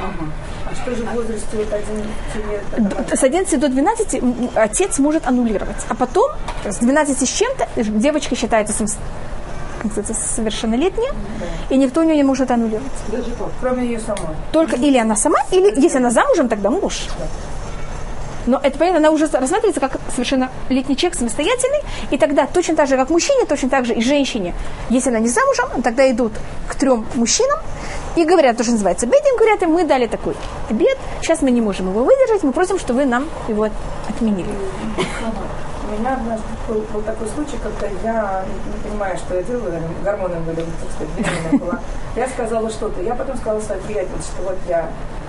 Ага. 0.00 0.30
А 0.70 0.74
что 0.74 0.94
же 0.94 1.02
в 1.04 1.12
возрасте 1.14 1.46
вот 1.52 1.72
11 1.72 2.04
лет? 2.50 2.62
это 2.72 2.96
мать? 2.96 3.18
С 3.18 3.22
11 3.22 3.60
до 3.60 3.68
12 3.68 4.14
м, 4.14 4.50
отец 4.54 4.98
может 4.98 5.26
аннулировать. 5.26 5.76
А 5.88 5.94
потом, 5.94 6.30
с 6.64 6.76
12 6.76 7.26
с 7.26 7.32
чем-то, 7.32 7.66
девочка 7.82 8.36
считается 8.36 8.74
сам- 8.74 8.88
как 9.76 9.96
называется, 9.96 10.14
совершеннолетняя, 10.14 11.12
и 11.70 11.76
никто 11.76 12.00
у 12.00 12.04
нее 12.04 12.16
не 12.16 12.22
может 12.22 12.50
аннулировать. 12.50 12.92
Кроме 13.60 13.84
ее 13.86 14.00
самой. 14.00 14.36
Только 14.52 14.76
или 14.76 14.98
она 14.98 15.16
сама, 15.16 15.38
или 15.50 15.80
если 15.80 15.98
она 15.98 16.10
замужем, 16.10 16.48
тогда 16.48 16.70
муж. 16.70 17.08
Но 18.46 18.60
это 18.62 18.78
понятно, 18.78 18.98
она 18.98 19.10
уже 19.10 19.26
рассматривается 19.26 19.80
как 19.80 19.98
совершенно 20.10 20.50
летний 20.68 20.96
человек, 20.96 21.18
самостоятельный, 21.18 21.80
и 22.10 22.16
тогда 22.16 22.46
точно 22.46 22.76
так 22.76 22.88
же, 22.88 22.96
как 22.96 23.10
мужчине, 23.10 23.44
точно 23.44 23.68
так 23.68 23.84
же 23.86 23.94
и 23.94 24.00
женщине, 24.00 24.54
если 24.88 25.10
она 25.10 25.18
не 25.18 25.28
замужем, 25.28 25.82
тогда 25.82 26.08
идут 26.10 26.32
к 26.68 26.76
трем 26.76 27.04
мужчинам 27.16 27.58
и 28.14 28.24
говорят, 28.24 28.56
то, 28.56 28.62
что 28.62 28.72
называется 28.72 29.06
бедим, 29.06 29.36
говорят 29.36 29.62
им, 29.62 29.72
мы 29.72 29.84
дали 29.84 30.06
такой 30.06 30.34
обед, 30.70 30.96
сейчас 31.22 31.42
мы 31.42 31.50
не 31.50 31.60
можем 31.60 31.90
его 31.90 32.04
выдержать, 32.04 32.44
мы 32.44 32.52
просим, 32.52 32.78
что 32.78 32.94
вы 32.94 33.04
нам 33.04 33.28
его 33.48 33.68
отменили. 34.08 34.48
У 35.86 36.00
меня 36.00 36.14
однажды 36.14 36.46
был, 36.66 36.80
был 36.92 37.02
такой 37.02 37.28
случай, 37.28 37.56
когда 37.62 37.86
я, 38.02 38.44
не 38.66 38.88
понимая, 38.88 39.16
что 39.16 39.36
я 39.36 39.42
делаю, 39.42 39.80
гормоны 40.02 40.36
были, 40.40 40.56
так 40.56 40.90
сказать, 40.92 41.14
беременная 41.16 41.58
была. 41.60 41.80
Я 42.16 42.26
сказала 42.28 42.68
что-то. 42.70 43.00
Я 43.02 43.14
потом 43.14 43.36
сказала 43.36 43.60
своей 43.60 43.80
приятельнице, 43.82 44.32
что 44.32 44.42
вот 44.42 44.56
я 44.68 44.88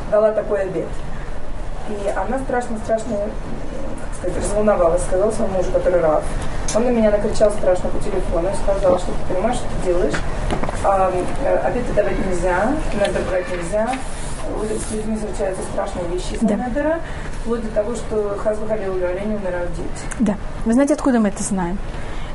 дала 0.09 0.31
такой 0.31 0.61
обед. 0.61 0.87
И 1.89 2.09
она 2.09 2.39
страшно-страшно, 2.39 3.17
как 3.17 4.17
сказать, 4.17 4.43
разволновалась, 4.43 5.03
сказала 5.03 5.31
своему 5.31 5.57
мужу, 5.57 5.71
который 5.71 6.01
раб. 6.01 6.23
Он 6.75 6.85
на 6.85 6.89
меня 6.89 7.11
накричал 7.11 7.51
страшно 7.51 7.89
по 7.89 7.99
телефону 7.99 8.49
и 8.49 8.55
сказал, 8.63 8.97
что 8.97 9.11
ты 9.11 9.33
понимаешь, 9.33 9.57
что 9.57 9.67
ты 9.67 9.91
делаешь. 9.91 10.15
А, 10.83 11.11
э, 11.43 11.57
обеды 11.59 11.93
давать 11.93 12.25
нельзя, 12.25 12.73
надо 12.99 13.19
брать 13.29 13.45
нельзя. 13.51 13.89
С 14.89 14.91
людьми 14.95 15.17
случаются 15.17 15.63
страшные 15.73 16.05
вещи 16.13 16.37
Да. 16.41 16.55
недера, 16.55 16.99
вплоть 17.41 17.61
до 17.61 17.67
того, 17.69 17.95
что 17.95 18.37
Хазбахали 18.37 18.87
удивление 18.87 19.37
умирают 19.37 19.69
дети. 19.71 20.05
Да. 20.19 20.35
Вы 20.65 20.73
знаете, 20.73 20.93
откуда 20.93 21.19
мы 21.19 21.29
это 21.29 21.43
знаем? 21.43 21.77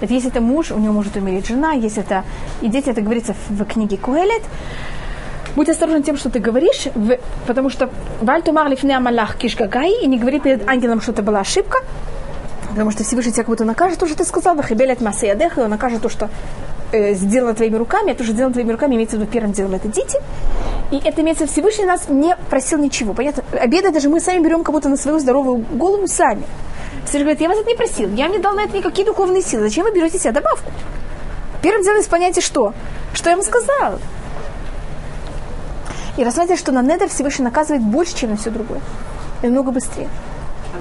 Это 0.00 0.12
если 0.12 0.30
это 0.30 0.40
муж, 0.40 0.70
у 0.72 0.78
него 0.78 0.92
может 0.92 1.16
умереть 1.16 1.46
жена, 1.46 1.72
если 1.72 2.02
это 2.02 2.24
и 2.60 2.68
дети, 2.68 2.90
это 2.90 3.00
говорится 3.00 3.34
в, 3.48 3.64
книге 3.64 3.96
Куэлет. 3.96 4.42
Будь 5.54 5.68
осторожен 5.68 6.02
тем, 6.02 6.16
что 6.16 6.30
ты 6.30 6.38
говоришь, 6.40 6.86
в- 6.94 7.18
потому 7.46 7.70
что 7.70 7.90
Вальтумар 8.20 8.68
лифне 8.68 8.96
Амалах 8.96 9.36
Кишгагай, 9.36 10.02
и 10.02 10.06
не 10.06 10.18
говори 10.18 10.40
перед 10.40 10.68
ангелом, 10.68 11.00
что 11.00 11.12
это 11.12 11.22
была 11.22 11.40
ошибка, 11.40 11.78
потому 12.70 12.90
что 12.90 13.04
Всевышний 13.04 13.32
тебя 13.32 13.42
как 13.44 13.50
будто 13.50 13.64
накажет 13.64 13.98
то, 13.98 14.06
что 14.06 14.16
ты 14.16 14.24
сказал, 14.24 14.56
Вахибелет 14.56 15.00
Масеядеха, 15.00 15.60
и 15.60 15.64
он 15.64 15.70
накажет 15.70 16.00
то, 16.02 16.08
что 16.08 16.30
э, 16.90 17.14
сделано 17.14 17.54
твоими 17.54 17.76
руками, 17.76 18.12
а 18.12 18.14
то, 18.14 18.24
что 18.24 18.32
сделано 18.32 18.54
твоими 18.54 18.72
руками, 18.72 18.94
имеется 18.96 19.16
в 19.16 19.20
виду 19.20 19.30
первым 19.30 19.52
делом 19.52 19.74
это 19.74 19.88
дети. 19.88 20.18
И 20.92 20.98
это 21.02 21.22
имеется 21.22 21.46
Всевышний 21.46 21.86
нас 21.86 22.08
не 22.10 22.36
просил 22.50 22.78
ничего. 22.78 23.14
Понятно? 23.14 23.42
Обеды 23.58 23.90
даже 23.90 24.10
мы 24.10 24.20
сами 24.20 24.44
берем 24.44 24.62
как 24.62 24.74
будто 24.74 24.90
на 24.90 24.98
свою 24.98 25.18
здоровую 25.18 25.64
голову 25.72 26.06
сами. 26.06 26.42
Всевышний 27.06 27.22
говорит, 27.22 27.40
я 27.40 27.48
вас 27.48 27.58
это 27.58 27.68
не 27.68 27.74
просил, 27.74 28.14
я 28.14 28.24
вам 28.24 28.32
не 28.32 28.38
дал 28.38 28.54
на 28.54 28.64
это 28.64 28.76
никакие 28.76 29.06
духовные 29.06 29.42
силы. 29.42 29.62
Зачем 29.62 29.84
вы 29.84 29.92
берете 29.92 30.18
себе 30.18 30.32
добавку? 30.32 30.70
Первым 31.62 31.82
делом 31.82 32.00
исполняйте 32.00 32.42
что? 32.42 32.74
Что 33.14 33.30
я 33.30 33.36
вам 33.36 33.44
сказал? 33.44 34.00
И 36.18 36.24
рассматривайте, 36.24 36.62
что 36.62 36.72
на 36.72 36.82
недер 36.82 37.08
Всевышний 37.08 37.44
наказывает 37.46 37.82
больше, 37.82 38.14
чем 38.14 38.30
на 38.30 38.36
все 38.36 38.50
другое. 38.50 38.80
И 39.42 39.46
намного 39.46 39.70
быстрее. 39.70 40.10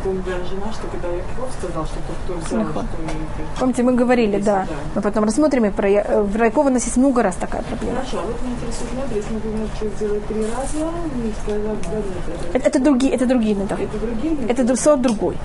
Жена, 0.04 0.72
что 0.74 0.88
когда 0.92 1.08
Яков 1.10 1.50
сказал, 1.60 1.86
что 1.86 1.96
тот, 2.08 2.16
кто 2.26 2.34
взял, 2.58 2.66
что 2.72 2.80
и- 2.82 3.60
Помните, 3.60 3.84
мы 3.84 3.94
говорили, 3.94 4.40
да. 4.40 4.66
Да. 4.68 4.76
Мы 4.96 5.02
потом 5.02 5.24
рассмотрим, 5.26 5.66
и 5.66 5.70
про 5.70 5.88
Я- 5.90 6.02
э, 6.08 6.22
в 6.24 6.36
Райкова 6.36 6.70
у 6.70 6.72
нас 6.72 6.84
есть 6.86 6.98
много 6.98 7.22
раз 7.22 7.36
такая 7.36 7.62
проблема. 7.64 7.98
Хорошо, 7.98 8.18
а 8.20 8.26
вот 8.26 8.42
меня 8.42 8.56
интересует 8.56 8.94
надо, 8.96 9.16
если, 9.16 9.34
например, 9.34 9.68
человек 9.80 10.00
делает 10.00 10.26
три 10.28 10.42
раза, 10.42 10.92
не 11.16 11.34
сказал, 11.44 11.76
да, 11.84 11.98
это, 11.98 12.58
Это, 12.58 12.68
это 12.70 12.80
другие, 12.84 13.14
это 13.14 13.26
другие 13.28 13.54
недер. 13.56 13.78
это 13.80 13.98
другие? 14.00 14.36
Это 14.50 14.62
дру- 14.64 14.76
сорт 14.76 15.02
другой. 15.02 15.38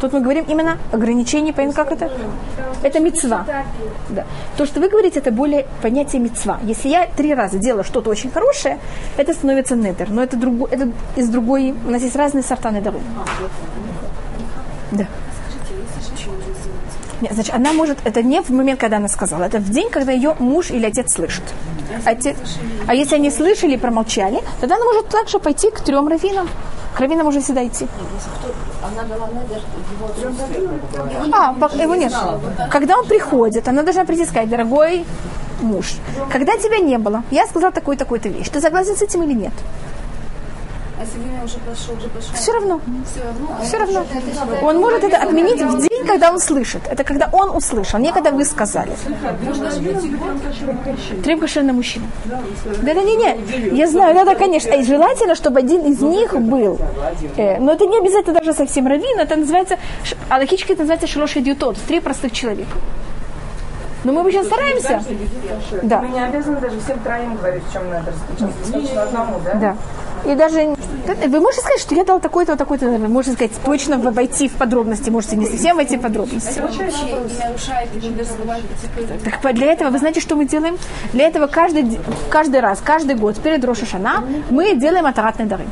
Тут 0.00 0.12
мы 0.12 0.20
говорим 0.20 0.44
именно 0.48 0.78
ограничение, 0.90 1.52
понятно, 1.54 1.84
как 1.84 1.92
это? 1.92 2.10
Это 2.82 2.98
мецва. 2.98 3.46
Да. 4.08 4.24
То, 4.56 4.66
что 4.66 4.80
вы 4.80 4.88
говорите, 4.88 5.20
это 5.20 5.30
более 5.30 5.64
понятие 5.80 6.20
мецва. 6.20 6.58
Если 6.64 6.88
я 6.88 7.06
три 7.06 7.32
раза 7.34 7.56
делаю 7.58 7.84
что-то 7.84 8.10
очень 8.10 8.30
хорошее, 8.32 8.78
это 9.16 9.32
становится 9.32 9.76
недер. 9.76 10.10
Но 10.10 10.20
это, 10.24 10.36
другой, 10.36 10.68
это 10.72 10.88
из 11.14 11.28
другой... 11.28 11.72
У 11.86 11.90
нас 11.90 12.02
есть 12.02 12.16
разные 12.16 12.42
сорта 12.42 12.72
недеров. 12.72 13.00
Да. 14.92 15.06
Нет, 17.22 17.32
значит, 17.34 17.54
она 17.54 17.72
может, 17.72 17.98
это 18.04 18.22
не 18.22 18.42
в 18.42 18.50
момент, 18.50 18.80
когда 18.80 18.96
она 18.96 19.08
сказала, 19.08 19.44
это 19.44 19.58
в 19.58 19.70
день, 19.70 19.90
когда 19.90 20.12
ее 20.12 20.34
муж 20.38 20.70
или 20.70 20.86
отец 20.86 21.14
слышит. 21.14 21.44
Отец, 22.04 22.36
а 22.86 22.94
если 22.94 23.14
они 23.14 23.30
слышали 23.30 23.74
и 23.74 23.76
промолчали, 23.78 24.40
тогда 24.60 24.76
она 24.76 24.84
может 24.84 25.08
также 25.08 25.38
пойти 25.38 25.70
к 25.70 25.80
трем 25.80 26.08
раввинам. 26.08 26.48
К 26.94 27.00
раввинам 27.00 27.26
уже 27.28 27.40
всегда 27.40 27.66
идти. 27.66 27.86
А, 31.32 31.54
его 31.74 31.94
нет. 31.94 32.12
Когда 32.70 32.98
он 32.98 33.06
приходит, 33.06 33.68
она 33.68 33.82
должна 33.82 34.04
прийти 34.04 34.26
сказать, 34.26 34.48
дорогой 34.48 35.04
муж, 35.60 35.94
когда 36.30 36.56
тебя 36.56 36.78
не 36.78 36.98
было, 36.98 37.22
я 37.30 37.46
сказала 37.46 37.72
такую 37.72 37.96
такую-то 37.96 38.28
вещь. 38.28 38.48
Ты 38.48 38.60
согласен 38.60 38.96
с 38.96 39.02
этим 39.02 39.22
или 39.22 39.32
нет? 39.32 39.52
А 41.02 41.04
если 41.04 41.18
время 41.18 41.44
уже 41.44 41.58
прошло, 41.58 41.94
уже 41.96 42.08
прошло. 42.08 42.32
Все 42.34 42.52
равно. 42.52 42.80
Все 43.10 43.24
равно. 43.24 43.48
а 43.58 43.64
Все 43.64 43.78
равно. 43.78 44.04
Он 44.62 44.76
может 44.78 45.02
это 45.02 45.16
отменить 45.16 45.60
в 45.60 45.88
день, 45.88 46.06
когда 46.06 46.30
он 46.30 46.38
слышит. 46.38 46.82
Это 46.88 47.02
когда 47.02 47.28
он 47.32 47.56
услышал, 47.56 47.98
не 47.98 48.12
когда 48.12 48.30
вы 48.30 48.44
сказали. 48.44 48.92
Трем 51.24 51.40
кошерный 51.40 51.72
мужчина. 51.72 52.06
Да, 52.24 52.94
да, 52.94 53.02
не, 53.02 53.16
не. 53.16 53.76
Я 53.76 53.88
знаю, 53.88 54.14
да, 54.14 54.24
да, 54.24 54.36
конечно. 54.36 54.70
И 54.70 54.84
желательно, 54.84 55.34
чтобы 55.34 55.58
один 55.58 55.84
из 55.86 56.00
них 56.00 56.34
был. 56.40 56.78
Э, 57.36 57.58
но 57.58 57.72
это 57.72 57.84
не 57.86 57.98
обязательно 57.98 58.38
даже 58.38 58.52
совсем 58.52 58.86
раввин. 58.86 59.18
Это 59.18 59.34
называется, 59.34 59.78
а 60.28 60.38
логически 60.38 60.70
это 60.72 60.82
называется 60.82 61.08
шалош 61.08 61.36
идиотот. 61.36 61.78
Три 61.88 61.98
простых 61.98 62.30
человека. 62.30 62.78
Но 64.04 64.12
мы 64.12 64.20
обычно 64.20 64.44
стараемся. 64.44 65.02
Да. 65.82 66.00
Мы 66.00 66.08
не 66.10 66.24
обязаны 66.24 66.60
даже 66.60 66.78
всем 66.80 66.98
троим 67.00 67.36
говорить, 67.36 67.62
в 67.68 67.72
чем 67.72 67.90
надо. 67.90 68.12
Достаточно 68.38 69.02
одному, 69.02 69.40
да? 69.44 69.54
Да. 69.54 69.76
И 70.24 70.34
даже 70.34 70.74
вы 71.26 71.40
можете 71.40 71.62
сказать, 71.62 71.80
что 71.80 71.94
я 71.94 72.04
дал 72.04 72.20
такой-то, 72.20 72.56
такой-то, 72.56 72.86
можете 72.86 73.34
сказать, 73.34 73.52
точно 73.64 73.98
войти 73.98 74.48
в 74.48 74.52
подробности, 74.52 75.10
можете 75.10 75.36
не 75.36 75.46
совсем 75.46 75.76
войти 75.76 75.96
в 75.96 76.00
подробности. 76.00 76.60
Так 79.42 79.54
для 79.54 79.72
этого, 79.72 79.90
вы 79.90 79.98
знаете, 79.98 80.20
что 80.20 80.36
мы 80.36 80.44
делаем? 80.46 80.76
Для 81.12 81.26
этого 81.26 81.46
каждый, 81.48 81.82
д- 81.82 81.98
каждый 82.30 82.60
раз, 82.60 82.80
каждый 82.84 83.16
год 83.16 83.36
перед 83.42 83.64
Рошашана 83.64 84.24
мы 84.50 84.76
делаем 84.76 85.06
атаратные 85.06 85.46
дары. 85.46 85.64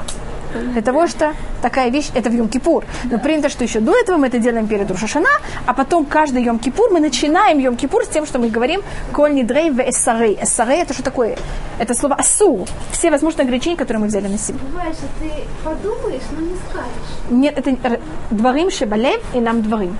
Для 0.72 0.82
того, 0.82 1.06
что 1.06 1.34
такая 1.62 1.90
вещь, 1.90 2.10
это 2.14 2.30
в 2.30 2.34
Йом-Кипур. 2.34 2.84
Но 3.04 3.18
принято, 3.18 3.48
что 3.48 3.64
еще 3.64 3.80
до 3.80 3.96
этого 3.96 4.16
мы 4.16 4.26
это 4.26 4.38
делаем 4.38 4.66
перед 4.66 4.90
Рушашана, 4.90 5.28
а 5.66 5.74
потом 5.74 6.04
каждый 6.04 6.44
Йом-Кипур 6.44 6.90
мы 6.90 7.00
начинаем 7.00 7.58
Йом-Кипур 7.58 8.04
с 8.04 8.08
тем, 8.08 8.26
что 8.26 8.38
мы 8.38 8.48
говорим 8.48 8.82
«Коль 9.12 9.34
нидрей 9.34 9.70
в 9.70 9.80
эссарей». 9.80 10.38
Эссарей– 10.42 10.82
это 10.82 10.94
что 10.94 11.02
такое? 11.02 11.36
Это 11.78 11.94
слово 11.94 12.16
«асу». 12.16 12.66
Все 12.92 13.10
возможные 13.10 13.44
ограничения, 13.44 13.76
которые 13.76 14.00
мы 14.00 14.06
взяли 14.08 14.28
на 14.28 14.38
себя. 14.38 14.58
Бывает, 14.70 14.94
что 14.94 15.06
ты 15.20 15.30
подумаешь, 15.64 16.22
но 16.36 16.40
не 16.40 16.56
скажешь. 16.68 17.30
Нет, 17.30 17.58
это 17.58 18.00
дворим 18.30 18.70
шебалев 18.70 19.20
и 19.34 19.40
нам 19.40 19.62
дворим. 19.62 19.96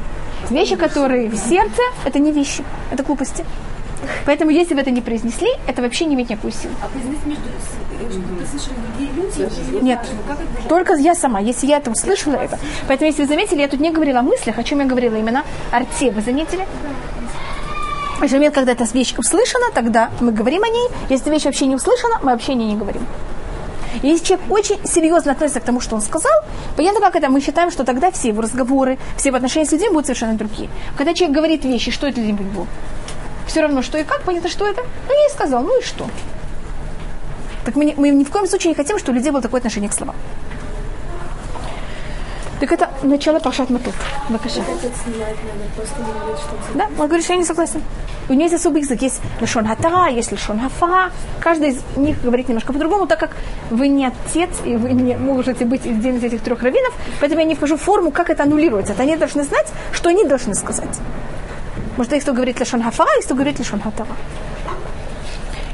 Вещи, 0.49 0.77
которые 0.77 1.29
в 1.29 1.37
сердце, 1.37 1.83
это 2.05 2.19
не 2.19 2.33
вещи, 2.33 2.65
это 2.91 3.03
глупости. 3.03 3.45
Поэтому, 4.27 4.51
если 4.51 4.75
вы 4.75 4.81
это 4.81 4.91
не 4.91 5.01
произнесли, 5.01 5.49
это 5.67 5.83
вообще 5.83 6.05
не 6.05 6.15
имеет 6.15 6.31
никакой 6.31 6.53
силы. 6.53 6.75
А 6.83 6.89
произнести 6.89 7.29
между... 7.29 7.45
слышали 8.51 8.75
другие 8.89 9.11
люди? 9.13 9.85
Нет, 9.85 10.01
только 10.69 10.95
я 10.95 11.15
сама, 11.15 11.41
если 11.41 11.67
я 11.67 11.79
это 11.79 11.91
услышала, 11.91 12.35
это. 12.35 12.59
Поэтому, 12.89 13.09
если 13.09 13.23
вы 13.23 13.29
заметили, 13.29 13.61
я 13.61 13.69
тут 13.69 13.81
не 13.81 13.91
говорила 13.91 14.21
о 14.21 14.23
мыслях, 14.23 14.59
о 14.59 14.63
чем 14.63 14.81
я 14.81 14.87
говорила 14.87 15.17
именно 15.17 15.45
о 15.71 15.81
рте. 15.81 16.11
Вы 16.11 16.21
заметили? 16.21 16.67
В 18.21 18.33
момент, 18.33 18.55
когда 18.55 18.73
эта 18.73 18.85
вещь 18.93 19.15
услышана, 19.17 19.67
тогда 19.73 20.11
мы 20.21 20.33
говорим 20.33 20.63
о 20.63 20.69
ней. 20.69 20.89
Если 21.09 21.31
вещь 21.31 21.45
вообще 21.45 21.67
не 21.67 21.75
услышана, 21.75 22.19
мы 22.23 22.33
вообще 22.33 22.53
о 22.53 22.55
ней 22.55 22.69
не 22.69 22.77
говорим. 22.77 23.07
И 24.03 24.09
Если 24.09 24.27
человек 24.27 24.51
очень 24.51 24.87
серьезно 24.87 25.33
относится 25.33 25.61
к 25.61 25.65
тому, 25.65 25.81
что 25.81 25.97
он 25.97 26.03
сказал, 26.03 26.33
понятно, 26.77 27.01
как 27.01 27.17
это, 27.17 27.29
мы 27.29 27.41
считаем, 27.41 27.71
что 27.71 27.85
тогда 27.85 28.11
все 28.11 28.29
его 28.29 28.43
разговоры, 28.43 28.99
все 29.17 29.29
его 29.29 29.37
отношения 29.37 29.67
с 29.67 29.73
людьми 29.73 29.89
будут 29.89 30.07
совершенно 30.07 30.35
другие. 30.35 30.69
Когда 30.97 31.15
человек 31.15 31.37
говорит 31.37 31.65
вещи, 31.65 31.91
что 31.91 32.07
это 32.07 32.21
для 32.21 32.33
него? 32.33 32.67
Все 33.51 33.63
равно, 33.63 33.83
что 33.83 33.99
и 33.99 34.05
как, 34.05 34.23
понятно, 34.23 34.49
что 34.49 34.65
это? 34.65 34.83
Ну, 35.09 35.13
я 35.13 35.27
и 35.27 35.31
сказал, 35.33 35.65
ну 35.65 35.81
и 35.81 35.83
что? 35.83 36.09
Так 37.65 37.75
мы, 37.75 37.93
мы 37.97 38.11
ни 38.11 38.23
в 38.23 38.31
коем 38.31 38.47
случае 38.47 38.69
не 38.69 38.75
хотим, 38.77 38.97
чтобы 38.97 39.17
у 39.17 39.19
людей 39.19 39.33
было 39.33 39.43
такое 39.43 39.59
отношение 39.59 39.91
к 39.91 39.93
словам. 39.93 40.15
Так 42.61 42.71
это 42.71 42.91
начало 43.03 43.41
Пашат 43.41 43.69
Матут. 43.69 43.95
Бакаша. 44.29 44.61
Да, 46.77 46.87
он 46.97 47.07
говорит, 47.09 47.25
что 47.25 47.33
я 47.33 47.41
не 47.41 47.45
согласен. 47.45 47.83
У 48.29 48.35
него 48.35 48.45
есть 48.45 48.55
особый 48.55 48.83
язык. 48.83 49.03
Есть 49.03 49.21
лишон 49.41 49.67
хатара, 49.67 50.11
есть 50.11 50.31
лишон 50.31 50.61
хафара. 50.61 51.11
Каждый 51.41 51.71
из 51.71 51.83
них 51.97 52.23
говорит 52.23 52.47
немножко 52.47 52.73
по-другому, 52.73 53.09
так 53.09 53.19
как 53.19 53.37
вы 53.71 53.89
не 53.89 54.07
отец, 54.07 54.51
и 54.65 54.77
вы 54.77 54.93
не 54.93 55.17
можете 55.17 55.65
быть 55.65 55.85
один 55.87 56.19
из 56.19 56.23
этих 56.23 56.41
трех 56.43 56.63
раввинов, 56.63 56.95
поэтому 57.19 57.41
я 57.41 57.49
не 57.49 57.57
вхожу 57.57 57.77
в 57.77 57.83
форму, 57.83 58.13
как 58.13 58.31
это 58.31 58.45
аннулируется. 58.45 58.93
Это 58.93 59.03
они 59.03 59.17
должны 59.17 59.43
знать, 59.43 59.73
что 59.91 60.09
они 60.09 60.25
должны 60.25 60.55
сказать. 60.55 61.01
Может, 62.01 62.15
есть 62.15 62.25
кто 62.25 62.33
говорит 62.33 62.59
лишон 62.59 62.83
хафара, 62.83 63.11
есть 63.17 63.27
кто 63.27 63.35
говорит 63.35 63.59
лишон 63.59 63.79
хатара. 63.79 64.09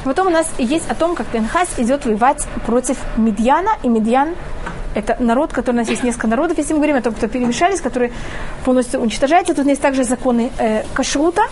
И 0.00 0.04
Потом 0.04 0.26
у 0.26 0.30
нас 0.30 0.52
есть 0.58 0.90
о 0.90 0.96
том, 0.96 1.14
как 1.14 1.28
Пенхас 1.28 1.68
идет 1.78 2.04
воевать 2.04 2.44
против 2.66 2.96
Медьяна, 3.16 3.70
и 3.84 3.88
Медьян 3.88 4.34
это 4.96 5.16
народ, 5.20 5.52
который 5.52 5.76
у 5.76 5.78
нас 5.78 5.88
есть 5.88 6.02
несколько 6.02 6.26
народов, 6.26 6.58
если 6.58 6.72
мы 6.72 6.80
говорим 6.80 6.96
о 6.96 7.00
том, 7.00 7.14
кто 7.14 7.28
перемешались, 7.28 7.80
которые 7.80 8.10
полностью 8.64 8.98
уничтожаются. 8.98 9.54
Тут 9.54 9.66
есть 9.66 9.80
также 9.80 10.02
законы 10.02 10.50
э, 10.58 10.82
кашрута. 10.94 11.42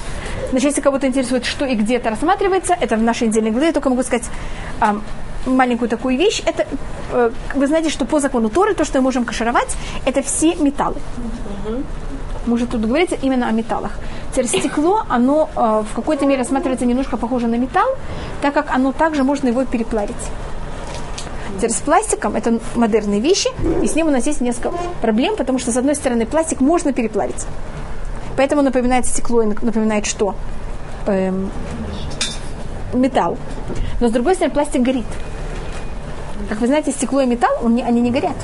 Значит, 0.50 0.70
если 0.70 0.80
кого-то 0.80 1.06
интересует, 1.06 1.44
что 1.44 1.64
и 1.64 1.76
где 1.76 1.98
это 1.98 2.10
рассматривается, 2.10 2.74
это 2.74 2.96
в 2.96 3.02
нашей 3.02 3.28
недельной 3.28 3.52
главе, 3.52 3.68
я 3.68 3.72
только 3.72 3.90
могу 3.90 4.02
сказать 4.02 4.28
ам, 4.80 5.04
маленькую 5.46 5.88
такую 5.88 6.18
вещь. 6.18 6.42
Это, 6.44 6.66
э, 7.12 7.30
вы 7.54 7.66
знаете, 7.68 7.90
что 7.90 8.06
по 8.06 8.18
закону 8.18 8.48
Торы, 8.48 8.74
то, 8.74 8.84
что 8.84 8.98
мы 8.98 9.04
можем 9.04 9.24
кашировать, 9.24 9.76
это 10.04 10.20
все 10.20 10.56
металлы. 10.56 10.96
Мы 12.46 12.54
уже 12.54 12.66
тут 12.66 12.82
говорится 12.82 13.16
именно 13.20 13.48
о 13.48 13.52
металлах. 13.52 13.92
Теперь 14.32 14.46
стекло, 14.46 15.02
оно 15.08 15.48
э, 15.54 15.84
в 15.90 15.94
какой-то 15.94 16.26
мере 16.26 16.40
рассматривается 16.40 16.84
немножко 16.84 17.16
похоже 17.16 17.46
на 17.46 17.56
металл, 17.56 17.88
так 18.42 18.52
как 18.52 18.74
оно 18.74 18.92
также 18.92 19.24
можно 19.24 19.48
его 19.48 19.64
переплавить. 19.64 20.14
Теперь 21.56 21.70
с 21.70 21.80
пластиком 21.80 22.34
это 22.34 22.58
модерные 22.74 23.20
вещи, 23.20 23.48
и 23.82 23.86
с 23.86 23.94
ним 23.94 24.08
у 24.08 24.10
нас 24.10 24.26
есть 24.26 24.40
несколько 24.40 24.72
проблем, 25.00 25.36
потому 25.36 25.58
что, 25.58 25.72
с 25.72 25.76
одной 25.76 25.94
стороны, 25.94 26.26
пластик 26.26 26.60
можно 26.60 26.92
переплавить. 26.92 27.46
Поэтому 28.36 28.62
напоминает 28.62 29.06
стекло 29.06 29.42
и 29.42 29.46
напоминает 29.46 30.04
что? 30.04 30.34
Эм, 31.06 31.50
металл. 32.92 33.38
Но 34.00 34.08
с 34.08 34.10
другой 34.10 34.34
стороны, 34.34 34.52
пластик 34.52 34.82
горит. 34.82 35.06
Как 36.48 36.60
вы 36.60 36.66
знаете, 36.66 36.90
стекло 36.90 37.20
и 37.20 37.26
металл, 37.26 37.56
они 37.62 38.00
не 38.00 38.10
горят. 38.10 38.36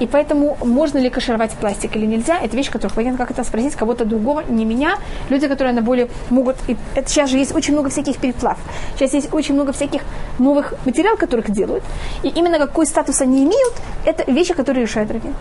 И 0.00 0.06
поэтому 0.06 0.56
можно 0.64 0.98
ли 0.98 1.10
кашировать 1.10 1.50
пластик 1.52 1.94
или 1.96 2.06
нельзя, 2.06 2.38
это 2.38 2.56
вещь, 2.56 2.70
которую 2.70 2.96
понятно, 2.96 3.18
как 3.18 3.30
это 3.30 3.44
спросить 3.44 3.74
кого-то 3.74 4.04
другого, 4.04 4.42
не 4.48 4.64
меня. 4.64 4.96
Люди, 5.28 5.46
которые 5.46 5.74
на 5.74 5.82
более 5.82 6.08
могут... 6.30 6.56
и 6.68 6.76
это 6.94 7.08
сейчас 7.08 7.30
же 7.30 7.36
есть 7.36 7.54
очень 7.54 7.74
много 7.74 7.90
всяких 7.90 8.16
переплав. 8.16 8.58
Сейчас 8.96 9.12
есть 9.12 9.32
очень 9.32 9.54
много 9.54 9.72
всяких 9.72 10.02
новых 10.38 10.74
материалов, 10.86 11.20
которых 11.20 11.50
делают. 11.50 11.84
И 12.22 12.28
именно 12.28 12.58
какой 12.58 12.86
статус 12.86 13.20
они 13.20 13.44
имеют, 13.44 13.74
это 14.06 14.30
вещи, 14.30 14.54
которые 14.54 14.84
решают 14.84 15.10
раввин. 15.10 15.34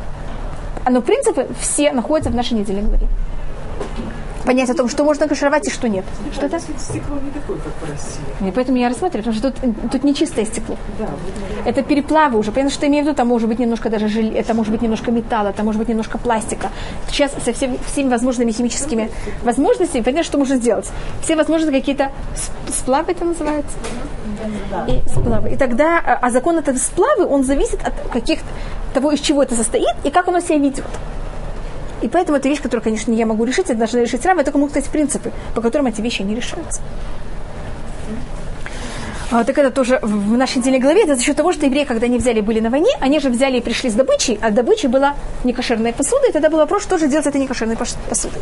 Но 0.89 1.01
принципы 1.01 1.47
все 1.59 1.91
находятся 1.93 2.29
в 2.29 2.35
нашей 2.35 2.53
недельной 2.53 2.83
главе. 2.83 3.07
Понять 4.49 4.71
о 4.71 4.73
том, 4.73 4.89
что 4.89 5.03
можно 5.03 5.27
кашировать 5.27 5.67
и 5.67 5.69
что 5.69 5.87
нет. 5.87 6.03
Что 6.33 6.47
это? 6.47 6.59
Стекло 6.59 7.17
не 7.23 7.29
такое, 7.29 7.57
как 7.57 7.71
в 7.87 7.91
России. 7.91 8.49
И 8.49 8.51
поэтому 8.51 8.79
я 8.79 8.89
рассматриваю, 8.89 9.31
потому 9.31 9.35
что 9.35 9.51
тут, 9.51 9.91
тут 9.91 10.03
не 10.03 10.15
чистое 10.15 10.43
стекло. 10.43 10.75
Да, 10.97 11.05
вот 11.05 11.67
Это 11.67 11.83
переплавы 11.83 12.39
уже. 12.39 12.51
Понятно, 12.51 12.71
что 12.71 12.87
я 12.87 12.89
имею 12.89 13.03
в 13.03 13.07
виду, 13.07 13.15
там 13.15 13.27
может 13.27 13.47
быть 13.47 13.59
немножко 13.59 13.91
даже 13.91 14.07
желе, 14.07 14.35
это 14.35 14.55
может 14.55 14.71
быть 14.71 14.81
немножко 14.81 15.11
металла, 15.11 15.49
это 15.49 15.61
может 15.61 15.77
быть 15.77 15.87
немножко 15.87 16.17
пластика. 16.17 16.71
Сейчас 17.11 17.31
со 17.45 17.53
всеми, 17.53 17.77
всеми 17.85 18.09
возможными 18.09 18.51
химическими 18.51 19.11
возможностями, 19.43 20.01
понятно, 20.01 20.23
что 20.23 20.39
можно 20.39 20.55
сделать. 20.55 20.89
Все 21.21 21.35
возможные 21.35 21.71
какие-то 21.71 22.11
сп- 22.33 22.73
сплавы 22.73 23.11
это 23.11 23.25
называется. 23.25 23.77
И 24.87 25.07
сплавы. 25.09 25.51
И 25.51 25.57
тогда, 25.57 25.99
а 25.99 26.17
а 26.23 26.31
закон 26.31 26.57
этого 26.57 26.75
сплавы, 26.77 27.27
он 27.27 27.43
зависит 27.43 27.85
от 27.85 27.93
каких 28.11 28.39
того, 28.95 29.11
из 29.11 29.19
чего 29.19 29.43
это 29.43 29.53
состоит 29.53 29.95
и 30.03 30.09
как 30.09 30.27
оно 30.27 30.39
себя 30.39 30.57
ведет. 30.57 30.85
И 32.01 32.07
поэтому 32.07 32.37
это 32.37 32.49
вещь, 32.49 32.61
которую, 32.61 32.83
конечно, 32.83 33.11
не 33.11 33.17
я 33.17 33.25
могу 33.25 33.43
решить, 33.45 33.65
это 33.65 33.75
должны 33.75 33.99
решить 33.99 34.25
Рава, 34.25 34.39
я 34.39 34.43
только 34.43 34.57
могу 34.57 34.69
сказать 34.69 34.89
принципы, 34.89 35.31
по 35.55 35.61
которым 35.61 35.87
эти 35.87 36.01
вещи 36.01 36.21
не 36.21 36.35
решаются. 36.35 36.81
А, 39.31 39.43
так 39.43 39.59
это 39.59 39.69
тоже 39.69 39.99
в 40.01 40.37
нашей 40.37 40.57
недельной 40.57 40.79
главе, 40.79 41.03
это 41.03 41.15
за 41.15 41.21
счет 41.21 41.37
того, 41.37 41.53
что 41.53 41.67
евреи, 41.67 41.83
когда 41.83 42.07
они 42.07 42.17
взяли 42.17 42.41
были 42.41 42.59
на 42.59 42.71
войне, 42.71 42.89
они 42.99 43.19
же 43.19 43.29
взяли 43.29 43.57
и 43.57 43.61
пришли 43.61 43.91
с 43.91 43.93
добычей, 43.93 44.39
а 44.41 44.49
добычей 44.49 44.89
была 44.89 45.13
некошерная 45.43 45.93
посуда, 45.93 46.29
и 46.29 46.31
тогда 46.31 46.49
был 46.49 46.57
вопрос, 46.57 46.81
что 46.81 46.97
же 46.97 47.07
делать 47.07 47.25
с 47.25 47.27
этой 47.27 47.39
некошерной 47.39 47.77
посудой. 47.77 48.41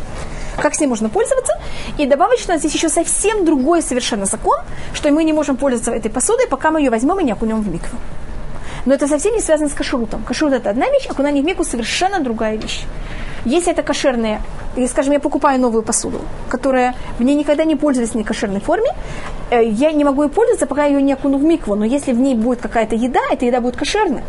Как 0.56 0.74
с 0.74 0.80
ней 0.80 0.86
можно 0.86 1.10
пользоваться? 1.10 1.52
И 1.98 2.06
добавочно 2.06 2.56
здесь 2.56 2.72
еще 2.72 2.88
совсем 2.88 3.44
другой 3.44 3.82
совершенно 3.82 4.24
закон, 4.24 4.58
что 4.94 5.10
мы 5.10 5.24
не 5.24 5.34
можем 5.34 5.58
пользоваться 5.58 5.92
этой 5.92 6.10
посудой, 6.10 6.46
пока 6.48 6.70
мы 6.70 6.80
ее 6.80 6.88
возьмем 6.88 7.20
и 7.20 7.24
не 7.24 7.32
окунем 7.32 7.60
в 7.60 7.68
микву. 7.68 7.98
Но 8.86 8.94
это 8.94 9.06
совсем 9.06 9.34
не 9.34 9.40
связано 9.42 9.68
с 9.68 9.74
кашрутом. 9.74 10.24
Кашрут 10.24 10.54
это 10.54 10.70
одна 10.70 10.86
вещь, 10.88 11.06
окунание 11.06 11.42
в 11.42 11.46
мику 11.46 11.64
совершенно 11.64 12.20
другая 12.20 12.56
вещь. 12.56 12.86
Если 13.48 13.72
это 13.72 13.82
кошерная, 13.82 14.42
или, 14.76 14.86
скажем, 14.86 15.14
я 15.14 15.20
покупаю 15.20 15.58
новую 15.58 15.82
посуду, 15.82 16.20
которая 16.50 16.94
в 17.18 17.22
ней 17.22 17.34
никогда 17.34 17.64
не 17.64 17.76
пользовалась 17.76 18.12
в 18.12 18.14
некошерной 18.14 18.60
форме, 18.60 18.90
э, 19.50 19.64
я 19.64 19.92
не 19.92 20.04
могу 20.04 20.22
ей 20.22 20.28
пользоваться, 20.28 20.66
пока 20.66 20.84
я 20.84 20.96
ее 20.96 21.02
не 21.02 21.14
окуну 21.14 21.38
в 21.38 21.42
микву. 21.42 21.74
Но 21.74 21.86
если 21.86 22.12
в 22.12 22.20
ней 22.20 22.34
будет 22.34 22.60
какая-то 22.60 22.94
еда, 22.94 23.20
эта 23.32 23.46
еда 23.46 23.60
будет 23.60 23.76
кошерная. 23.76 24.22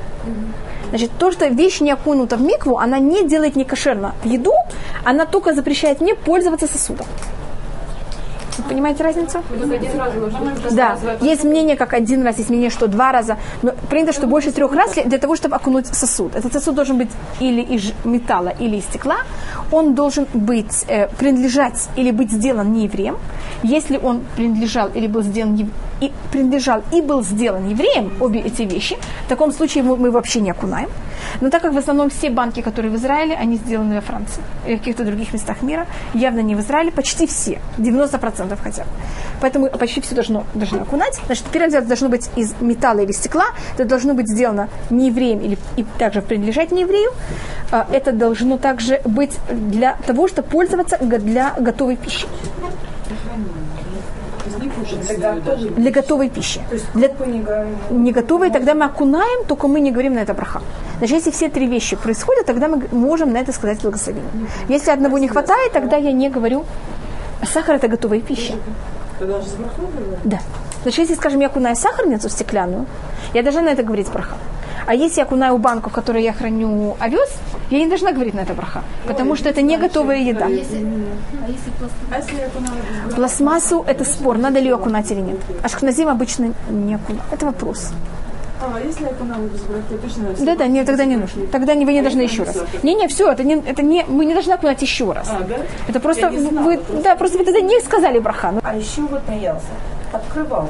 Значит, 0.89 1.11
то, 1.20 1.32
что 1.32 1.47
вещь 1.47 1.82
не 1.82 1.91
окунута 1.91 2.38
в 2.38 2.41
микву, 2.41 2.78
она 2.78 2.99
не 2.99 3.28
делает 3.28 3.57
некошерно 3.57 4.13
еду, 4.24 4.53
она 5.03 5.26
только 5.26 5.53
запрещает 5.53 6.01
мне 6.01 6.15
пользоваться 6.15 6.67
сосудом. 6.67 7.05
Вы 8.60 8.70
понимаете 8.70 9.03
разницу? 9.03 9.41
Да, 10.72 10.97
есть 11.22 11.43
мнение, 11.43 11.76
как 11.76 11.93
один 11.93 12.24
раз, 12.24 12.38
есть 12.38 12.49
мнение, 12.49 12.70
что 12.70 12.88
два 12.88 13.12
раза. 13.12 13.38
Но 13.62 13.72
принято, 13.89 14.14
что 14.14 14.28
больше 14.28 14.51
трех 14.51 14.74
раз 14.74 14.93
для 15.05 15.18
того, 15.18 15.36
чтобы 15.36 15.55
окунуть 15.55 15.88
сосуд. 15.88 16.36
Этот 16.36 16.53
сосуд 16.53 16.76
должен 16.76 16.97
быть 16.97 17.10
или 17.39 17.62
из 17.62 17.93
металла, 18.03 18.49
или 18.60 18.78
из 18.78 18.84
стекла. 18.84 19.18
Он 19.72 19.95
должен 19.95 20.28
быть, 20.34 20.86
э, 20.88 21.07
принадлежать 21.18 21.89
или 21.95 22.12
быть 22.12 22.32
сделан 22.32 22.74
не 22.74 22.84
евреем. 22.84 23.18
Если 23.64 23.97
он 23.97 24.22
принадлежал 24.36 24.89
или 24.93 25.07
был 25.07 25.22
сделан 25.22 25.70
и 26.01 26.12
принадлежал 26.32 26.82
и 26.93 27.01
был 27.01 27.24
сделан 27.24 27.70
евреем, 27.70 28.12
обе 28.20 28.39
эти 28.39 28.64
вещи, 28.64 28.97
в 29.26 29.30
таком 29.30 29.51
случае 29.51 29.84
мы, 29.84 29.97
мы 29.97 30.12
вообще 30.12 30.41
не 30.41 30.51
окунаем. 30.51 30.89
Но 31.41 31.49
так 31.49 31.61
как 31.61 31.74
в 31.74 31.78
основном 31.78 32.09
все 32.09 32.30
банки, 32.30 32.61
которые 32.61 32.91
в 32.91 32.95
Израиле, 32.95 33.36
они 33.36 33.57
сделаны 33.57 33.95
во 33.95 34.01
Франции 34.01 34.41
или 34.65 34.76
в 34.76 34.80
каких-то 34.80 35.03
других 35.03 35.34
местах 35.34 35.61
мира, 35.61 35.88
явно 36.13 36.39
не 36.39 36.55
в 36.55 36.59
Израиле, 36.59 36.91
почти 36.91 37.28
все, 37.28 37.59
90% 37.78 38.57
хотя 38.61 38.84
бы. 38.84 38.89
Поэтому 39.41 39.70
почти 39.70 40.01
все 40.01 40.15
должно, 40.15 40.45
должно 40.53 40.82
окунать. 40.82 41.20
Значит, 41.26 41.45
первое 41.51 41.70
дело, 41.70 41.80
это 41.80 41.88
должно 41.88 42.09
быть 42.09 42.30
из 42.36 42.53
металла 42.59 42.99
или 42.99 43.11
стекла, 43.11 43.45
это 43.76 43.86
должно 43.86 44.13
быть 44.13 44.28
сделано 44.30 44.70
не 44.89 45.07
евреем 45.07 45.39
или 45.39 45.57
и 45.78 45.86
также 45.97 46.22
принадлежать 46.22 46.72
не 46.72 46.82
еврею. 46.82 47.11
А, 47.72 47.88
Это 47.91 48.11
должно 48.11 48.57
также 48.57 49.01
быть 49.05 49.38
для 49.51 49.97
того, 50.05 50.28
чтобы 50.28 50.47
пользоваться 50.47 50.97
для 50.97 51.53
готовой 51.59 51.95
пищи. 51.95 52.28
Даже. 55.45 55.69
Для 55.69 55.91
готовой 55.91 56.29
пищи. 56.29 56.61
То 56.69 56.75
есть 56.75 56.85
Для 56.93 57.09
не 57.89 58.11
готовые, 58.11 58.51
тогда 58.51 58.73
мы 58.73 58.85
окунаем, 58.85 59.45
только 59.45 59.67
мы 59.67 59.79
не 59.79 59.91
говорим 59.91 60.13
на 60.13 60.19
это 60.19 60.33
браха. 60.33 60.61
Значит, 60.97 61.17
если 61.17 61.31
все 61.31 61.49
три 61.49 61.67
вещи 61.67 61.95
происходят, 61.95 62.45
тогда 62.45 62.67
мы 62.67 62.83
можем 62.91 63.31
на 63.31 63.37
это 63.37 63.51
сказать 63.51 63.81
благословение. 63.81 64.29
Если 64.69 64.91
одного 64.91 65.17
не 65.17 65.27
хватает, 65.27 65.71
тогда 65.71 65.97
я 65.97 66.11
не 66.11 66.29
говорю. 66.29 66.65
А 67.41 67.45
сахар 67.45 67.75
это 67.75 67.87
готовая 67.87 68.19
пища. 68.19 68.53
Тогда 69.19 69.41
же 69.41 69.47
с 69.47 69.53
брахой 69.53 69.85
говорят. 69.85 70.19
Да. 70.23 70.39
Значит, 70.84 70.99
если, 70.99 71.15
скажем, 71.15 71.41
я 71.41 71.47
окунаю 71.47 71.75
сахарницу 71.75 72.30
стеклянную, 72.30 72.86
я 73.34 73.43
должна 73.43 73.61
на 73.61 73.69
это 73.69 73.84
говорить 73.84 74.09
браха. 74.11 74.36
А 74.86 74.95
если 74.95 75.19
я 75.19 75.25
окунаю 75.25 75.57
банку, 75.57 75.89
в 75.89 75.93
которой 75.93 76.23
я 76.23 76.34
храню 76.34 76.95
овес, 76.99 77.30
я 77.69 77.80
не 77.80 77.88
должна 77.88 78.11
говорить 78.11 78.34
на 78.34 78.39
это 78.39 78.53
браха, 78.53 78.82
потому 79.05 79.36
что 79.36 79.49
это 79.49 79.61
не 79.61 79.77
готовая 79.77 80.17
еда. 80.17 80.45
А 80.45 80.49
если? 80.49 80.84
А 82.11 82.17
если? 82.17 83.15
Пластмассу– 83.15 83.84
это 83.88 84.03
спор, 84.05 84.38
надо 84.38 84.59
ли 84.59 84.65
ее 84.65 84.75
окунать 84.75 85.11
или 85.11 85.19
нет. 85.19 85.38
Ашкназим 85.63 86.07
обычно 86.09 86.53
не 86.69 86.95
окунают. 86.95 87.23
Это 87.32 87.45
вопрос. 87.45 87.91
А, 88.61 88.77
если 88.80 89.03
я 89.05 89.11
браха, 89.11 89.41
я 89.91 89.97
точно 89.97 90.45
Да, 90.45 90.55
да, 90.55 90.67
нет, 90.67 90.86
тогда 90.86 91.05
не 91.05 91.15
нужно. 91.15 91.45
Тогда 91.47 91.75
не- 91.75 91.86
вы 91.86 91.93
не 91.93 92.01
должны 92.01 92.21
еще 92.21 92.43
раз. 92.43 92.57
Не, 92.84 92.93
не, 92.95 93.07
все, 93.07 93.32
это 93.32 93.43
не, 93.43 93.55
это 93.55 93.82
не, 93.82 94.03
мы 94.05 94.25
не 94.25 94.34
должны 94.34 94.51
окунать 94.53 94.82
еще 94.82 95.11
раз. 95.11 95.30
А, 95.30 95.43
да? 95.43 95.55
Это 95.88 95.99
просто 95.99 96.30
знала 96.32 96.65
вы, 96.65 96.77
просто. 96.77 97.03
да, 97.03 97.15
просто 97.15 97.38
вы 97.38 97.45
тогда 97.45 97.61
не 97.61 97.80
сказали 97.80 98.19
браха. 98.19 98.51
Ну, 98.51 98.59
А 98.63 98.75
еще 98.75 99.01
вот 99.01 99.21
боялся. 99.23 99.67
Открывалка. 100.12 100.70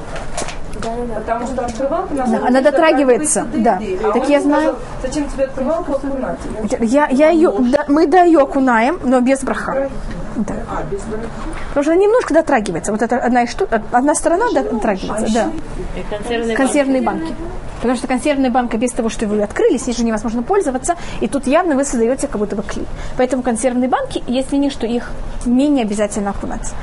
Потому 1.16 1.48
что 1.48 1.66
открывалка 1.66 2.14
на 2.14 2.26
Да, 2.26 2.32
самом 2.32 2.46
она 2.48 2.62
дотрагивается, 2.62 3.46
да. 3.54 3.76
еды. 3.78 4.00
А 4.04 4.12
Так 4.14 4.30
я 4.30 4.40
сказал, 4.40 4.42
знаю. 4.62 4.76
Зачем 5.02 5.30
тебе 5.30 5.44
открывалку 5.46 5.92
окунать? 5.94 6.40
Я, 6.80 7.08
я 7.10 7.30
ее, 7.30 7.52
да, 7.60 7.86
мы 7.88 8.08
да 8.08 8.24
ее 8.24 8.40
окунаем, 8.40 9.00
но 9.04 9.20
без 9.20 9.42
браха. 9.44 9.90
Да. 10.38 10.54
А, 10.70 10.84
без 10.90 11.02
браха. 11.02 11.28
Потому 11.70 11.84
что 11.84 11.92
она 11.94 12.02
немножко 12.02 12.34
дотрагивается. 12.34 12.92
Вот 12.94 13.02
эта 13.02 13.18
одна, 13.18 13.44
из 13.44 13.50
шту- 13.50 13.68
одна 13.92 14.16
сторона 14.16 14.46
дотрагивается, 14.54 15.34
да. 15.34 16.56
Консервные 16.56 17.02
банки. 17.02 17.34
Потому 17.82 17.98
что 17.98 18.08
консервная 18.08 18.50
банка 18.52 18.78
без 18.78 18.92
того, 18.92 19.10
что 19.10 19.26
вы 19.26 19.42
открыли, 19.42 19.78
с 19.78 19.88
ней 19.88 19.94
же 19.94 20.04
невозможно 20.04 20.44
пользоваться, 20.44 20.96
и 21.22 21.28
тут 21.30 21.48
явно 21.48 21.76
вы 21.76 21.86
создаете 21.86 22.28
как 22.28 22.38
будто 22.40 22.56
бы 22.58 22.64
клей. 22.64 22.86
Поэтому 23.18 23.42
консервные 23.42 23.88
банки, 23.90 24.22
если 24.28 24.58
не 24.58 24.70
что, 24.70 24.86
их 24.86 25.12
менее 25.46 25.84
обязательно 25.86 26.32
окунать. 26.32 26.74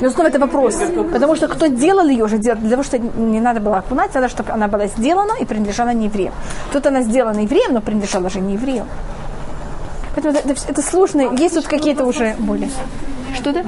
Но 0.00 0.10
снова 0.10 0.28
это 0.28 0.38
вопрос, 0.38 0.76
потому 1.12 1.36
что 1.36 1.48
кто 1.48 1.66
делал 1.66 2.08
ее 2.08 2.26
делал, 2.28 2.60
для 2.60 2.70
того, 2.70 2.82
что 2.82 2.98
не 2.98 3.40
надо 3.40 3.60
было 3.60 3.78
окунать, 3.78 4.14
надо, 4.14 4.28
чтобы 4.28 4.52
она 4.52 4.68
была 4.68 4.86
сделана 4.86 5.32
и 5.40 5.44
принадлежала 5.44 5.90
не 5.90 6.06
евреям. 6.06 6.34
Тут 6.72 6.86
она 6.86 7.02
сделана 7.02 7.40
евреем, 7.40 7.74
но 7.74 7.80
принадлежала 7.80 8.28
же 8.28 8.40
не 8.40 8.54
евреям. 8.54 8.86
Поэтому 10.14 10.34
это, 10.36 10.48
это, 10.48 10.60
это 10.68 10.82
сложно, 10.82 11.34
есть 11.38 11.54
тут 11.54 11.66
какие-то 11.66 12.04
уже 12.04 12.34
более. 12.38 12.68
Что 13.34 13.52
да? 13.52 13.62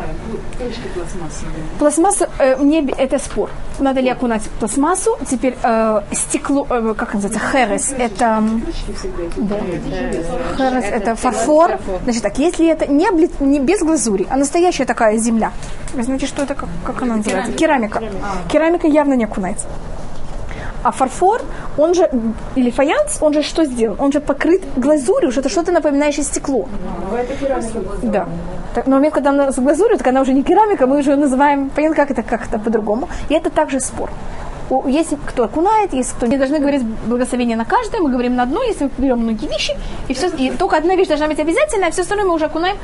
Крышки 0.58 0.88
пластмассовые. 0.94 1.64
Пластмасса, 1.78 2.28
э, 2.38 2.94
это 2.98 3.18
спор. 3.18 3.50
Надо 3.78 4.00
ли 4.00 4.08
окунать 4.08 4.42
пластмассу? 4.60 5.18
Теперь 5.28 5.56
э, 5.62 6.00
стекло, 6.12 6.66
э, 6.70 6.94
как 6.96 7.14
называется, 7.14 7.40
херес, 7.52 7.94
это... 7.98 8.42
Да. 9.36 9.56
Херес, 10.56 10.84
это 10.84 11.14
фарфор. 11.16 11.78
Значит 12.04 12.22
так, 12.22 12.38
если 12.38 12.68
это 12.68 12.86
не, 12.86 13.06
обли- 13.06 13.32
не 13.40 13.60
без 13.60 13.80
глазури, 13.80 14.26
а 14.30 14.36
настоящая 14.36 14.84
такая 14.86 15.16
земля, 15.18 15.52
вы 15.94 16.02
знаете, 16.02 16.26
что 16.26 16.42
это, 16.42 16.54
как, 16.54 16.68
как 16.84 17.02
она 17.02 17.16
называется? 17.16 17.52
Керамика. 17.52 18.02
Керамика 18.50 18.86
явно 18.86 19.14
не 19.14 19.24
окунается. 19.24 19.66
А 20.86 20.92
фарфор, 20.92 21.42
он 21.76 21.94
же, 21.94 22.08
или 22.54 22.70
фаянс, 22.70 23.18
он 23.20 23.32
же 23.32 23.42
что 23.42 23.64
сделан? 23.64 23.96
Он 23.98 24.12
же 24.12 24.20
покрыт 24.20 24.62
глазурью, 24.76 25.32
что 25.32 25.40
это 25.40 25.48
что-то 25.48 25.72
напоминающее 25.72 26.22
стекло. 26.22 26.68
Да. 28.02 28.28
Так, 28.72 28.86
но 28.86 28.94
момент, 28.94 29.14
когда 29.14 29.30
она 29.30 29.50
с 29.50 29.58
глазурью, 29.58 29.98
так 29.98 30.06
она 30.06 30.20
уже 30.20 30.32
не 30.32 30.44
керамика, 30.44 30.86
мы 30.86 30.98
уже 30.98 31.10
ее 31.10 31.16
называем, 31.16 31.70
понятно, 31.70 31.96
как 31.96 32.12
это 32.12 32.22
как-то 32.22 32.60
по-другому. 32.60 33.08
И 33.28 33.34
это 33.34 33.50
также 33.50 33.80
спор. 33.80 34.10
Если 34.86 35.16
кто 35.26 35.42
окунает, 35.42 35.92
если 35.92 36.14
кто 36.14 36.26
не 36.26 36.38
должны 36.38 36.60
говорить 36.60 36.84
благословение 36.84 37.56
на 37.56 37.64
каждое, 37.64 38.00
мы 38.00 38.10
говорим 38.12 38.36
на 38.36 38.44
одно, 38.44 38.62
если 38.62 38.84
мы 38.84 38.90
берем 38.96 39.18
многие 39.18 39.48
вещи, 39.48 39.76
и, 40.06 40.14
все, 40.14 40.28
и 40.28 40.50
только 40.50 40.76
одна 40.76 40.94
вещь 40.94 41.08
должна 41.08 41.26
быть 41.26 41.40
обязательная, 41.40 41.88
а 41.88 41.90
все 41.90 42.02
остальное 42.02 42.28
мы 42.28 42.34
уже 42.34 42.44
окунаем, 42.44 42.76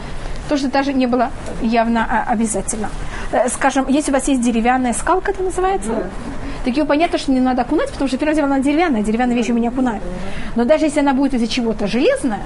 то, 0.48 0.57
что 0.57 0.68
даже 0.68 0.92
не 0.92 1.07
было 1.07 1.30
явно 1.61 2.05
а, 2.11 2.32
обязательно. 2.32 2.90
Э, 3.30 3.48
Скажем, 3.48 3.86
если 3.88 4.11
у 4.11 4.14
вас 4.14 4.26
есть 4.28 4.42
деревянная 4.42 4.92
скалка, 4.92 5.30
это 5.30 5.42
называется, 5.44 5.92
так 6.64 6.76
ее 6.76 6.84
понятно, 6.84 7.18
что 7.18 7.32
не 7.32 7.40
надо 7.40 7.62
окунать, 7.62 7.90
потому 7.90 8.08
что 8.08 8.18
первое 8.18 8.34
дело, 8.34 8.46
она 8.46 8.60
деревянная, 8.60 9.02
деревянные 9.02 9.36
вещи 9.36 9.50
мы 9.50 9.60
не 9.60 9.68
окунаем. 9.68 10.02
Но 10.54 10.64
даже 10.64 10.84
если 10.86 11.00
она 11.00 11.12
будет 11.12 11.34
из-за 11.34 11.48
чего-то 11.48 11.86
железная, 11.86 12.42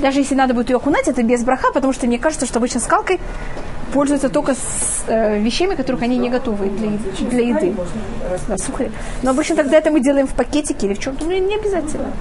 даже 0.00 0.20
если 0.20 0.34
надо 0.34 0.54
будет 0.54 0.70
ее 0.70 0.76
окунать, 0.76 1.08
это 1.08 1.22
без 1.22 1.44
браха, 1.44 1.72
потому 1.72 1.92
что 1.92 2.06
мне 2.06 2.18
кажется, 2.18 2.46
что 2.46 2.58
обычно 2.58 2.80
скалкой 2.80 3.20
пользуются 3.92 4.28
только 4.28 4.54
с 4.54 5.04
э, 5.08 5.40
вещами, 5.40 5.74
которых 5.74 6.02
они 6.02 6.16
не 6.16 6.30
готовы 6.30 6.70
для, 6.70 6.90
для 7.28 7.48
еды. 7.48 7.74
Да. 8.48 8.56
Но 9.22 9.30
обычно 9.30 9.56
тогда 9.56 9.78
это 9.78 9.90
мы 9.90 10.00
делаем 10.00 10.26
в 10.26 10.34
пакетике 10.34 10.86
или 10.86 10.94
в 10.94 11.00
чем-то, 11.00 11.24
ну, 11.24 11.32
не 11.32 11.56
обязательно. 11.56 12.12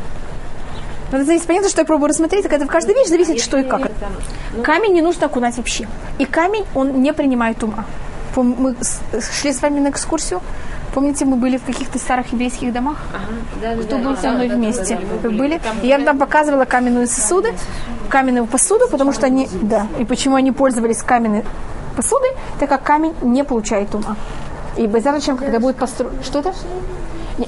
Надо 1.12 1.24
зависеть, 1.26 1.48
понятно, 1.48 1.70
что 1.70 1.82
я 1.82 1.86
пробую 1.86 2.10
рассмотреть, 2.10 2.46
это 2.46 2.66
в 2.66 2.68
каждой 2.68 2.94
вещи 2.96 3.10
зависит, 3.10 3.40
что 3.40 3.58
и 3.58 3.64
как. 3.64 3.92
Камень 4.64 4.94
не 4.94 5.02
нужно 5.02 5.28
окунать 5.28 5.58
вообще. 5.58 5.88
И 6.20 6.26
камень, 6.26 6.66
он 6.76 7.02
не 7.02 7.14
принимает 7.14 7.64
ума. 7.64 7.86
Мы 8.36 8.76
шли 9.42 9.54
с 9.54 9.62
вами 9.62 9.80
на 9.80 9.90
экскурсию. 9.90 10.42
Помните, 10.94 11.26
мы 11.26 11.36
были 11.36 11.58
в 11.58 11.64
каких-то 11.64 12.00
старых 12.00 12.32
еврейских 12.34 12.74
домах? 12.74 12.98
Кто 13.84 13.98
был 14.00 14.18
со 14.18 14.32
мной 14.32 14.50
вместе? 14.50 15.00
Вы 15.22 15.32
были? 15.32 15.62
И 15.84 15.88
я 15.88 16.00
там 16.00 16.18
показывала 16.18 16.66
каменные 16.66 17.08
сосуды, 17.08 17.54
каменную 18.10 18.48
посуду, 18.48 18.88
потому 18.90 19.14
что 19.14 19.28
они, 19.28 19.48
да, 19.62 19.88
и 20.00 20.06
почему 20.06 20.36
они 20.36 20.52
пользовались 20.52 21.04
каменной 21.04 21.46
посудой, 21.96 22.30
так 22.60 22.70
как 22.70 22.84
камень 22.84 23.14
не 23.22 23.44
получает 23.44 23.94
ума. 23.94 24.16
И 24.78 24.90
зачем, 25.00 25.38
когда 25.38 25.60
будет 25.60 25.76
построен... 25.76 26.14
Что-то? 26.24 26.54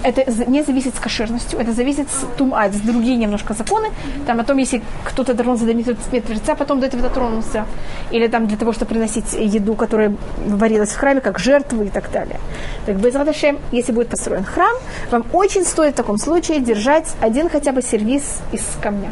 Это 0.03 0.25
не 0.49 0.63
зависит 0.63 0.95
с 0.95 0.99
кошерностью, 0.99 1.59
это 1.59 1.73
зависит 1.73 2.07
с 2.09 2.25
тума, 2.37 2.65
это 2.65 2.77
с 2.77 2.81
другие 2.81 3.17
немножко 3.17 3.53
законы. 3.53 3.89
Там 4.25 4.39
о 4.39 4.43
том, 4.43 4.57
если 4.57 4.81
кто-то 5.03 5.33
дотронулся 5.33 5.65
до 5.65 5.73
мертвеца, 5.73 6.55
потом 6.55 6.79
до 6.79 6.87
этого 6.87 7.03
дотронулся. 7.03 7.65
Или 8.11 8.27
там 8.27 8.47
для 8.47 8.57
того, 8.57 8.73
чтобы 8.73 8.89
приносить 8.89 9.33
еду, 9.33 9.75
которая 9.75 10.15
варилась 10.45 10.89
в 10.89 10.97
храме, 10.97 11.21
как 11.21 11.39
жертвы 11.39 11.85
и 11.85 11.89
так 11.89 12.11
далее. 12.11 12.39
Так 12.85 12.97
без 12.97 13.15
Радашем, 13.15 13.59
если 13.71 13.91
будет 13.91 14.09
построен 14.09 14.43
храм, 14.43 14.75
вам 15.11 15.25
очень 15.33 15.65
стоит 15.65 15.93
в 15.93 15.97
таком 15.97 16.17
случае 16.17 16.59
держать 16.59 17.07
один 17.21 17.49
хотя 17.49 17.71
бы 17.71 17.81
сервис 17.81 18.41
из 18.51 18.63
камня. 18.81 19.11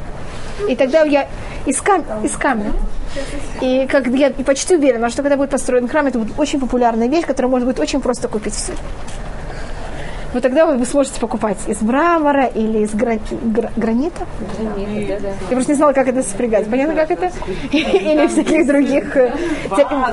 И 0.68 0.76
тогда 0.76 1.04
я 1.04 1.28
из, 1.66 1.82
кам... 1.82 2.04
из 2.24 2.36
камня. 2.36 2.74
И 3.62 3.88
как 3.90 4.08
я 4.08 4.30
почти 4.32 4.76
уверена, 4.76 5.10
что 5.10 5.22
когда 5.24 5.38
будет 5.38 5.50
построен 5.50 5.88
храм, 5.88 6.08
это 6.08 6.20
будет 6.20 6.38
очень 6.38 6.60
популярная 6.60 7.08
вещь, 7.08 7.26
которую 7.26 7.52
можно 7.52 7.66
будет 7.66 7.80
очень 7.80 8.02
просто 8.02 8.28
купить 8.28 8.54
в. 8.54 8.74
Но 10.34 10.42
тогда 10.42 10.66
вы 10.68 10.86
сможете 10.86 11.20
покупать 11.20 11.58
из 11.68 11.82
мрамора 11.82 12.46
или 12.46 12.80
из 12.80 12.94
гра- 12.94 13.18
гра- 13.42 13.72
гранита. 13.76 14.28
Я 14.76 15.56
просто 15.56 15.72
не 15.72 15.76
знала, 15.78 15.94
как 15.94 16.08
это 16.08 16.22
спрягать. 16.22 16.70
Понятно, 16.70 16.94
как 16.96 17.10
это? 17.12 17.32
Или 17.72 18.28
всяких 18.28 18.68
других. 18.68 19.18
э, 19.18 19.34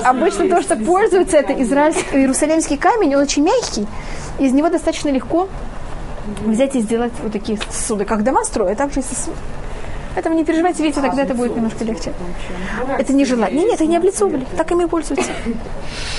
Обычно 0.03 0.49
то, 0.49 0.61
что 0.61 0.75
пользуется, 0.75 1.37
это 1.37 1.53
израильский, 1.61 2.17
иерусалимский 2.17 2.77
камень, 2.77 3.15
он 3.15 3.21
очень 3.21 3.43
мягкий. 3.43 3.85
Из 4.39 4.51
него 4.53 4.69
достаточно 4.69 5.09
легко 5.09 5.47
взять 6.45 6.75
и 6.75 6.81
сделать 6.81 7.13
вот 7.21 7.31
такие 7.31 7.57
сосуды. 7.69 8.05
Как 8.05 8.23
дома 8.23 8.43
строят, 8.43 8.77
так 8.77 8.91
же 8.93 9.01
и 9.01 9.03
сосуды. 9.03 9.37
Поэтому 10.15 10.35
не 10.35 10.43
переживайте, 10.43 10.81
видите, 10.81 10.99
тогда 10.99 11.21
это 11.21 11.35
будет 11.35 11.55
немножко 11.55 11.83
легче. 11.83 12.11
Это 12.97 13.13
не 13.13 13.23
желание. 13.23 13.65
Нет, 13.65 13.75
это 13.75 13.85
не 13.85 13.97
облицовывали. 13.97 14.47
Так 14.57 14.71
ими 14.71 14.85
и 14.85 14.87
пользуются. 14.87 15.29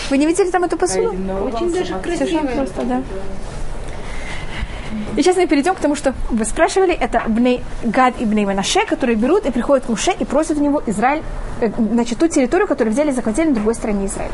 Вы 0.08 0.18
не 0.18 0.26
видели 0.26 0.50
там 0.50 0.62
эту 0.62 0.76
посуду? 0.76 1.08
Очень 1.08 1.72
даже 1.72 1.96
Совершенно 2.04 2.42
красиво. 2.46 2.46
просто, 2.46 2.82
да. 2.82 3.02
И 5.18 5.22
сейчас 5.22 5.36
мы 5.36 5.48
перейдем 5.48 5.74
к 5.74 5.80
тому, 5.80 5.96
что 5.96 6.14
вы 6.30 6.44
спрашивали. 6.44 6.94
Это 6.94 7.24
Бней 7.26 7.60
Гад 7.82 8.14
и 8.20 8.24
Бней 8.24 8.44
Менаше, 8.44 8.86
которые 8.86 9.16
берут 9.16 9.46
и 9.46 9.50
приходят 9.50 9.86
к 9.86 9.88
Муше 9.88 10.12
и 10.12 10.24
просят 10.24 10.58
у 10.58 10.60
него 10.60 10.80
Израиль, 10.86 11.24
э, 11.60 11.70
значит, 11.76 12.18
ту 12.20 12.28
территорию, 12.28 12.68
которую 12.68 12.94
взяли 12.94 13.10
и 13.10 13.12
захватили 13.12 13.48
на 13.48 13.54
другой 13.54 13.74
стороне 13.74 14.06
Израиля. 14.06 14.32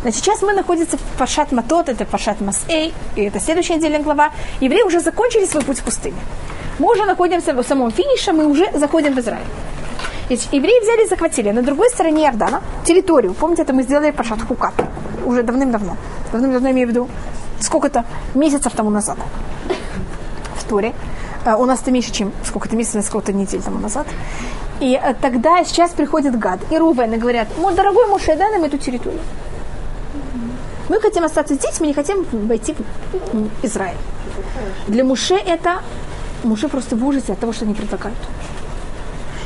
Значит, 0.00 0.24
сейчас 0.24 0.40
мы 0.40 0.54
находимся 0.54 0.96
в 0.96 1.18
Пашат 1.18 1.52
Матот, 1.52 1.90
это 1.90 2.06
Пашат 2.06 2.40
Масэй, 2.40 2.94
и 3.14 3.24
это 3.24 3.40
следующая 3.40 3.76
недельная 3.76 4.00
глава. 4.00 4.30
Евреи 4.60 4.84
уже 4.84 5.00
закончили 5.00 5.44
свой 5.44 5.62
путь 5.62 5.80
в 5.80 5.82
пустыне. 5.82 6.16
Мы 6.78 6.90
уже 6.90 7.04
находимся 7.04 7.52
в 7.52 7.62
самом 7.62 7.90
финише, 7.90 8.32
мы 8.32 8.46
уже 8.46 8.70
заходим 8.72 9.12
в 9.12 9.18
Израиль. 9.18 9.44
Значит, 10.28 10.50
евреи 10.50 10.82
взяли 10.82 11.04
и 11.04 11.08
захватили 11.08 11.50
на 11.50 11.60
другой 11.60 11.90
стороне 11.90 12.24
Иордана 12.24 12.62
территорию. 12.86 13.34
Помните, 13.34 13.64
это 13.64 13.74
мы 13.74 13.82
сделали 13.82 14.12
Пашат 14.12 14.40
Хукат. 14.40 14.72
Уже 15.26 15.42
давным-давно. 15.42 15.98
Давным-давно 16.32 16.70
имею 16.70 16.88
в 16.88 16.90
виду 16.90 17.08
сколько-то 17.60 18.06
месяцев 18.34 18.72
тому 18.74 18.88
назад 18.88 19.18
Торе. 20.68 20.92
Э, 21.44 21.54
У 21.54 21.64
нас 21.64 21.82
это 21.82 21.90
меньше, 21.90 22.12
чем 22.12 22.32
сколько-то 22.44 22.76
месяцев, 22.76 23.04
сколько-то 23.04 23.32
недель 23.32 23.62
тому 23.62 23.78
назад. 23.78 24.06
И 24.80 24.98
э, 25.02 25.14
тогда 25.20 25.64
сейчас 25.64 25.92
приходит 25.92 26.38
Гад 26.38 26.60
и 26.70 26.78
Рувен 26.78 27.14
и 27.14 27.16
говорят, 27.16 27.48
мой 27.58 27.74
дорогой 27.74 28.06
Муше, 28.08 28.36
дай 28.36 28.50
нам 28.52 28.64
эту 28.64 28.78
территорию. 28.78 29.20
Мы 30.88 31.00
хотим 31.00 31.24
остаться 31.24 31.54
здесь, 31.54 31.80
мы 31.80 31.86
не 31.86 31.94
хотим 31.94 32.24
войти 32.46 32.74
в 33.32 33.66
Израиль. 33.66 33.96
Для 34.88 35.04
Муше 35.04 35.34
это... 35.34 35.80
Муше 36.44 36.68
просто 36.68 36.96
в 36.96 37.04
ужасе 37.04 37.32
от 37.32 37.40
того, 37.40 37.52
что 37.52 37.64
они 37.64 37.74
предлагают. 37.74 38.18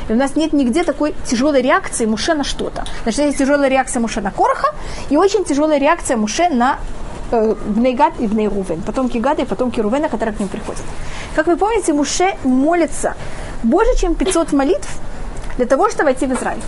И 0.08 0.12
у 0.12 0.16
нас 0.16 0.36
нет 0.36 0.52
нигде 0.52 0.82
такой 0.82 1.14
тяжелой 1.24 1.62
реакции 1.62 2.04
Муше 2.04 2.34
на 2.34 2.44
что-то. 2.44 2.84
Значит, 3.04 3.20
есть 3.20 3.38
тяжелая 3.38 3.70
реакция 3.70 4.00
Муше 4.00 4.20
на 4.20 4.32
Короха 4.32 4.74
и 5.08 5.16
очень 5.16 5.44
тяжелая 5.44 5.78
реакция 5.78 6.16
Муше 6.16 6.48
на 6.50 6.78
э, 7.32 7.54
и 8.18 8.26
Бнейрувен, 8.26 8.82
потомки 8.82 9.18
Гада 9.18 9.42
и 9.42 9.44
потомки 9.44 9.80
Рувена, 9.80 10.08
которые 10.08 10.34
к 10.34 10.40
ним 10.40 10.48
приходят. 10.48 10.82
Как 11.34 11.46
вы 11.46 11.56
помните, 11.56 11.92
Муше 11.92 12.36
молится 12.44 13.14
больше, 13.62 13.96
чем 13.98 14.14
500 14.14 14.52
молитв 14.52 14.88
для 15.56 15.66
того, 15.66 15.88
чтобы 15.88 16.04
войти 16.04 16.26
в 16.26 16.32
Израиль. 16.32 16.62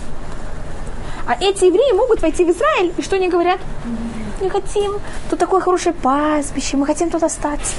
А 1.25 1.35
эти 1.39 1.65
евреи 1.65 1.95
могут 1.95 2.21
войти 2.21 2.43
в 2.43 2.49
Израиль, 2.49 2.93
и 2.97 3.01
что 3.01 3.15
они 3.15 3.29
говорят? 3.29 3.59
Не 4.41 4.49
хотим, 4.49 4.99
тут 5.29 5.39
такое 5.39 5.61
хорошее 5.61 5.95
пастбище, 5.95 6.77
мы 6.77 6.85
хотим 6.85 7.09
тут 7.09 7.23
остаться. 7.23 7.75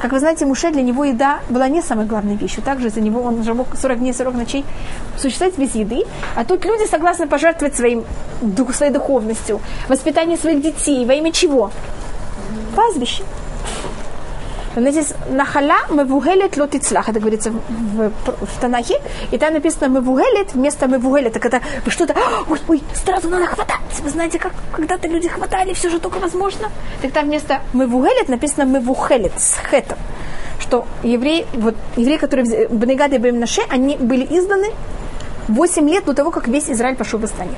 Как 0.00 0.12
вы 0.12 0.18
знаете, 0.18 0.46
Муше 0.46 0.70
для 0.70 0.82
него 0.82 1.04
еда 1.04 1.40
была 1.48 1.68
не 1.68 1.82
самой 1.82 2.06
главной 2.06 2.36
вещью. 2.36 2.62
Также 2.62 2.90
за 2.90 3.00
него 3.00 3.22
он 3.22 3.40
уже 3.40 3.54
мог 3.54 3.68
40 3.76 3.98
дней, 3.98 4.12
40 4.12 4.34
ночей 4.34 4.64
существовать 5.16 5.58
без 5.58 5.74
еды. 5.74 6.02
А 6.36 6.44
тут 6.44 6.64
люди 6.64 6.86
согласны 6.86 7.26
пожертвовать 7.26 7.76
своим, 7.76 8.04
своей 8.72 8.92
духовностью, 8.92 9.60
воспитание 9.88 10.36
своих 10.36 10.62
детей. 10.62 11.04
Во 11.06 11.14
имя 11.14 11.32
чего? 11.32 11.70
Пастбище. 12.76 13.22
Знаете, 14.76 15.04
нахаля 15.30 15.78
мевугелет 15.90 16.56
лотицлах. 16.56 17.08
Это 17.08 17.20
говорится 17.20 17.50
в, 17.50 18.08
в, 18.08 18.46
в 18.46 18.60
Танахе. 18.60 19.00
И 19.30 19.38
там 19.38 19.54
написано 19.54 19.88
мевугелет 19.88 20.54
вместо 20.54 20.86
мевугелет. 20.86 21.32
Так 21.32 21.46
это 21.46 21.60
что-то, 21.88 22.14
ой, 22.48 22.58
ой, 22.68 22.82
сразу 23.04 23.28
надо 23.28 23.46
хватать. 23.46 23.78
Вы 24.02 24.10
знаете, 24.10 24.38
как 24.38 24.52
когда-то 24.72 25.06
люди 25.08 25.28
хватали, 25.28 25.74
все 25.74 25.90
же 25.90 26.00
только 26.00 26.18
возможно. 26.18 26.70
Так 27.02 27.12
там 27.12 27.26
вместо 27.26 27.60
мевугелет 27.72 28.28
написано 28.28 28.64
мевухелет 28.64 29.32
с 29.38 29.56
хетом. 29.70 29.98
Что 30.58 30.86
евреи, 31.02 31.46
вот 31.52 31.76
евреи, 31.96 32.16
которые 32.16 32.68
в 32.68 32.74
Бенегаде 32.74 33.16
и 33.16 33.18
Бемнаше, 33.18 33.62
они 33.68 33.96
были 33.96 34.24
изданы 34.24 34.68
8 35.48 35.88
лет 35.88 36.04
до 36.04 36.14
того, 36.14 36.30
как 36.30 36.48
весь 36.48 36.70
Израиль 36.70 36.96
пошел 36.96 37.18
в 37.18 37.26
стране. 37.26 37.54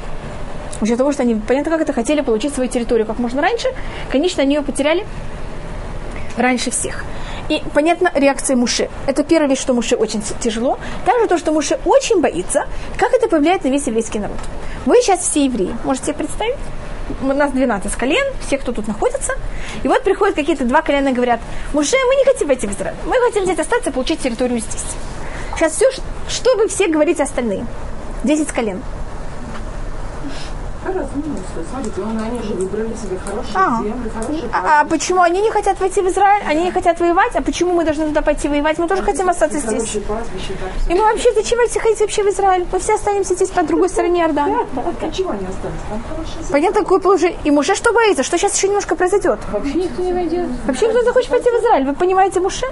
Из-за 0.82 0.96
того, 0.96 1.12
что 1.12 1.22
они, 1.22 1.36
понятно, 1.36 1.70
как 1.70 1.80
это 1.80 1.92
хотели 1.92 2.20
получить 2.20 2.52
свою 2.54 2.68
территорию 2.68 3.06
как 3.06 3.18
можно 3.18 3.40
раньше, 3.40 3.68
конечно, 4.10 4.42
они 4.42 4.56
ее 4.56 4.62
потеряли 4.62 5.06
раньше 6.36 6.70
всех. 6.70 7.04
И 7.48 7.62
понятно 7.74 8.10
реакция 8.14 8.56
Муши. 8.56 8.88
Это 9.06 9.22
первая 9.22 9.48
вещь, 9.48 9.60
что 9.60 9.72
Муше 9.72 9.96
очень 9.96 10.22
тяжело. 10.40 10.78
Также 11.04 11.28
то, 11.28 11.38
что 11.38 11.52
Муше 11.52 11.78
очень 11.84 12.20
боится, 12.20 12.66
как 12.96 13.12
это 13.12 13.28
повлияет 13.28 13.64
на 13.64 13.68
весь 13.68 13.86
еврейский 13.86 14.18
народ. 14.18 14.38
Вы 14.84 14.96
сейчас 15.00 15.20
все 15.20 15.44
евреи. 15.44 15.74
Можете 15.84 16.06
себе 16.06 16.18
представить? 16.18 16.58
У 17.22 17.26
нас 17.26 17.52
12 17.52 17.94
колен, 17.94 18.26
все, 18.44 18.58
кто 18.58 18.72
тут 18.72 18.88
находится. 18.88 19.34
И 19.84 19.88
вот 19.88 20.02
приходят 20.02 20.34
какие-то 20.34 20.64
два 20.64 20.82
колена 20.82 21.08
и 21.08 21.12
говорят, 21.12 21.40
Муше, 21.72 21.96
мы 22.08 22.16
не 22.16 22.24
хотим 22.24 22.48
войти 22.48 22.66
в 22.66 22.72
Израиль. 22.72 22.96
Мы 23.06 23.14
хотим 23.26 23.44
здесь 23.44 23.58
остаться 23.60 23.92
получить 23.92 24.20
территорию 24.20 24.58
здесь. 24.58 24.84
Сейчас 25.54 25.72
все, 25.74 25.86
что 26.28 26.56
вы 26.56 26.66
все 26.66 26.88
говорите 26.88 27.22
остальные. 27.22 27.64
10 28.24 28.48
колен. 28.48 28.82
Смотрите, 31.70 32.00
он, 32.00 32.18
они 32.18 32.42
же 32.42 32.54
выбрали 32.54 32.94
себе 32.94 33.18
хорошие 33.18 33.54
А. 33.54 33.78
земли, 33.78 34.10
хорошие 34.14 34.50
А, 34.52 34.80
а 34.80 34.84
почему 34.84 35.22
они 35.22 35.40
не 35.40 35.50
хотят 35.50 35.80
войти 35.80 36.00
в 36.00 36.08
Израиль? 36.08 36.42
Они 36.46 36.64
не 36.64 36.70
хотят 36.70 37.00
воевать? 37.00 37.34
А 37.34 37.42
почему 37.42 37.72
мы 37.74 37.84
должны 37.84 38.06
туда 38.06 38.22
пойти 38.22 38.48
воевать? 38.48 38.78
Мы 38.78 38.88
тоже 38.88 39.02
хотим 39.02 39.28
остаться 39.28 39.58
здесь. 39.58 39.92
так 39.92 40.18
И 40.88 40.94
мы 40.94 41.02
вообще 41.02 41.32
зачем 41.34 41.58
идти 41.60 41.78
ходить 41.78 42.00
вообще 42.00 42.22
в 42.22 42.28
Израиль? 42.28 42.66
Мы 42.70 42.78
все 42.78 42.94
останемся 42.94 43.34
здесь 43.34 43.50
по 43.50 43.62
другой 43.62 43.88
стороне 43.88 44.22
Иордана. 44.22 44.66
А 45.06 45.10
чего 45.10 45.30
они 45.30 45.46
остались? 45.46 45.80
Там 45.88 46.02
хорошие 46.08 46.36
земли. 46.42 46.52
Понятно, 46.52 46.80
какое 46.80 47.00
положение. 47.00 47.38
И 47.44 47.50
Муше 47.50 47.74
что 47.74 47.92
боится? 47.92 48.22
Что 48.22 48.38
сейчас 48.38 48.56
еще 48.56 48.68
немножко 48.68 48.96
произойдет? 48.96 49.38
Вообще 49.52 49.74
никто 49.74 50.02
не 50.02 50.12
войдет. 50.12 50.48
Вообще 50.66 50.86
никто 50.86 50.98
не 51.00 51.04
захочет 51.04 51.30
пойти 51.30 51.50
в 51.50 51.54
Израиль. 51.54 51.84
Вы 51.84 51.94
понимаете, 51.94 52.40
Муше? 52.40 52.66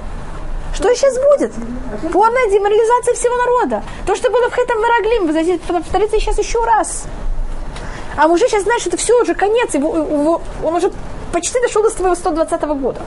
Что 0.75 0.93
сейчас 0.95 1.15
будет? 1.17 1.53
Полная 2.13 2.51
деморализация 2.51 3.15
всего 3.15 3.37
народа. 3.37 3.85
То, 4.07 4.17
что 4.17 4.31
было 4.31 4.49
в 4.49 4.55
Хэтам 4.55 4.81
Мараглим, 4.81 5.27
вы 5.27 5.59
повторится 5.59 6.19
сейчас 6.19 6.39
еще 6.39 6.65
раз. 6.65 7.05
А 8.17 8.29
мужик 8.29 8.49
сейчас 8.49 8.63
знает, 8.63 8.81
что 8.81 8.91
это 8.91 8.99
все 8.99 9.21
уже 9.21 9.35
конец. 9.35 9.75
Его, 9.75 9.97
его- 9.97 10.41
он 10.63 10.75
уже 10.75 10.91
почти 11.33 11.61
дошел 11.61 11.83
до 11.83 11.91
своего 11.91 12.15
120 12.15 12.75
года. 12.75 13.01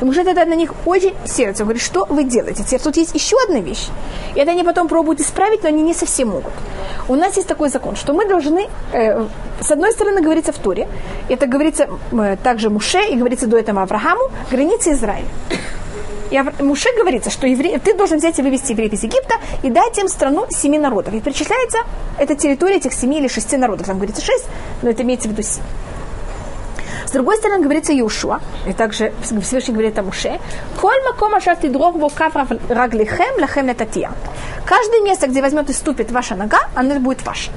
И 0.00 0.04
мужик 0.04 0.24
тогда 0.24 0.44
на 0.44 0.54
них 0.54 0.72
очень 0.84 1.14
сердится. 1.24 1.62
Он 1.62 1.68
говорит, 1.68 1.82
что 1.82 2.04
вы 2.10 2.24
делаете? 2.24 2.62
Теперь 2.64 2.80
тут 2.80 2.96
есть 2.98 3.14
еще 3.14 3.36
одна 3.48 3.60
вещь. 3.60 3.88
И 4.34 4.40
это 4.40 4.50
они 4.50 4.62
потом 4.62 4.88
пробуют 4.88 5.20
исправить, 5.20 5.62
но 5.62 5.68
они 5.68 5.82
не 5.82 5.94
совсем 5.94 6.28
могут. 6.28 6.52
У 7.08 7.14
нас 7.14 7.36
есть 7.36 7.48
такой 7.48 7.70
закон, 7.70 7.96
что 7.96 8.12
мы 8.12 8.26
должны, 8.28 8.68
э, 8.92 9.26
с 9.60 9.70
одной 9.70 9.92
стороны, 9.92 10.20
говорится 10.20 10.52
в 10.52 10.58
Торе, 10.58 10.86
это 11.30 11.46
говорится 11.46 11.88
э, 12.12 12.36
также 12.42 12.68
Муше, 12.68 12.98
и 13.10 13.16
говорится 13.16 13.46
до 13.46 13.56
этого 13.56 13.82
Аврааму, 13.82 14.28
границы 14.50 14.92
Израиля. 14.92 15.28
И 16.30 16.62
Муше 16.62 16.88
говорится, 16.98 17.30
что 17.30 17.46
евре... 17.46 17.78
ты 17.78 17.94
должен 17.94 18.18
взять 18.18 18.38
и 18.38 18.42
вывести 18.42 18.72
евреев 18.72 18.92
из 18.92 19.02
Египта 19.02 19.36
и 19.62 19.70
дать 19.70 19.96
им 19.98 20.08
страну 20.08 20.46
семи 20.50 20.78
народов. 20.78 21.14
И 21.14 21.20
перечисляется 21.20 21.78
эта 22.18 22.34
территория 22.34 22.76
этих 22.76 22.92
семи 22.92 23.18
или 23.18 23.28
шести 23.28 23.56
народов. 23.56 23.86
Там 23.86 23.96
говорится 23.96 24.22
шесть, 24.24 24.46
но 24.82 24.90
это 24.90 25.02
имеется 25.02 25.28
в 25.28 25.32
виду 25.32 25.42
семь. 25.42 25.62
С 27.06 27.12
другой 27.12 27.36
стороны, 27.36 27.62
говорится 27.62 27.92
Иошуа, 27.92 28.40
и 28.66 28.72
также 28.72 29.12
Всевышний 29.22 29.72
говорит 29.72 29.96
о 29.98 30.02
Муше, 30.02 30.40
«Коль 30.80 31.00
маком 31.04 31.34
ашар 31.34 31.56
тидрох 31.56 31.94
бо 31.94 32.08
кав 32.08 32.34
раглихем 32.68 33.40
лахем 33.40 33.66
летатия». 33.68 34.10
Каждое 34.66 35.02
место, 35.02 35.28
где 35.28 35.40
возьмет 35.40 35.70
и 35.70 35.72
ступит 35.72 36.10
ваша 36.10 36.34
нога, 36.34 36.58
оно 36.74 36.98
будет 36.98 37.24
ваше. 37.24 37.52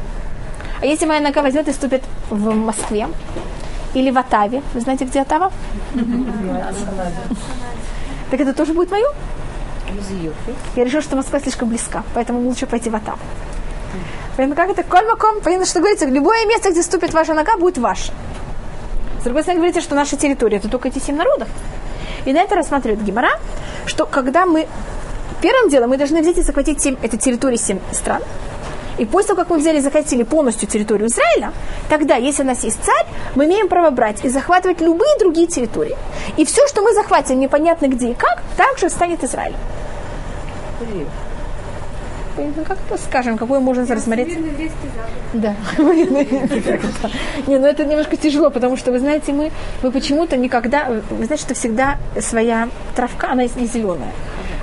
А 0.81 0.85
если 0.85 1.07
моя 1.07 1.19
нога 1.19 1.41
возьмет 1.41 1.67
и 1.67 1.73
ступит 1.73 2.03
в 2.29 2.53
Москве 2.53 3.07
или 3.95 4.11
в 4.11 4.17
Атаве, 4.19 4.61
вы 4.75 4.81
знаете, 4.81 5.05
где 5.05 5.21
Атава? 5.21 5.51
Так 8.31 8.39
это 8.39 8.53
тоже 8.53 8.73
будет 8.73 8.91
мое? 8.91 9.07
Я 10.75 10.83
решила, 10.83 11.01
что 11.01 11.15
Москва 11.15 11.39
слишком 11.39 11.69
близка, 11.69 12.03
поэтому 12.13 12.41
лучше 12.41 12.67
пойти 12.67 12.89
в 12.89 12.95
Атаву. 12.95 13.19
Поэтому 14.37 14.55
как 14.55 14.69
это? 14.69 14.83
Коль 14.83 15.05
маком, 15.05 15.41
понятно, 15.41 15.65
что 15.65 15.79
говорится, 15.79 16.05
любое 16.05 16.45
место, 16.45 16.71
где 16.71 16.83
ступит 16.83 17.13
ваша 17.13 17.33
нога, 17.33 17.57
будет 17.57 17.77
ваше. 17.77 18.11
С 19.19 19.23
другой 19.23 19.41
стороны, 19.41 19.59
говорится, 19.59 19.81
что 19.81 19.95
наша 19.95 20.15
территория 20.15 20.57
это 20.57 20.69
только 20.69 20.87
эти 20.87 20.99
семь 20.99 21.17
народов. 21.17 21.49
И 22.25 22.31
на 22.31 22.39
это 22.39 22.55
рассматривает 22.55 23.03
Гимара, 23.03 23.31
что 23.85 24.05
когда 24.05 24.45
мы 24.45 24.67
первым 25.41 25.69
делом 25.69 25.89
мы 25.89 25.97
должны 25.97 26.21
взять 26.21 26.37
и 26.37 26.41
захватить 26.41 26.81
семь, 26.81 26.95
это 27.01 27.17
территории 27.17 27.57
семь 27.57 27.79
стран. 27.91 28.21
И 28.99 29.05
после 29.05 29.29
того, 29.29 29.41
как 29.41 29.49
мы 29.49 29.57
взяли 29.57 29.77
и 29.77 29.81
захватили 29.81 30.23
полностью 30.23 30.67
территорию 30.67 31.07
Израиля, 31.07 31.53
тогда, 31.89 32.15
если 32.15 32.43
у 32.43 32.45
нас 32.45 32.63
есть 32.63 32.83
царь, 32.83 33.07
мы 33.35 33.45
имеем 33.45 33.69
право 33.69 33.89
брать 33.91 34.25
и 34.25 34.29
захватывать 34.29 34.81
любые 34.81 35.17
другие 35.19 35.47
территории. 35.47 35.95
И 36.37 36.43
все, 36.45 36.67
что 36.67 36.81
мы 36.81 36.93
захватим 36.93 37.39
непонятно 37.39 37.87
где 37.87 38.11
и 38.11 38.13
как, 38.13 38.43
также 38.57 38.89
станет 38.89 39.23
Израилем. 39.23 39.57
Ну, 42.37 42.53
Как 42.65 42.77
это 42.87 42.97
скажем, 43.01 43.37
какое 43.37 43.59
можно 43.59 43.85
рассмотреть? 43.85 44.29
Еврейский 44.29 44.89
запад. 44.95 45.11
Да. 45.33 45.55
Не, 47.47 47.57
ну 47.57 47.67
это 47.67 47.85
немножко 47.85 48.15
тяжело, 48.15 48.49
потому 48.49 48.77
что, 48.77 48.91
вы 48.91 48.99
знаете, 48.99 49.33
мы, 49.33 49.51
мы 49.83 49.91
почему-то 49.91 50.37
никогда, 50.37 50.85
вы 51.09 51.25
знаете, 51.25 51.43
что 51.43 51.53
всегда 51.53 51.97
своя 52.19 52.69
травка, 52.95 53.31
она 53.31 53.43
не 53.43 53.65
зеленая. 53.65 54.13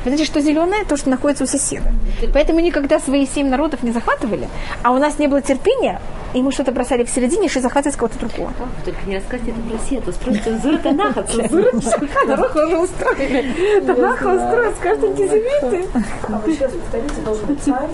Знаете, 0.07 0.25
что 0.25 0.41
зеленое? 0.41 0.85
То, 0.85 0.97
что 0.97 1.11
находится 1.11 1.45
у 1.45 1.47
соседа. 1.49 1.93
Поэтому 2.33 2.61
никогда 2.61 3.01
свои 3.01 3.27
семь 3.27 3.49
народов 3.49 3.83
не 3.83 3.91
захватывали, 3.91 4.49
а 4.85 4.93
у 4.93 4.99
нас 4.99 5.19
не 5.19 5.27
было 5.27 5.43
терпения, 5.43 6.01
и 6.33 6.43
мы 6.43 6.53
что-то 6.53 6.71
бросали 6.71 7.03
в 7.05 7.11
середине, 7.11 7.47
и 7.49 7.61
захватывать 7.61 7.97
кого-то 7.97 8.19
другого. 8.19 8.53
Только 8.85 8.99
не 9.07 9.17
рассказывайте 9.17 9.51
это 9.53 9.61
про 9.69 9.79
Сету, 9.89 10.13
спросите 10.13 10.45
цензуру 10.45 10.79
Танаха. 10.79 11.23
Танаха 12.27 12.67
уже 12.67 12.79
устроили. 12.79 13.81
Танаха 13.81 14.27
устроил, 14.29 14.73
скажут 14.77 15.05
антисемиты. 15.05 15.89
А 16.29 16.39
вы 16.39 16.53
сейчас 16.53 16.71
повторите, 16.73 17.21
должен 17.25 17.47
быть 17.47 17.63
царь. 17.63 17.89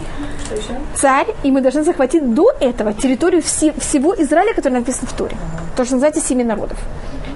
Что 0.45 0.55
еще? 0.55 0.81
царь, 0.95 1.27
и 1.43 1.51
мы 1.51 1.61
должны 1.63 1.83
захватить 1.83 2.35
до 2.35 2.53
этого 2.61 2.93
территорию 2.93 3.41
все- 3.43 3.73
всего 3.79 4.15
Израиля, 4.23 4.53
который 4.55 4.75
написан 4.75 5.09
в 5.09 5.13
Торе. 5.15 5.37
То, 5.77 5.85
что 5.85 5.95
называется 5.95 6.21
семи 6.21 6.45
народов. 6.45 6.79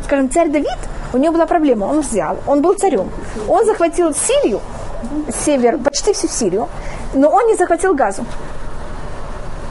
Скажем, 0.07 0.30
царь 0.30 0.50
Давид, 0.50 0.78
у 1.12 1.18
него 1.18 1.32
была 1.32 1.46
проблема, 1.46 1.86
он 1.86 2.00
взял, 2.00 2.38
он 2.46 2.62
был 2.62 2.74
царем. 2.74 3.11
Он 3.48 3.66
захватил 3.66 4.14
Сирию, 4.14 4.61
север, 5.44 5.78
почти 5.78 6.12
всю 6.12 6.28
Сирию, 6.28 6.68
но 7.12 7.28
он 7.28 7.48
не 7.48 7.57
захватил 7.57 7.92
Газу. 7.92 8.24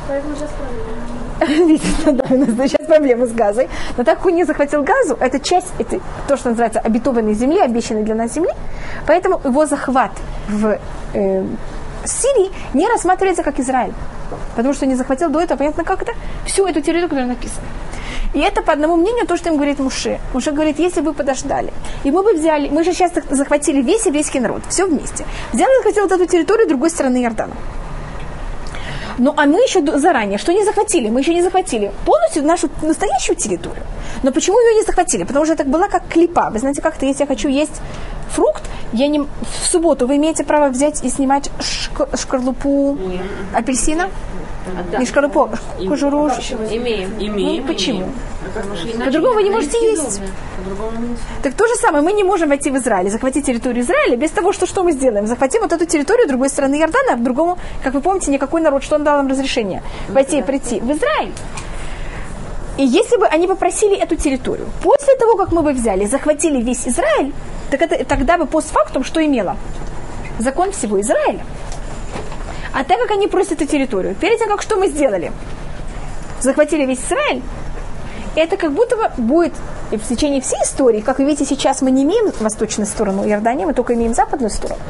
Поэтому 0.09 0.35
сейчас 0.35 0.49
проблема. 1.39 1.67
Видите, 1.67 2.11
да, 2.11 2.25
у 2.29 2.37
нас 2.37 2.49
сейчас 2.69 2.85
проблемы 2.85 3.27
с 3.27 3.31
газой. 3.31 3.69
Но 3.95 4.03
так 4.03 4.17
как 4.17 4.25
он 4.25 4.35
не 4.35 4.43
захватил 4.43 4.83
газу, 4.83 5.17
это 5.19 5.39
часть, 5.39 5.71
это 5.79 5.99
то, 6.27 6.37
что 6.37 6.49
называется 6.49 6.79
обетованной 6.79 7.33
земли, 7.33 7.59
обещанной 7.59 8.03
для 8.03 8.15
нас 8.15 8.33
земли, 8.33 8.51
поэтому 9.07 9.39
его 9.43 9.65
захват 9.65 10.11
в 10.49 10.77
э, 11.13 11.45
Сирии 12.05 12.51
не 12.73 12.87
рассматривается 12.87 13.43
как 13.43 13.59
Израиль. 13.59 13.93
Потому 14.55 14.73
что 14.73 14.85
не 14.85 14.95
захватил 14.95 15.29
до 15.29 15.39
этого, 15.39 15.57
понятно, 15.57 15.83
как 15.83 16.01
это, 16.01 16.11
всю 16.45 16.65
эту 16.67 16.81
территорию, 16.81 17.09
которая 17.09 17.27
написана. 17.27 17.67
И 18.33 18.39
это 18.39 18.61
по 18.61 18.73
одному 18.73 18.95
мнению 18.95 19.27
то, 19.27 19.37
что 19.37 19.49
им 19.49 19.55
говорит 19.55 19.79
Муше. 19.79 20.19
Муше 20.33 20.51
говорит, 20.51 20.79
если 20.79 21.01
бы 21.01 21.13
подождали, 21.13 21.71
и 22.03 22.11
мы 22.11 22.23
бы 22.23 22.33
взяли, 22.33 22.69
мы 22.69 22.83
же 22.83 22.93
сейчас 22.93 23.11
захватили 23.29 23.81
весь 23.81 24.05
еврейский 24.05 24.39
народ, 24.39 24.63
все 24.69 24.85
вместе. 24.85 25.25
Взяли 25.53 25.71
и 25.71 25.77
захватили 25.77 26.03
вот 26.03 26.11
эту 26.11 26.25
территорию 26.25 26.67
другой 26.67 26.89
стороны 26.89 27.23
Иордана. 27.23 27.55
Ну, 29.17 29.33
а 29.37 29.45
мы 29.45 29.59
еще 29.59 29.81
заранее, 29.97 30.37
что 30.37 30.51
не 30.51 30.65
захватили? 30.65 31.09
Мы 31.09 31.21
еще 31.21 31.33
не 31.33 31.41
захватили 31.41 31.93
полностью 32.05 32.43
нашу 32.43 32.69
настоящую 32.81 33.37
территорию. 33.37 33.83
Но 34.23 34.31
почему 34.31 34.59
ее 34.59 34.75
не 34.75 34.83
захватили? 34.83 35.23
Потому 35.23 35.45
что 35.45 35.53
это 35.53 35.63
была 35.63 35.87
как 35.87 36.07
клипа. 36.09 36.49
Вы 36.51 36.59
знаете, 36.59 36.81
как-то, 36.81 37.05
если 37.05 37.23
я 37.23 37.27
хочу 37.27 37.47
есть 37.47 37.81
фрукт, 38.29 38.63
я 38.93 39.07
не... 39.07 39.19
в 39.19 39.27
субботу 39.65 40.07
вы 40.07 40.17
имеете 40.17 40.43
право 40.43 40.69
взять 40.69 41.03
и 41.03 41.09
снимать 41.09 41.49
шк- 41.59 42.17
шкарлупу 42.17 42.97
апельсина? 43.53 44.09
Не 44.99 45.05
шкарлупу, 45.05 45.49
а 45.51 45.87
кожуру. 45.87 46.27
Имеем. 46.71 47.61
Ну, 47.61 47.67
почему? 47.67 48.09
По-другому 49.05 49.35
вы 49.35 49.43
не 49.43 49.49
можете 49.51 49.77
есть. 49.91 50.21
Так 51.43 51.53
то 51.53 51.67
же 51.67 51.75
самое, 51.75 52.03
мы 52.03 52.13
не 52.13 52.23
можем 52.23 52.49
войти 52.49 52.71
в 52.71 52.77
Израиль, 52.77 53.09
захватить 53.09 53.45
территорию 53.45 53.83
Израиля 53.83 54.15
без 54.17 54.31
того, 54.31 54.53
что 54.53 54.65
что 54.65 54.83
мы 54.83 54.91
сделаем? 54.91 55.27
Захватим 55.27 55.61
вот 55.61 55.71
эту 55.71 55.85
территорию 55.85 56.27
другой 56.27 56.49
стороны 56.49 56.75
Иордана, 56.79 57.13
а 57.13 57.17
другому, 57.17 57.57
как 57.83 57.93
вы 57.93 58.01
помните, 58.01 58.31
никакой 58.31 58.61
народ, 58.61 58.83
что 58.83 58.95
он 58.95 59.03
дал 59.03 59.19
им 59.19 59.27
разрешение? 59.27 59.83
Войти 60.09 60.39
и 60.39 60.41
прийти 60.41 60.79
в 60.79 60.91
Израиль. 60.91 61.31
И 62.77 62.83
если 62.83 63.17
бы 63.17 63.25
они 63.25 63.47
попросили 63.47 63.95
эту 63.95 64.15
территорию, 64.15 64.67
после 64.83 65.15
того, 65.15 65.37
как 65.37 65.51
мы 65.51 65.61
бы 65.61 65.71
взяли, 65.71 66.05
захватили 66.05 66.61
весь 66.61 66.87
Израиль, 66.87 67.33
Так 67.71 67.81
это 67.81 68.05
тогда 68.05 68.37
бы 68.37 68.45
постфактум 68.45 69.03
что 69.03 69.25
имело? 69.25 69.57
Закон 70.39 70.71
всего 70.71 70.99
Израиля. 71.01 71.45
А 72.73 72.83
так 72.83 72.99
как 72.99 73.11
они 73.11 73.27
просят 73.27 73.53
эту 73.53 73.65
территорию, 73.65 74.15
перед 74.15 74.37
тем, 74.37 74.49
как 74.49 74.61
что 74.61 74.75
мы 74.75 74.87
сделали? 74.87 75.31
Захватили 76.41 76.85
весь 76.85 76.99
Израиль, 76.99 77.41
это 78.35 78.57
как 78.57 78.73
будто 78.73 78.97
бы 78.97 79.09
будет 79.17 79.53
и 79.91 79.97
в 79.97 80.07
течение 80.07 80.41
всей 80.41 80.61
истории, 80.63 80.99
как 80.99 81.19
вы 81.19 81.25
видите, 81.25 81.45
сейчас 81.45 81.81
мы 81.81 81.91
не 81.91 82.03
имеем 82.03 82.31
восточную 82.39 82.87
сторону 82.87 83.25
Иордании, 83.25 83.65
мы 83.65 83.73
только 83.73 83.93
имеем 83.93 84.13
западную 84.13 84.49
сторону. 84.49 84.81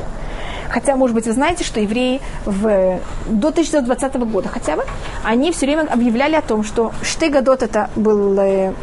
Хотя, 0.69 0.95
может 0.95 1.15
быть, 1.15 1.25
вы 1.25 1.33
знаете, 1.33 1.63
что 1.63 1.79
евреи 1.79 2.21
в, 2.45 2.99
до 3.27 3.47
1920 3.49 4.15
года 4.15 4.49
хотя 4.49 4.75
бы, 4.75 4.83
они 5.23 5.51
все 5.51 5.65
время 5.65 5.87
объявляли 5.91 6.35
о 6.35 6.41
том, 6.41 6.63
что 6.63 6.91
Штегадот 7.01 7.63
это 7.63 7.89
был 7.95 8.37
э, 8.39 8.73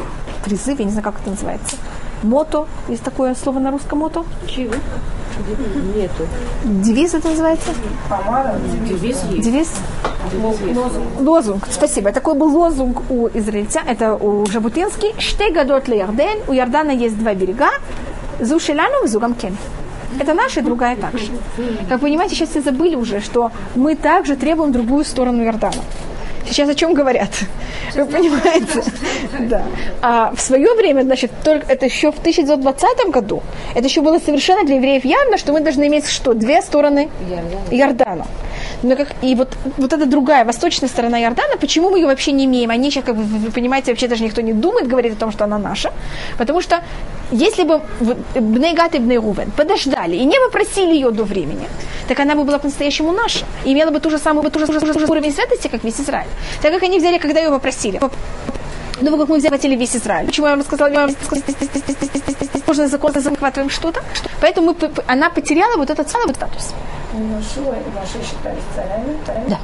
призыв, 0.43 0.79
я 0.79 0.85
не 0.85 0.91
знаю, 0.91 1.03
как 1.03 1.19
это 1.21 1.31
называется, 1.31 1.77
мото, 2.23 2.67
есть 2.87 3.03
такое 3.03 3.35
слово 3.35 3.59
на 3.59 3.71
русском 3.71 3.99
мото? 3.99 4.23
Чего? 4.47 4.73
Нету. 5.95 6.27
Девиз 6.63 7.13
это 7.13 7.29
называется? 7.29 7.71
Девиз 8.87 9.23
есть. 9.31 9.41
Девиз? 9.41 9.71
Лозунг. 11.19 11.67
Спасибо. 11.69 12.11
Такой 12.11 12.35
был 12.35 12.55
лозунг 12.55 13.01
у 13.09 13.27
израильтян, 13.27 13.87
это 13.87 14.15
у 14.15 14.45
Жабутинский. 14.45 15.13
Штегадот 15.19 15.87
ле 15.87 15.97
Ярден. 15.97 16.39
У 16.47 16.53
Ярдана 16.53 16.91
есть 16.91 17.17
два 17.17 17.33
берега. 17.33 17.69
Зушеляну 18.39 19.05
в 19.05 19.07
Зугамкен. 19.07 19.57
Это 20.19 20.33
наша 20.33 20.61
другая 20.61 20.95
также. 20.95 21.27
Как 21.89 22.01
вы 22.01 22.09
понимаете, 22.09 22.35
сейчас 22.35 22.49
все 22.49 22.61
забыли 22.61 22.95
уже, 22.95 23.19
что 23.21 23.51
мы 23.75 23.95
также 23.95 24.35
требуем 24.35 24.71
другую 24.71 25.05
сторону 25.05 25.43
Иордана. 25.43 25.81
Сейчас 26.45 26.69
о 26.69 26.75
чем 26.75 26.93
говорят? 26.93 27.29
Вы 27.95 28.05
понимаете? 28.05 28.83
Да. 29.39 29.63
А 30.01 30.33
в 30.35 30.41
свое 30.41 30.73
время, 30.75 31.03
значит, 31.03 31.31
только 31.43 31.71
это 31.71 31.85
еще 31.85 32.11
в 32.11 32.19
1920 32.19 33.09
году, 33.11 33.41
это 33.75 33.85
еще 33.85 34.01
было 34.01 34.19
совершенно 34.19 34.65
для 34.65 34.75
евреев 34.75 35.05
явно, 35.05 35.37
что 35.37 35.53
мы 35.53 35.61
должны 35.61 35.87
иметь 35.87 36.07
что? 36.07 36.33
Две 36.33 36.61
стороны 36.61 37.09
Иордана. 37.71 38.25
Но 38.83 38.95
как, 38.95 39.07
и 39.21 39.35
вот, 39.35 39.57
вот 39.77 39.93
эта 39.93 40.05
другая, 40.05 40.43
восточная 40.43 40.89
сторона 40.89 41.21
Иордана, 41.21 41.57
почему 41.57 41.89
мы 41.89 41.99
ее 41.99 42.07
вообще 42.07 42.33
не 42.33 42.45
имеем? 42.45 42.69
Они 42.69 42.91
сейчас, 42.91 43.05
как 43.05 43.15
вы, 43.15 43.23
вы 43.23 43.51
понимаете, 43.51 43.91
вообще 43.91 44.07
даже 44.07 44.23
никто 44.23 44.41
не 44.41 44.53
думает 44.53 44.87
говорить 44.87 45.13
о 45.13 45.15
том, 45.15 45.31
что 45.31 45.45
она 45.45 45.57
наша. 45.57 45.93
Потому 46.37 46.61
что 46.61 46.83
если 47.33 47.63
бы 47.63 47.81
Бнейгат 48.35 48.95
и 48.95 48.99
Бнейрувен 48.99 49.51
подождали 49.51 50.15
и 50.15 50.25
не 50.25 50.39
попросили 50.39 50.93
ее 50.93 51.11
до 51.11 51.23
времени, 51.23 51.67
так 52.07 52.19
она 52.19 52.35
бы 52.35 52.43
была 52.43 52.59
по-настоящему 52.59 53.11
наша. 53.11 53.45
И 53.65 53.73
имела 53.73 53.91
бы 53.91 53.99
ту 53.99 54.09
же 54.09 54.17
самую, 54.17 54.51
ту 54.51 54.59
же, 54.59 54.67
ту 54.67 54.73
же, 54.73 54.79
ту 54.79 54.99
же 54.99 55.05
уровень 55.07 55.31
святости, 55.31 55.67
как 55.67 55.83
весь 55.83 55.99
Израиль. 55.99 56.27
Так 56.61 56.73
как 56.73 56.83
они 56.83 56.99
взяли, 56.99 57.17
когда 57.17 57.39
ее 57.39 57.49
попросили. 57.49 57.99
Ну, 59.01 59.17
как 59.17 59.29
мы 59.29 59.37
взяли 59.37 59.75
весь 59.75 59.95
Израиль. 59.95 60.27
Почему 60.27 60.47
я 60.47 60.55
вам 60.55 60.63
сказала, 60.63 60.89
я 60.91 61.01
вам 61.01 61.15
можно 62.67 62.87
закон 62.87 63.13
захватываем 63.13 63.69
что-то? 63.69 64.01
Поэтому 64.41 64.73
мы, 64.73 64.91
она 65.07 65.29
потеряла 65.29 65.77
вот 65.77 65.89
этот 65.89 66.09
самый 66.09 66.33
статус. 66.33 66.73
Считались 67.13 68.63
царями, 68.75 69.17
Да. 69.47 69.59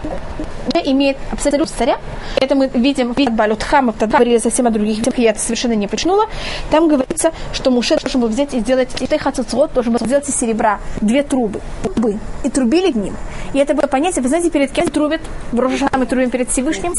Она 0.72 0.84
имеет 0.92 1.18
абсолютно 1.32 1.66
царя. 1.66 1.98
Это 2.40 2.54
мы 2.54 2.68
видим 2.68 3.14
в 3.14 3.32
Балют 3.32 3.64
Хамов, 3.64 3.96
тогда 3.98 4.18
говорили 4.18 4.38
совсем 4.38 4.68
о 4.68 4.70
других 4.70 5.02
я 5.18 5.32
это 5.32 5.40
совершенно 5.40 5.74
не 5.74 5.88
почнула. 5.88 6.26
Там 6.70 6.88
говорится, 6.88 7.32
что 7.54 7.72
Муше 7.72 7.98
должен 7.98 8.22
был 8.22 8.28
взять 8.28 8.54
и 8.54 8.60
сделать 8.60 8.90
и 9.02 9.08
Техацуцрот 9.08 9.74
должен 9.74 9.94
был 9.94 10.06
сделать 10.06 10.30
из 10.30 10.36
серебра 10.36 10.80
две 11.02 11.24
трубы, 11.24 11.60
трубы 11.82 12.20
и 12.44 12.50
трубили 12.50 12.92
в 12.92 12.98
ним. 12.98 13.16
И 13.54 13.58
это 13.58 13.74
было 13.74 13.88
понятие, 13.88 14.22
вы 14.22 14.30
знаете, 14.30 14.52
перед 14.52 14.72
кем 14.72 14.88
трубят, 14.90 15.22
в 15.52 15.60
Рожа 15.60 15.90
мы 15.98 16.06
трубим 16.06 16.30
перед 16.30 16.50
Всевышним, 16.52 16.94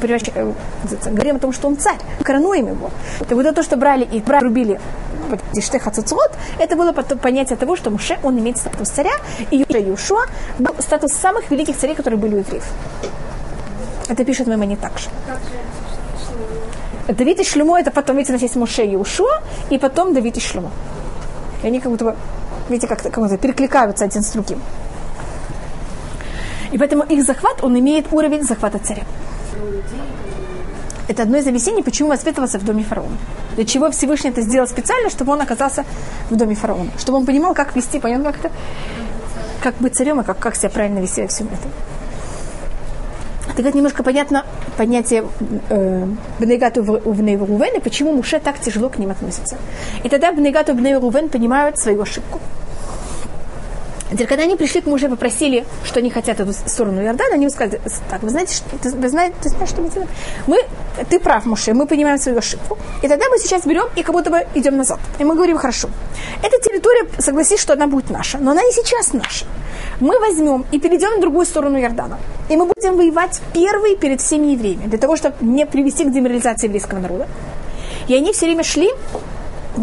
превращ- 0.00 0.32
э, 0.34 0.52
говорим 1.12 1.36
о 1.36 1.38
том, 1.38 1.52
что 1.56 1.68
он 1.68 1.76
царь, 1.76 1.98
коронуем 2.22 2.68
его. 2.68 2.90
Так 3.18 3.32
вот 3.32 3.46
это 3.46 3.54
то, 3.54 3.62
что 3.62 3.76
брали 3.76 4.04
и 4.04 4.20
брали, 4.20 4.40
трубили 4.40 4.80
Диштеха 5.52 5.90
Цуцрот, 5.90 6.32
это 6.58 6.76
было 6.76 6.92
понятие 6.92 7.56
того, 7.56 7.76
что 7.76 7.90
Муше, 7.90 8.18
он 8.22 8.38
имеет 8.38 8.58
статус 8.58 8.88
царя, 8.90 9.12
и 9.50 9.66
Юшуа 9.68 10.26
был 10.58 10.74
статус 10.78 11.12
самых 11.12 11.50
великих 11.50 11.76
царей, 11.76 11.94
которые 11.94 12.20
были 12.20 12.34
у 12.36 12.38
евреев. 12.38 12.64
Это 14.08 14.24
пишет 14.24 14.46
Маймони 14.46 14.76
также. 14.76 15.08
Давид 17.08 17.40
и 17.40 17.44
Шлюмо, 17.44 17.80
это 17.80 17.90
потом, 17.90 18.16
видите, 18.16 18.32
у 18.32 18.34
нас 18.34 18.42
есть 18.42 18.56
Муше 18.56 18.84
и 18.84 18.96
Ушуа, 18.96 19.42
и 19.70 19.78
потом 19.78 20.14
Давид 20.14 20.36
и 20.36 20.40
Шлюмо. 20.40 20.70
И 21.62 21.66
они 21.66 21.80
как 21.80 21.90
будто 21.90 22.04
бы, 22.04 22.16
видите, 22.68 22.86
как, 22.86 23.02
как 23.02 23.18
будто 23.18 23.38
перекликаются 23.38 24.04
один 24.04 24.22
с 24.22 24.30
другим. 24.30 24.60
И 26.72 26.78
поэтому 26.78 27.04
их 27.04 27.24
захват, 27.24 27.62
он 27.62 27.78
имеет 27.78 28.12
уровень 28.12 28.42
захвата 28.42 28.78
царя. 28.78 29.04
Это 31.08 31.22
одно 31.22 31.38
из 31.38 31.46
объяснений, 31.46 31.82
почему 31.82 32.08
воспитывался 32.08 32.58
в 32.58 32.64
доме 32.64 32.82
фараона. 32.82 33.16
Для 33.54 33.64
чего 33.64 33.90
Всевышний 33.90 34.30
это 34.30 34.40
сделал 34.40 34.66
специально, 34.66 35.08
чтобы 35.08 35.32
он 35.32 35.40
оказался 35.40 35.84
в 36.30 36.36
доме 36.36 36.54
фараона. 36.54 36.90
Чтобы 36.98 37.18
он 37.18 37.26
понимал, 37.26 37.54
как 37.54 37.76
вести, 37.76 38.00
понял, 38.00 38.22
как 38.24 38.38
это, 38.38 38.50
как 39.62 39.74
быть 39.76 39.94
царем 39.94 40.20
и 40.20 40.24
как, 40.24 40.38
как 40.38 40.56
себя 40.56 40.70
правильно 40.70 40.98
вести 40.98 41.22
во 41.22 41.28
всем 41.28 41.46
этом. 41.46 41.70
Так 43.46 43.60
это 43.60 43.76
немножко 43.76 44.02
понятно 44.02 44.44
понятие 44.76 45.24
э, 45.70 46.06
в 46.38 47.44
Рувен 47.46 47.76
и 47.76 47.80
почему 47.80 48.12
Муше 48.12 48.40
так 48.40 48.58
тяжело 48.58 48.88
к 48.88 48.98
ним 48.98 49.12
относится. 49.12 49.56
И 50.02 50.08
тогда 50.08 50.32
Бнегату 50.32 50.74
Рувен 50.74 51.28
понимают 51.28 51.78
свою 51.78 52.02
ошибку. 52.02 52.40
Теперь, 54.10 54.26
когда 54.26 54.44
они 54.44 54.56
пришли 54.56 54.80
к 54.80 54.86
мужу 54.86 55.06
и 55.06 55.08
попросили, 55.08 55.64
что 55.84 55.98
они 55.98 56.10
хотят 56.10 56.38
эту 56.38 56.52
сторону 56.52 57.02
Иордана, 57.02 57.34
они 57.34 57.44
ему 57.44 57.50
сказали, 57.50 57.80
так, 58.08 58.22
вы 58.22 58.30
знаете, 58.30 58.54
что, 58.54 58.66
вы 58.96 59.08
знаете, 59.08 59.34
ты 59.42 59.48
знаешь, 59.48 59.68
что 59.68 59.82
мы 59.82 59.90
делаем? 59.90 60.08
Мы, 60.46 60.58
ты 61.10 61.18
прав, 61.18 61.44
Муше, 61.44 61.74
мы 61.74 61.86
понимаем 61.86 62.18
свою 62.18 62.38
ошибку. 62.38 62.78
И 63.02 63.08
тогда 63.08 63.28
мы 63.28 63.38
сейчас 63.38 63.66
берем 63.66 63.86
и 63.96 64.02
как 64.02 64.14
будто 64.14 64.30
бы 64.30 64.46
идем 64.54 64.76
назад. 64.76 65.00
И 65.18 65.24
мы 65.24 65.34
говорим, 65.34 65.58
хорошо, 65.58 65.88
эта 66.42 66.58
территория, 66.60 67.08
согласись, 67.18 67.60
что 67.60 67.72
она 67.72 67.88
будет 67.88 68.10
наша, 68.10 68.38
но 68.38 68.52
она 68.52 68.62
не 68.62 68.72
сейчас 68.72 69.12
наша. 69.12 69.44
Мы 70.00 70.18
возьмем 70.20 70.64
и 70.70 70.78
перейдем 70.78 71.10
на 71.16 71.20
другую 71.20 71.44
сторону 71.44 71.80
Иордана. 71.80 72.18
И 72.48 72.56
мы 72.56 72.66
будем 72.66 72.96
воевать 72.96 73.40
первые 73.52 73.96
перед 73.96 74.20
всеми 74.20 74.52
евреями, 74.52 74.86
для 74.86 74.98
того, 74.98 75.16
чтобы 75.16 75.36
не 75.40 75.66
привести 75.66 76.04
к 76.04 76.12
деморализации 76.12 76.66
еврейского 76.66 77.00
народа. 77.00 77.26
И 78.08 78.14
они 78.14 78.32
все 78.32 78.46
время 78.46 78.62
шли 78.62 78.90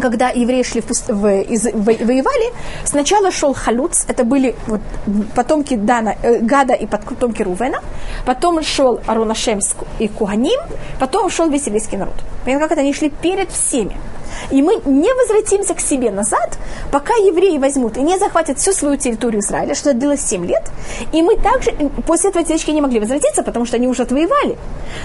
когда 0.00 0.30
евреи 0.30 0.62
шли 0.62 0.80
в, 0.80 0.86
пуст... 0.86 1.08
в... 1.08 1.42
Из... 1.42 1.64
воевали, 1.64 2.52
сначала 2.84 3.30
шел 3.30 3.54
Халуц, 3.54 4.04
это 4.08 4.24
были 4.24 4.54
вот, 4.66 4.80
потомки 5.34 5.76
Дана, 5.76 6.14
э, 6.22 6.38
Гада 6.40 6.74
и 6.74 6.86
потомки 6.86 7.42
Рувена, 7.42 7.78
потом 8.26 8.62
шел 8.62 9.00
Арунашемск 9.06 9.76
и 9.98 10.08
Куганим, 10.08 10.60
потом 10.98 11.30
шел 11.30 11.48
весь 11.50 11.66
еврейский 11.66 11.96
народ. 11.96 12.14
Понимаете, 12.44 12.68
как 12.68 12.72
это 12.72 12.80
они 12.80 12.92
шли 12.92 13.10
перед 13.10 13.50
всеми. 13.50 13.96
И 14.50 14.62
мы 14.62 14.76
не 14.84 15.12
возвратимся 15.14 15.74
к 15.74 15.80
себе 15.80 16.10
назад, 16.10 16.58
пока 16.90 17.14
евреи 17.14 17.58
возьмут 17.58 17.96
и 17.96 18.02
не 18.02 18.18
захватят 18.18 18.58
всю 18.58 18.72
свою 18.72 18.96
территорию 18.96 19.40
Израиля, 19.40 19.74
что 19.74 19.92
длилось 19.92 20.20
7 20.20 20.46
лет. 20.46 20.70
И 21.12 21.22
мы 21.22 21.36
также 21.36 21.72
после 22.06 22.30
этого 22.30 22.44
отечки 22.44 22.70
не 22.70 22.80
могли 22.80 23.00
возвратиться, 23.00 23.42
потому 23.42 23.66
что 23.66 23.76
они 23.76 23.88
уже 23.88 24.02
отвоевали. 24.02 24.56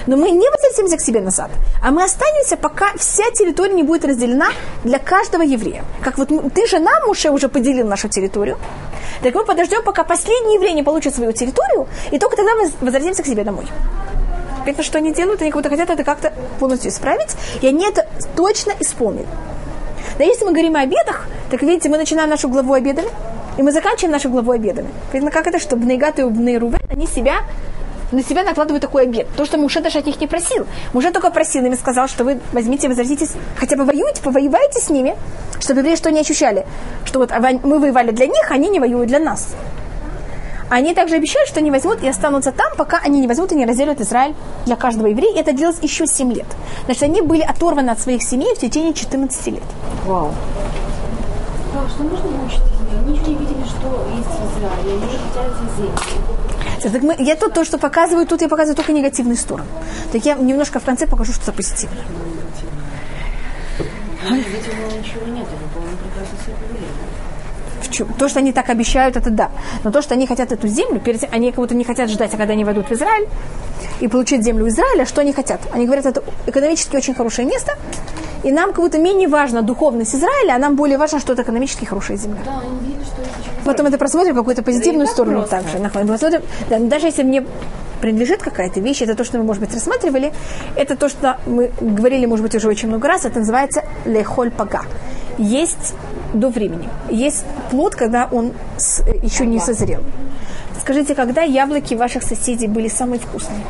Но 0.07 0.17
мы 0.17 0.31
не 0.31 0.49
возвратимся 0.49 0.97
к 0.97 1.01
себе 1.01 1.21
назад, 1.21 1.51
а 1.83 1.91
мы 1.91 2.03
останемся, 2.03 2.57
пока 2.57 2.87
вся 2.97 3.23
территория 3.31 3.73
не 3.73 3.83
будет 3.83 4.05
разделена 4.05 4.49
для 4.83 4.99
каждого 4.99 5.43
еврея. 5.43 5.83
Как 6.03 6.17
вот 6.17 6.29
ты 6.53 6.67
же 6.67 6.79
нам, 6.79 7.07
Муше, 7.07 7.29
уже 7.29 7.49
поделил 7.49 7.87
нашу 7.87 8.09
территорию, 8.09 8.57
так 9.23 9.35
мы 9.35 9.45
подождем, 9.45 9.83
пока 9.83 10.03
последний 10.03 10.55
еврей 10.55 10.73
не 10.73 10.83
получит 10.83 11.15
свою 11.15 11.31
территорию, 11.31 11.87
и 12.11 12.19
только 12.19 12.37
тогда 12.37 12.55
мы 12.55 12.71
возвратимся 12.81 13.23
к 13.23 13.25
себе 13.25 13.43
домой. 13.43 13.65
Это 14.69 14.83
что 14.83 14.99
они 14.99 15.11
делают, 15.11 15.41
они 15.41 15.49
как 15.51 15.61
будто 15.61 15.69
хотят 15.69 15.89
это 15.89 16.03
как-то 16.03 16.31
полностью 16.59 16.91
исправить, 16.91 17.35
и 17.61 17.67
они 17.67 17.85
это 17.85 18.07
точно 18.35 18.73
исполнили. 18.79 19.27
Да 20.17 20.23
если 20.23 20.45
мы 20.45 20.51
говорим 20.51 20.75
о 20.75 20.81
обедах, 20.81 21.27
так 21.49 21.61
видите, 21.63 21.89
мы 21.89 21.97
начинаем 21.97 22.29
нашу 22.29 22.49
главу 22.49 22.73
обедами, 22.73 23.09
и 23.57 23.63
мы 23.63 23.71
заканчиваем 23.71 24.11
нашу 24.11 24.29
главу 24.29 24.51
обедами. 24.51 24.89
Видно, 25.11 25.31
как 25.31 25.47
это, 25.47 25.59
что 25.59 25.75
Бнейгат 25.75 26.19
и 26.19 26.23
Бнейрувен, 26.23 26.79
они 26.89 27.07
себя 27.07 27.41
на 28.11 28.23
себя 28.23 28.43
накладывают 28.43 28.81
такой 28.81 29.03
обед. 29.03 29.27
То, 29.35 29.45
что 29.45 29.57
Муше 29.57 29.81
даже 29.81 29.99
от 29.99 30.05
них 30.05 30.19
не 30.19 30.27
просил. 30.27 30.65
Муше 30.93 31.11
только 31.11 31.29
просил 31.29 31.65
им 31.65 31.75
сказал, 31.75 32.07
что 32.07 32.23
вы 32.23 32.39
возьмите, 32.53 32.87
возвратитесь, 32.87 33.31
хотя 33.57 33.75
бы 33.75 33.85
воюйте, 33.85 34.21
повоевайте 34.21 34.79
с 34.79 34.89
ними, 34.89 35.15
чтобы 35.59 35.81
евреи 35.81 35.95
что 35.95 36.11
не 36.11 36.21
ощущали, 36.21 36.65
что 37.05 37.19
вот 37.19 37.31
мы 37.63 37.79
воевали 37.79 38.11
для 38.11 38.27
них, 38.27 38.51
они 38.51 38.69
не 38.69 38.79
воюют 38.79 39.07
для 39.07 39.19
нас. 39.19 39.55
Они 40.69 40.93
также 40.93 41.15
обещают, 41.15 41.49
что 41.49 41.59
они 41.59 41.71
возьмут 41.71 42.01
и 42.03 42.07
останутся 42.07 42.51
там, 42.51 42.71
пока 42.77 42.99
они 42.99 43.19
не 43.19 43.27
возьмут 43.27 43.51
и 43.51 43.55
не 43.55 43.65
разделят 43.65 43.99
Израиль 44.01 44.35
для 44.65 44.75
каждого 44.75 45.07
еврея. 45.07 45.35
И 45.35 45.39
это 45.39 45.51
делалось 45.51 45.79
еще 45.81 46.05
7 46.05 46.31
лет. 46.31 46.45
Значит, 46.85 47.03
они 47.03 47.21
были 47.21 47.41
оторваны 47.41 47.89
от 47.89 47.99
своих 47.99 48.23
семей 48.23 48.53
в 48.55 48.59
течение 48.59 48.93
14 48.93 49.47
лет. 49.47 49.63
Вау. 50.05 50.31
Да, 51.73 51.87
что 51.89 52.03
нужно 52.03 52.31
научить 52.31 52.61
Они 53.05 53.17
еще 53.17 53.27
не 53.27 53.35
видели, 53.35 53.63
что 53.63 54.07
есть 54.15 54.27
в 54.27 54.57
Израиле. 54.57 54.93
Они 54.93 55.05
уже 55.05 55.17
хотят 55.17 55.53
землю. 55.77 56.29
Так 56.81 57.03
мы, 57.03 57.15
я 57.19 57.35
тут 57.35 57.53
то, 57.53 57.65
что 57.65 57.77
показываю, 57.77 58.25
тут 58.25 58.41
я 58.41 58.47
показываю 58.47 58.75
только 58.75 58.93
негативную 58.93 59.37
сторону. 59.37 59.67
Так 60.11 60.23
я 60.23 60.35
немножко 60.35 60.79
в 60.79 60.85
конце 60.85 61.07
покажу 61.07 61.33
что-то 61.33 61.51
позитивное. 61.51 62.03
Видимо, 64.23 64.97
ничего 64.97 65.25
нет, 65.27 65.47
они, 65.47 65.69
по-моему, 65.73 65.97
прекрасно 65.97 66.37
себя 66.45 66.55
повели. 66.55 66.85
В 67.89 67.91
чем? 67.91 68.07
То, 68.13 68.29
что 68.29 68.39
они 68.39 68.53
так 68.53 68.69
обещают, 68.69 69.17
это 69.17 69.29
да. 69.29 69.49
Но 69.83 69.91
то, 69.91 70.01
что 70.01 70.13
они 70.13 70.27
хотят 70.27 70.51
эту 70.51 70.67
землю, 70.67 70.99
перед 70.99 71.23
они 71.33 71.51
как 71.51 71.59
будто 71.59 71.75
не 71.75 71.83
хотят 71.83 72.09
ждать, 72.09 72.33
а 72.33 72.37
когда 72.37 72.53
они 72.53 72.63
войдут 72.63 72.89
в 72.89 72.91
Израиль 72.91 73.27
и 73.99 74.07
получить 74.07 74.43
землю 74.43 74.67
Израиля, 74.67 75.05
что 75.05 75.21
они 75.21 75.33
хотят? 75.33 75.61
Они 75.71 75.85
говорят, 75.85 76.05
это 76.05 76.23
экономически 76.47 76.95
очень 76.95 77.13
хорошее 77.15 77.47
место, 77.47 77.73
И 78.43 78.51
нам 78.51 78.71
как 78.71 78.79
будто 78.79 78.97
менее 78.97 79.27
важна 79.27 79.61
духовность 79.61 80.15
Израиля, 80.15 80.53
а 80.53 80.57
нам 80.59 80.75
более 80.75 80.97
важно, 80.97 81.19
что 81.19 81.33
это 81.33 81.41
экономически 81.41 81.85
хорошая 81.85 82.17
земля. 82.17 82.39
Да, 82.45 82.59
они 82.61 82.79
видели, 82.79 83.03
что 83.03 83.21
это 83.21 83.65
Потом 83.65 83.87
это 83.87 83.97
просмотрим 83.97 84.35
какую-то 84.35 84.63
позитивную 84.63 85.07
так 85.07 85.13
сторону 85.13 85.39
просто. 85.39 85.57
также. 85.57 85.89
Посмотрим, 85.89 86.41
да, 86.69 86.79
даже 86.79 87.07
если 87.07 87.23
мне 87.23 87.45
принадлежит 87.99 88.41
какая-то 88.41 88.79
вещь, 88.79 89.01
это 89.01 89.15
то, 89.15 89.25
что 89.25 89.37
мы, 89.37 89.43
может 89.43 89.61
быть, 89.61 89.73
рассматривали, 89.73 90.31
это 90.77 90.95
то, 90.95 91.09
что 91.09 91.37
мы 91.45 91.71
говорили, 91.81 92.25
может 92.25 92.43
быть, 92.43 92.55
уже 92.55 92.69
очень 92.69 92.87
много 92.87 93.07
раз, 93.09 93.25
это 93.25 93.39
называется 93.39 93.83
лехоль 94.05 94.51
пага. 94.51 94.83
Есть 95.37 95.95
до 96.33 96.49
времени. 96.49 96.87
Есть 97.09 97.45
плод, 97.71 97.95
когда 97.95 98.27
он 98.31 98.51
с- 98.77 99.03
еще 99.23 99.45
не 99.45 99.59
созрел. 99.59 100.01
Скажите, 100.81 101.15
когда 101.15 101.41
яблоки 101.41 101.93
ваших 101.95 102.23
соседей 102.23 102.67
были 102.67 102.87
самые 102.87 103.19
вкусные? 103.19 103.61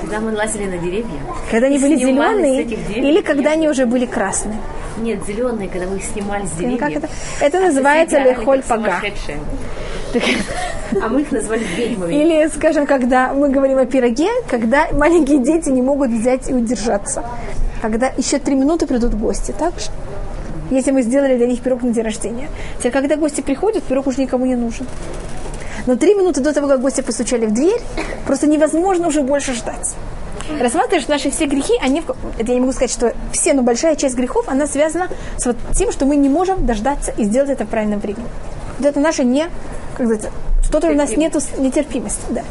Когда 0.00 0.20
мы 0.20 0.32
лазили 0.36 0.64
на 0.66 0.78
деревья. 0.78 1.06
Когда 1.50 1.66
они 1.68 1.78
были 1.78 1.96
зеленые 1.96 2.62
или 2.64 3.20
когда 3.22 3.50
они 3.52 3.68
уже 3.68 3.86
были 3.86 4.06
красные? 4.06 4.56
Нет, 4.98 5.20
зеленые, 5.26 5.68
когда 5.68 5.86
мы 5.86 5.96
их 5.96 6.04
снимали 6.04 6.46
с 6.46 6.50
деревьев. 6.52 6.80
как 6.80 6.90
это? 6.92 7.08
Это 7.40 7.58
А 7.58 7.60
называется 7.62 8.18
лехоль 8.18 8.62
пага. 8.62 9.00
А 11.02 11.08
мы 11.08 11.20
их 11.22 11.30
назвали 11.30 11.62
ведьмами. 11.76 12.12
Или, 12.14 12.48
скажем, 12.48 12.84
когда 12.86 13.32
мы 13.32 13.48
говорим 13.48 13.78
о 13.78 13.86
пироге, 13.86 14.28
когда 14.48 14.88
маленькие 14.92 15.38
дети 15.38 15.68
не 15.68 15.82
могут 15.82 16.10
взять 16.10 16.50
и 16.50 16.54
удержаться. 16.54 17.24
Когда 17.80 18.08
еще 18.16 18.38
три 18.38 18.56
минуты 18.56 18.86
придут 18.86 19.14
гости, 19.14 19.54
так 19.56 19.78
же? 19.78 19.86
Если 20.70 20.90
мы 20.92 21.02
сделали 21.02 21.36
для 21.36 21.46
них 21.46 21.60
пирог 21.60 21.82
на 21.82 21.90
день 21.90 22.04
рождения. 22.04 22.48
Теперь, 22.78 22.92
когда 22.92 23.16
гости 23.16 23.40
приходят, 23.40 23.82
пирог 23.82 24.06
уже 24.06 24.20
никому 24.20 24.46
не 24.46 24.54
нужен. 24.56 24.86
Но 25.86 25.96
три 25.96 26.14
минуты 26.14 26.40
до 26.40 26.52
того, 26.52 26.68
как 26.68 26.80
гости 26.80 27.00
постучали 27.00 27.46
в 27.46 27.52
дверь, 27.52 27.80
просто 28.26 28.46
невозможно 28.46 29.08
уже 29.08 29.22
больше 29.22 29.54
ждать. 29.54 29.94
Рассматриваешь 30.60 31.06
наши 31.08 31.30
все 31.30 31.46
грехи, 31.46 31.74
они, 31.80 32.02
это 32.38 32.48
я 32.48 32.54
не 32.54 32.60
могу 32.60 32.72
сказать, 32.72 32.90
что 32.90 33.14
все, 33.32 33.54
но 33.54 33.62
большая 33.62 33.94
часть 33.96 34.16
грехов, 34.16 34.48
она 34.48 34.66
связана 34.66 35.08
с 35.38 35.46
вот 35.46 35.56
тем, 35.74 35.92
что 35.92 36.06
мы 36.06 36.16
не 36.16 36.28
можем 36.28 36.66
дождаться 36.66 37.12
и 37.16 37.24
сделать 37.24 37.50
это 37.50 37.64
в 37.64 37.68
правильном 37.68 38.00
времени. 38.00 38.26
Вот 38.78 38.86
это 38.86 38.98
наше 39.00 39.24
не, 39.24 39.48
как 39.96 40.06
сказать, 40.06 40.30
что-то 40.64 40.88
у 40.88 40.94
нас 40.94 41.16
нету 41.16 41.40
нетерпимости, 41.58 42.22
да. 42.30 42.42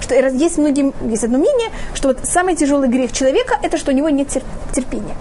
Что 0.00 0.14
есть 0.14 0.58
многие, 0.58 0.92
есть 1.08 1.24
одно 1.24 1.38
мнение, 1.38 1.70
что 1.94 2.08
вот 2.08 2.20
самый 2.24 2.54
тяжелый 2.54 2.88
грех 2.88 3.12
человека, 3.12 3.58
это 3.62 3.76
что 3.76 3.92
у 3.92 3.94
него 3.94 4.08
нет 4.08 4.28
тер- 4.28 4.44
терпения. 4.74 5.14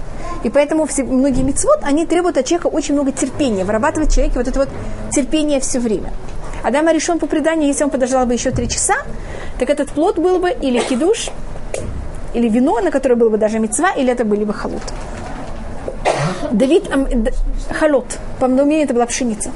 И 0.43 0.49
поэтому 0.49 0.85
все, 0.85 1.03
многие 1.03 1.43
мецвод, 1.43 1.79
они 1.81 2.05
требуют 2.05 2.37
от 2.37 2.45
человека 2.45 2.67
очень 2.67 2.93
много 2.93 3.11
терпения, 3.11 3.63
вырабатывать 3.65 4.11
в 4.11 4.13
человеке 4.15 4.37
вот 4.37 4.47
это 4.47 4.59
вот 4.59 4.69
терпение 5.11 5.59
все 5.59 5.79
время. 5.79 6.11
Адам 6.63 6.87
решен 6.89 7.19
по 7.19 7.27
преданию, 7.27 7.67
если 7.67 7.83
он 7.83 7.89
подождал 7.89 8.25
бы 8.25 8.33
еще 8.33 8.51
три 8.51 8.67
часа, 8.69 8.95
так 9.59 9.69
этот 9.69 9.91
плод 9.91 10.17
был 10.19 10.39
бы 10.39 10.51
или 10.51 10.79
кидуш, 10.79 11.29
или 12.33 12.49
вино, 12.49 12.79
на 12.81 12.91
которое 12.91 13.15
было 13.15 13.29
бы 13.29 13.37
даже 13.37 13.59
мецва, 13.59 13.91
или 13.91 14.11
это 14.11 14.25
были 14.25 14.43
бы 14.43 14.53
халут. 14.53 14.81
Давид, 16.51 16.85
ам, 16.91 17.05
д- 17.23 17.33
халот, 17.71 18.05
по 18.39 18.47
мнению, 18.47 18.83
это 18.83 18.93
была 18.93 19.05
пшеница. 19.05 19.51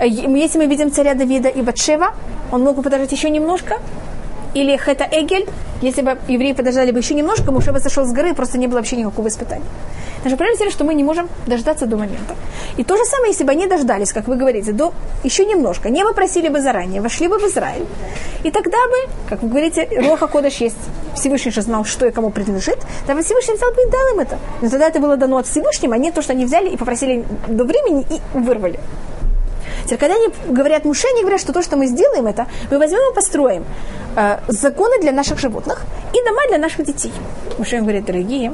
Э, 0.00 0.06
Если 0.06 0.58
мы 0.58 0.66
видим 0.66 0.90
царя 0.92 1.14
Давида 1.14 1.48
и 1.48 1.62
Батшева, 1.62 2.14
он 2.52 2.62
мог 2.62 2.76
бы 2.76 2.82
подождать 2.82 3.12
еще 3.12 3.30
немножко, 3.30 3.76
или 4.54 4.76
Хета 4.76 5.06
Эгель, 5.10 5.48
если 5.82 6.02
бы 6.02 6.18
евреи 6.28 6.52
подождали 6.52 6.90
бы 6.90 6.98
еще 6.98 7.14
немножко, 7.14 7.52
Муше 7.52 7.72
бы 7.72 7.80
сошел 7.80 8.04
с 8.04 8.12
горы, 8.12 8.34
просто 8.34 8.58
не 8.58 8.66
было 8.66 8.78
вообще 8.78 8.96
никакого 8.96 9.28
испытания. 9.28 9.64
Наша 10.22 10.36
проблема 10.36 10.56
в 10.56 10.58
том, 10.60 10.70
что 10.70 10.84
мы 10.84 10.94
не 10.94 11.02
можем 11.02 11.28
дождаться 11.46 11.86
до 11.86 11.96
момента. 11.96 12.34
И 12.76 12.84
то 12.84 12.96
же 12.96 13.04
самое, 13.04 13.32
если 13.32 13.44
бы 13.44 13.52
они 13.52 13.66
дождались, 13.66 14.12
как 14.12 14.28
вы 14.28 14.36
говорите, 14.36 14.72
до 14.72 14.92
еще 15.24 15.46
немножко, 15.46 15.88
не 15.88 16.04
попросили 16.04 16.48
бы 16.48 16.60
заранее, 16.60 17.00
вошли 17.00 17.28
бы 17.28 17.38
в 17.38 17.44
Израиль. 17.44 17.86
И 18.44 18.50
тогда 18.50 18.76
бы, 18.88 19.12
как 19.28 19.42
вы 19.42 19.48
говорите, 19.48 19.88
Роха 19.96 20.26
Кодыш 20.26 20.56
есть, 20.56 20.76
Всевышний 21.14 21.52
же 21.52 21.62
знал, 21.62 21.84
что 21.84 22.06
и 22.06 22.10
кому 22.10 22.30
принадлежит, 22.30 22.78
тогда 23.06 23.22
Всевышний 23.22 23.54
взял 23.54 23.72
бы 23.72 23.82
и 23.82 23.90
дал 23.90 24.14
им 24.14 24.20
это. 24.20 24.38
Но 24.60 24.68
тогда 24.68 24.88
это 24.88 25.00
было 25.00 25.16
дано 25.16 25.38
от 25.38 25.46
Всевышнего, 25.46 25.94
а 25.94 25.98
не 25.98 26.10
то, 26.10 26.20
что 26.20 26.32
они 26.32 26.44
взяли 26.44 26.68
и 26.68 26.76
попросили 26.76 27.24
до 27.48 27.64
времени 27.64 28.06
и 28.10 28.38
вырвали. 28.38 28.78
Теперь, 29.90 29.98
когда 29.98 30.14
они 30.14 30.54
говорят 30.54 30.84
Муше, 30.84 31.08
они 31.12 31.22
говорят, 31.22 31.40
что 31.40 31.52
то, 31.52 31.62
что 31.62 31.76
мы 31.76 31.86
сделаем 31.86 32.28
это, 32.28 32.46
мы 32.70 32.78
возьмем 32.78 33.10
и 33.10 33.14
построим 33.14 33.64
э, 34.14 34.38
законы 34.46 35.00
для 35.00 35.10
наших 35.10 35.40
животных 35.40 35.82
и 36.12 36.24
дома 36.24 36.42
для 36.48 36.58
наших 36.58 36.86
детей. 36.86 37.12
Муше 37.58 37.76
им 37.76 37.82
говорит, 37.82 38.04
дорогие, 38.04 38.52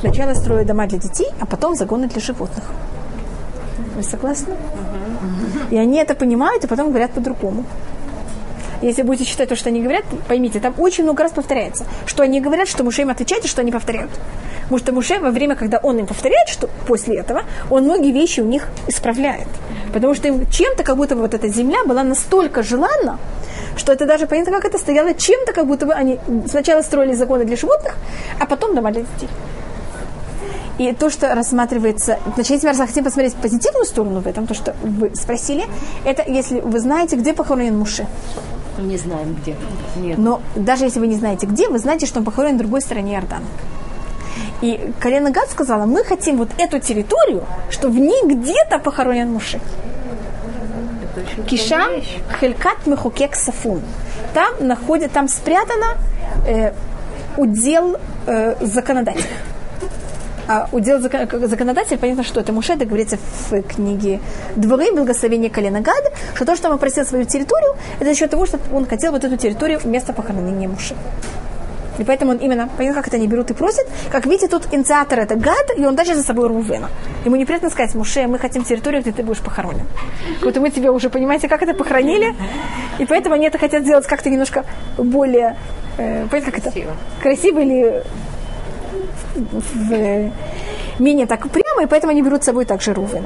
сначала 0.00 0.34
строю 0.34 0.66
дома 0.66 0.88
для 0.88 0.98
детей, 0.98 1.28
а 1.40 1.46
потом 1.46 1.76
законы 1.76 2.08
для 2.08 2.20
животных. 2.20 2.64
Вы 3.94 4.02
согласны? 4.02 4.56
И 5.70 5.76
они 5.76 5.98
это 5.98 6.16
понимают, 6.16 6.64
и 6.64 6.66
потом 6.66 6.88
говорят 6.88 7.12
по-другому. 7.12 7.64
Если 8.82 9.02
будете 9.02 9.24
читать 9.24 9.48
то, 9.48 9.56
что 9.56 9.68
они 9.68 9.80
говорят, 9.80 10.04
поймите, 10.26 10.58
там 10.58 10.74
очень 10.76 11.04
много 11.04 11.22
раз 11.22 11.32
повторяется. 11.32 11.86
Что 12.04 12.24
они 12.24 12.40
говорят, 12.40 12.68
что 12.68 12.82
Муше 12.82 13.02
им 13.02 13.10
отвечает, 13.10 13.44
и 13.44 13.48
что 13.48 13.60
они 13.60 13.70
повторяют. 13.70 14.10
Потому 14.62 14.78
что 14.78 14.92
Муше 14.92 15.18
во 15.20 15.30
время, 15.30 15.54
когда 15.54 15.78
он 15.78 15.98
им 15.98 16.06
повторяет, 16.06 16.48
что 16.48 16.68
после 16.86 17.18
этого, 17.18 17.44
он 17.70 17.84
многие 17.84 18.10
вещи 18.10 18.40
у 18.40 18.44
них 18.44 18.68
исправляет. 18.88 19.46
Потому 19.92 20.14
что 20.14 20.28
им 20.28 20.50
чем-то, 20.50 20.82
как 20.82 20.96
будто 20.96 21.14
бы 21.14 21.20
вот 21.20 21.34
эта 21.34 21.48
земля 21.48 21.84
была 21.86 22.02
настолько 22.02 22.62
желанна, 22.62 23.18
что 23.76 23.92
это 23.92 24.04
даже 24.04 24.26
понятно, 24.26 24.52
как 24.52 24.64
это 24.64 24.78
стояло, 24.78 25.14
чем-то, 25.14 25.52
как 25.52 25.66
будто 25.66 25.86
бы 25.86 25.92
они 25.92 26.18
сначала 26.48 26.82
строили 26.82 27.14
законы 27.14 27.44
для 27.44 27.56
животных, 27.56 27.94
а 28.40 28.46
потом 28.46 28.74
дома 28.74 28.90
для 28.90 29.02
детей. 29.02 29.28
И 30.78 30.92
то, 30.94 31.10
что 31.10 31.32
рассматривается... 31.34 32.18
Значит, 32.34 32.50
если 32.50 32.68
мы 32.68 32.86
хотим 32.86 33.04
посмотреть 33.04 33.34
позитивную 33.34 33.84
сторону 33.84 34.20
в 34.20 34.26
этом, 34.26 34.46
то, 34.46 34.54
что 34.54 34.74
вы 34.82 35.14
спросили, 35.14 35.64
это 36.04 36.28
если 36.28 36.60
вы 36.60 36.80
знаете, 36.80 37.16
где 37.16 37.34
похоронен 37.34 37.78
Муше. 37.78 38.06
Не 38.78 38.96
знаем 38.96 39.34
где. 39.34 39.56
Нет. 39.96 40.18
Но 40.18 40.40
даже 40.54 40.84
если 40.84 41.00
вы 41.00 41.06
не 41.06 41.16
знаете 41.16 41.46
где, 41.46 41.68
вы 41.68 41.78
знаете, 41.78 42.06
что 42.06 42.18
он 42.20 42.24
похоронен 42.24 42.56
на 42.56 42.60
другой 42.60 42.80
стороне 42.80 43.14
Иордана. 43.14 43.44
И 44.62 44.92
колено 45.00 45.30
Гад 45.30 45.50
сказала, 45.50 45.86
мы 45.86 46.04
хотим 46.04 46.38
вот 46.38 46.48
эту 46.56 46.78
территорию, 46.78 47.44
что 47.70 47.88
в 47.88 47.96
ней 47.96 48.22
где-то 48.24 48.78
похоронен 48.78 49.32
Муше. 49.32 49.60
Кишам 51.46 51.90
Хелькат 52.40 52.86
Мехукек 52.86 53.34
Сафун. 53.34 53.82
Там 54.32 54.66
находит, 54.66 55.12
там 55.12 55.28
спрятано 55.28 55.98
э, 56.46 56.72
удел 57.36 57.98
э, 58.26 58.54
законодателя. 58.64 59.26
А 60.48 60.68
удел 60.72 61.00
законодатель, 61.00 61.98
понятно, 61.98 62.24
что 62.24 62.40
это 62.40 62.52
Муше, 62.52 62.72
это 62.72 62.84
говорится 62.84 63.16
в 63.50 63.62
книге 63.62 64.20
Дворы, 64.56 64.92
благословение 64.92 65.50
колена 65.50 65.80
Гада, 65.80 66.10
что 66.34 66.44
то, 66.44 66.56
что 66.56 66.68
он 66.68 66.74
попросил 66.74 67.04
свою 67.06 67.24
территорию, 67.24 67.74
это 68.00 68.10
за 68.10 68.14
счет 68.16 68.30
того, 68.30 68.46
что 68.46 68.58
он 68.72 68.86
хотел 68.86 69.12
вот 69.12 69.22
эту 69.24 69.36
территорию 69.36 69.78
вместо 69.82 70.12
похоронения 70.12 70.68
Муше. 70.68 70.94
И 71.98 72.04
поэтому 72.04 72.32
он 72.32 72.38
именно, 72.38 72.68
понятно, 72.78 73.02
как 73.02 73.08
это 73.08 73.18
они 73.18 73.26
берут 73.28 73.50
и 73.50 73.54
просят. 73.54 73.86
Как 74.10 74.24
видите, 74.26 74.48
тут 74.48 74.66
инициатор 74.72 75.20
это 75.20 75.36
Гад, 75.36 75.70
и 75.76 75.84
он 75.84 75.94
даже 75.94 76.14
за 76.14 76.22
собой 76.22 76.48
Рувена. 76.48 76.88
Ему 77.26 77.36
неприятно 77.36 77.68
сказать, 77.70 77.94
Муше, 77.94 78.26
мы 78.26 78.38
хотим 78.38 78.64
территорию, 78.64 79.02
где 79.02 79.12
ты 79.12 79.22
будешь 79.22 79.40
похоронен. 79.40 79.86
Вот 80.42 80.56
мы 80.56 80.70
тебе 80.70 80.90
уже, 80.90 81.10
понимаете, 81.10 81.48
как 81.48 81.62
это 81.62 81.74
похоронили, 81.74 82.34
и 82.98 83.04
поэтому 83.04 83.34
они 83.34 83.46
это 83.46 83.58
хотят 83.58 83.82
сделать 83.82 84.06
как-то 84.06 84.30
немножко 84.30 84.64
более, 84.96 85.56
э, 85.98 86.26
понятно, 86.30 86.50
как 86.52 86.60
это? 86.66 86.70
Красиво 87.22 87.58
или 87.60 87.84
в, 87.84 88.04
в- 88.04 88.41
менее 90.98 91.26
так 91.26 91.48
прямо, 91.50 91.82
и 91.82 91.86
поэтому 91.86 92.12
они 92.12 92.22
берут 92.22 92.42
с 92.42 92.46
собой 92.46 92.64
также 92.64 92.92
Рувен. 92.94 93.24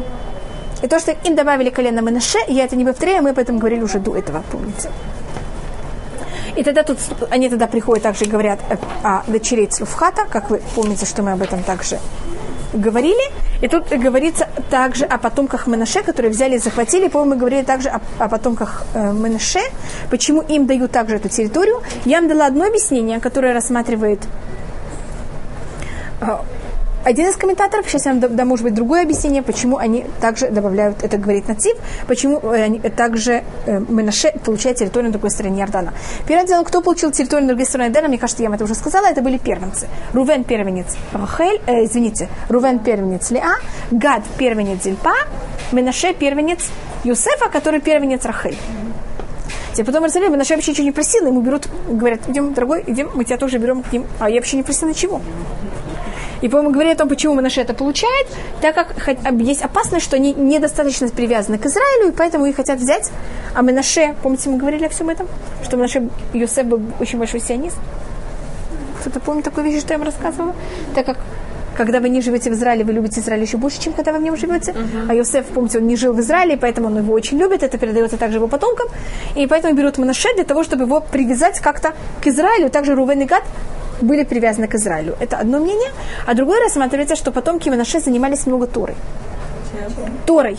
И 0.82 0.88
то, 0.88 0.98
что 1.00 1.12
им 1.12 1.34
добавили 1.34 1.70
колено 1.70 2.00
Менаше, 2.00 2.38
я 2.48 2.64
это 2.64 2.76
не 2.76 2.84
повторяю, 2.84 3.22
мы 3.22 3.30
об 3.30 3.38
этом 3.38 3.58
говорили 3.58 3.82
уже 3.82 3.98
до 3.98 4.16
этого, 4.16 4.42
помните. 4.50 4.90
И 6.56 6.62
тогда 6.62 6.82
тут 6.82 6.98
они 7.30 7.48
тогда 7.48 7.66
приходят 7.66 8.02
также 8.02 8.24
и 8.24 8.28
говорят 8.28 8.60
о 9.02 9.22
дочерей 9.26 9.66
Цлуфхата, 9.66 10.26
как 10.30 10.50
вы 10.50 10.62
помните, 10.74 11.04
что 11.06 11.22
мы 11.22 11.32
об 11.32 11.42
этом 11.42 11.62
также 11.62 11.98
говорили. 12.72 13.32
И 13.62 13.68
тут 13.68 13.88
говорится 13.88 14.48
также 14.70 15.04
о 15.04 15.18
потомках 15.18 15.66
Менаше, 15.66 16.02
которые 16.02 16.30
взяли 16.30 16.56
и 16.56 16.58
захватили. 16.58 17.08
По-моему, 17.08 17.34
мы 17.34 17.40
говорили 17.40 17.62
также 17.62 17.88
о, 17.88 18.00
о 18.18 18.28
потомках 18.28 18.84
э, 18.94 19.12
Менаше, 19.12 19.60
почему 20.10 20.42
им 20.42 20.66
дают 20.66 20.92
также 20.92 21.16
эту 21.16 21.28
территорию. 21.28 21.82
Я 22.04 22.20
вам 22.20 22.28
дала 22.28 22.46
одно 22.46 22.66
объяснение, 22.66 23.20
которое 23.20 23.54
рассматривает 23.54 24.20
один 27.06 27.28
из 27.28 27.36
комментаторов, 27.36 27.88
сейчас 27.88 28.06
я 28.06 28.14
вам 28.14 28.34
дам, 28.34 28.48
может 28.48 28.64
быть, 28.64 28.74
другое 28.74 29.02
объяснение, 29.02 29.40
почему 29.40 29.76
они 29.76 30.06
также 30.20 30.48
добавляют, 30.50 31.04
это 31.04 31.18
говорит 31.18 31.46
Нацив, 31.46 31.76
почему 32.08 32.40
э, 32.40 32.64
они 32.64 32.80
также 32.80 33.44
э, 33.66 33.78
Менаше 33.78 34.32
получает 34.44 34.78
территорию 34.78 35.10
на 35.10 35.12
другой 35.12 35.30
стороне 35.30 35.62
Иордана. 35.62 35.94
Первым 36.26 36.46
делом, 36.48 36.64
кто 36.64 36.82
получил 36.82 37.12
территорию 37.12 37.42
на 37.42 37.50
другой 37.50 37.66
стороне 37.66 37.90
Иордана, 37.90 38.08
мне 38.08 38.18
кажется, 38.18 38.42
я 38.42 38.48
вам 38.48 38.56
это 38.56 38.64
уже 38.64 38.74
сказала, 38.74 39.06
это 39.06 39.22
были 39.22 39.38
первенцы. 39.38 39.86
Рувен 40.14 40.42
первенец 40.42 40.96
Рахель, 41.12 41.60
э, 41.68 41.84
извините, 41.84 42.28
Рувен 42.48 42.80
первенец 42.80 43.30
Леа, 43.30 43.54
Гад 43.92 44.24
первенец 44.36 44.82
Зильпа, 44.82 45.14
Менаше 45.70 46.12
первенец 46.12 46.68
Юсефа, 47.04 47.48
который 47.50 47.80
первенец 47.80 48.24
Рахель. 48.24 48.58
Теперь 49.74 49.86
потом 49.86 50.02
Иерусалим, 50.02 50.32
Менаше 50.32 50.56
вообще 50.56 50.72
ничего 50.72 50.86
не 50.86 50.92
просил, 50.92 51.24
ему 51.24 51.40
берут, 51.40 51.68
говорят, 51.88 52.28
идем, 52.28 52.52
дорогой, 52.52 52.82
идем, 52.84 53.10
мы 53.14 53.24
тебя 53.24 53.36
тоже 53.36 53.58
берем 53.58 53.84
к 53.84 53.92
ним. 53.92 54.06
А 54.18 54.28
я 54.28 54.36
вообще 54.36 54.56
не 54.56 54.64
просила 54.64 54.88
ничего. 54.88 55.20
И, 56.42 56.48
по-моему, 56.48 56.72
говорили 56.72 56.94
о 56.94 56.96
том, 56.96 57.08
почему 57.08 57.34
Манаше 57.34 57.60
это 57.60 57.74
получает, 57.74 58.26
так 58.60 58.74
как 58.74 59.16
есть 59.40 59.62
опасность, 59.62 60.04
что 60.04 60.16
они 60.16 60.32
недостаточно 60.32 61.08
привязаны 61.08 61.58
к 61.58 61.66
Израилю, 61.66 62.12
и 62.12 62.12
поэтому 62.12 62.46
их 62.46 62.56
хотят 62.56 62.78
взять. 62.78 63.10
А 63.54 63.62
Манаше, 63.62 64.14
помните, 64.22 64.50
мы 64.50 64.58
говорили 64.58 64.86
о 64.86 64.88
всем 64.88 65.08
этом? 65.08 65.28
Что 65.62 65.76
Манаше 65.76 66.08
Йосеф 66.32 66.66
был 66.66 66.80
очень 67.00 67.18
большой 67.18 67.40
сионист? 67.40 67.76
Кто-то 69.00 69.20
помнит 69.20 69.44
такую 69.44 69.66
вещь, 69.66 69.80
что 69.80 69.94
я 69.94 69.98
вам 69.98 70.06
рассказывала? 70.06 70.54
Так 70.94 71.06
как 71.06 71.18
когда 71.76 72.00
вы 72.00 72.08
не 72.08 72.22
живете 72.22 72.50
в 72.50 72.54
Израиле, 72.54 72.84
вы 72.84 72.92
любите 72.92 73.20
Израиль 73.20 73.42
еще 73.42 73.58
больше, 73.58 73.80
чем 73.80 73.92
когда 73.92 74.12
вы 74.12 74.18
в 74.18 74.22
нем 74.22 74.36
живете. 74.36 74.74
А 75.08 75.14
Йосеф, 75.14 75.44
помните, 75.46 75.78
он 75.78 75.86
не 75.86 75.96
жил 75.96 76.14
в 76.14 76.20
Израиле, 76.20 76.56
поэтому 76.56 76.86
он 76.88 76.96
его 76.96 77.12
очень 77.12 77.38
любит, 77.38 77.62
это 77.62 77.76
передается 77.76 78.16
также 78.16 78.38
его 78.38 78.48
потомкам. 78.48 78.88
И 79.34 79.46
поэтому 79.46 79.74
берут 79.74 79.98
Манаше 79.98 80.34
для 80.34 80.44
того, 80.44 80.64
чтобы 80.64 80.84
его 80.84 81.00
привязать 81.00 81.60
как-то 81.60 81.92
к 82.22 82.26
Израилю. 82.26 82.70
Также 82.70 82.94
Рувен 82.94 83.20
и 83.20 83.24
Гад 83.26 83.42
были 84.00 84.24
привязаны 84.24 84.68
к 84.68 84.74
Израилю. 84.74 85.16
Это 85.20 85.38
одно 85.38 85.58
мнение. 85.58 85.90
А 86.26 86.34
другое 86.34 86.60
рассматривается, 86.60 87.16
что 87.16 87.32
потомки 87.32 87.68
Манаше 87.68 88.00
занимались 88.00 88.46
много 88.46 88.66
Торой. 88.66 88.96
Торой. 90.26 90.58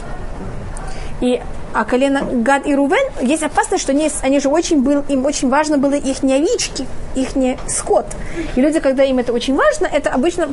И 1.21 1.41
а 1.73 1.85
колено 1.85 2.21
Гад 2.23 2.65
и 2.65 2.73
Рувен, 2.73 3.11
есть 3.21 3.43
опасность, 3.43 3.83
что 3.83 3.91
они, 3.91 4.09
они 4.21 4.39
же 4.39 4.49
очень 4.49 4.81
был, 4.81 5.03
им 5.09 5.25
очень 5.25 5.49
важно 5.49 5.77
было 5.77 5.93
их 5.93 6.23
не 6.23 6.33
овечки, 6.33 6.88
их 7.13 7.35
не 7.35 7.57
скот. 7.67 8.05
И 8.55 8.61
люди, 8.61 8.79
когда 8.79 9.03
им 9.03 9.19
это 9.19 9.33
очень 9.33 9.55
важно, 9.55 9.85
это 9.85 10.09
обычно 10.09 10.49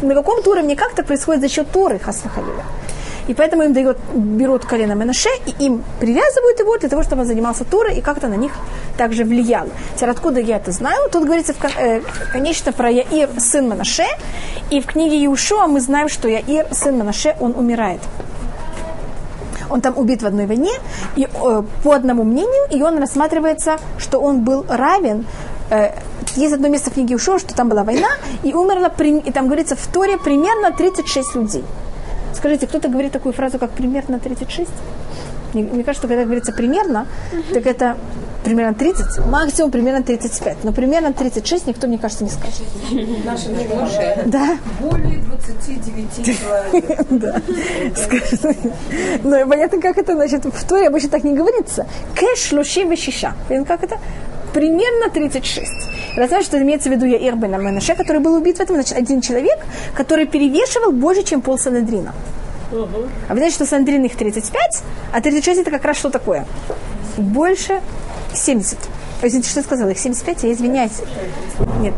на 0.00 0.14
каком-то 0.14 0.50
уровне 0.50 0.76
как-то 0.76 1.02
происходит 1.02 1.42
за 1.42 1.48
счет 1.48 1.70
Торы 1.70 1.98
Хасвахалиля. 1.98 2.64
И 3.28 3.34
поэтому 3.34 3.62
им 3.62 3.72
дают, 3.72 3.98
берут 4.14 4.64
колено 4.64 4.92
Менаше 4.92 5.28
и 5.46 5.64
им 5.64 5.84
привязывают 6.00 6.58
его 6.58 6.76
для 6.78 6.88
того, 6.88 7.02
чтобы 7.02 7.22
он 7.22 7.28
занимался 7.28 7.64
Торой 7.64 7.96
и 7.96 8.00
как-то 8.00 8.28
на 8.28 8.34
них 8.34 8.52
также 8.96 9.24
влиял. 9.24 9.68
Теперь 9.96 10.10
откуда 10.10 10.40
я 10.40 10.56
это 10.56 10.72
знаю? 10.72 11.08
Тут 11.10 11.24
говорится, 11.24 11.54
в, 11.54 11.64
э, 11.64 12.02
конечно, 12.32 12.72
про 12.72 12.90
Яир, 12.90 13.28
сын 13.38 13.68
Манаше. 13.68 14.06
И 14.70 14.80
в 14.80 14.86
книге 14.86 15.24
Иушуа 15.26 15.66
мы 15.66 15.80
знаем, 15.80 16.08
что 16.08 16.28
Яир, 16.28 16.66
сын 16.72 16.98
Манаше, 16.98 17.36
он 17.40 17.54
умирает. 17.56 18.00
Он 19.70 19.80
там 19.80 19.96
убит 19.96 20.22
в 20.22 20.26
одной 20.26 20.46
войне, 20.46 20.72
и 21.16 21.24
э, 21.24 21.62
по 21.82 21.92
одному 21.92 22.24
мнению, 22.24 22.68
и 22.70 22.82
он 22.82 22.98
рассматривается, 22.98 23.78
что 23.98 24.18
он 24.18 24.40
был 24.44 24.66
равен 24.68 25.24
э, 25.70 25.92
есть 26.36 26.54
одно 26.54 26.68
место 26.68 26.90
в 26.90 26.94
книге 26.94 27.16
Ушо, 27.16 27.38
что 27.38 27.54
там 27.54 27.68
была 27.68 27.84
война, 27.84 28.08
и 28.42 28.54
умерло, 28.54 28.92
и 28.98 29.32
там 29.32 29.46
говорится 29.46 29.76
в 29.76 29.86
Торе 29.86 30.18
примерно 30.18 30.72
36 30.72 31.34
людей. 31.34 31.64
Скажите, 32.34 32.66
кто-то 32.66 32.88
говорит 32.88 33.12
такую 33.12 33.32
фразу, 33.32 33.58
как 33.58 33.70
примерно 33.70 34.18
36? 34.18 34.70
Мне, 35.54 35.64
мне 35.64 35.84
кажется, 35.84 36.08
когда 36.08 36.24
говорится 36.24 36.52
примерно, 36.52 37.06
так 37.52 37.66
это 37.66 37.96
примерно 38.42 38.74
30, 38.74 39.26
максимум 39.26 39.70
примерно 39.70 40.02
35. 40.02 40.64
Но 40.64 40.72
примерно 40.72 41.12
36 41.12 41.66
никто, 41.66 41.86
мне 41.86 41.98
кажется, 41.98 42.24
не 42.24 42.30
скажет. 42.30 42.62
Наши 43.24 43.50
Моше. 43.50 44.22
Да. 44.26 44.56
Более 44.80 45.18
29 45.18 46.38
человек. 46.38 47.06
Да. 47.10 47.42
Скажи. 47.96 48.56
Ну, 49.22 49.48
понятно, 49.48 49.80
как 49.80 49.98
это, 49.98 50.14
значит, 50.14 50.44
в 50.44 50.64
Торе 50.64 50.88
обычно 50.88 51.10
так 51.10 51.24
не 51.24 51.34
говорится. 51.34 51.86
Кэш 52.14 52.52
луши. 52.52 52.82
Понятно, 53.48 53.66
как 53.66 53.84
это? 53.84 53.98
Примерно 54.52 55.10
36. 55.10 56.16
Раз 56.16 56.28
знаешь, 56.28 56.44
что 56.44 56.60
имеется 56.60 56.88
в 56.88 56.92
виду 56.92 57.06
Яир 57.06 57.36
бен 57.36 57.52
Менаше, 57.52 57.94
который 57.94 58.20
был 58.20 58.34
убит 58.34 58.58
в 58.58 58.60
этом, 58.60 58.76
значит, 58.76 58.96
один 58.96 59.20
человек, 59.20 59.58
который 59.94 60.26
перевешивал 60.26 60.92
больше, 60.92 61.22
чем 61.22 61.40
пол 61.40 61.58
Санедрина. 61.58 62.14
А 62.72 63.32
вы 63.32 63.36
знаете, 63.36 63.54
что 63.54 63.66
Санедрин 63.66 64.04
их 64.04 64.16
35, 64.16 64.82
а 65.12 65.20
36 65.20 65.60
это 65.60 65.70
как 65.70 65.84
раз 65.84 65.96
что 65.98 66.10
такое? 66.10 66.46
Больше 67.16 67.80
70. 68.34 68.78
Ой, 69.22 69.28
Извините, 69.28 69.50
что 69.50 69.60
я 69.60 69.64
сказала? 69.64 69.90
Их 69.90 69.98
75, 69.98 70.42
я 70.42 70.52
извиняюсь. 70.52 71.00
Нет, 71.82 71.94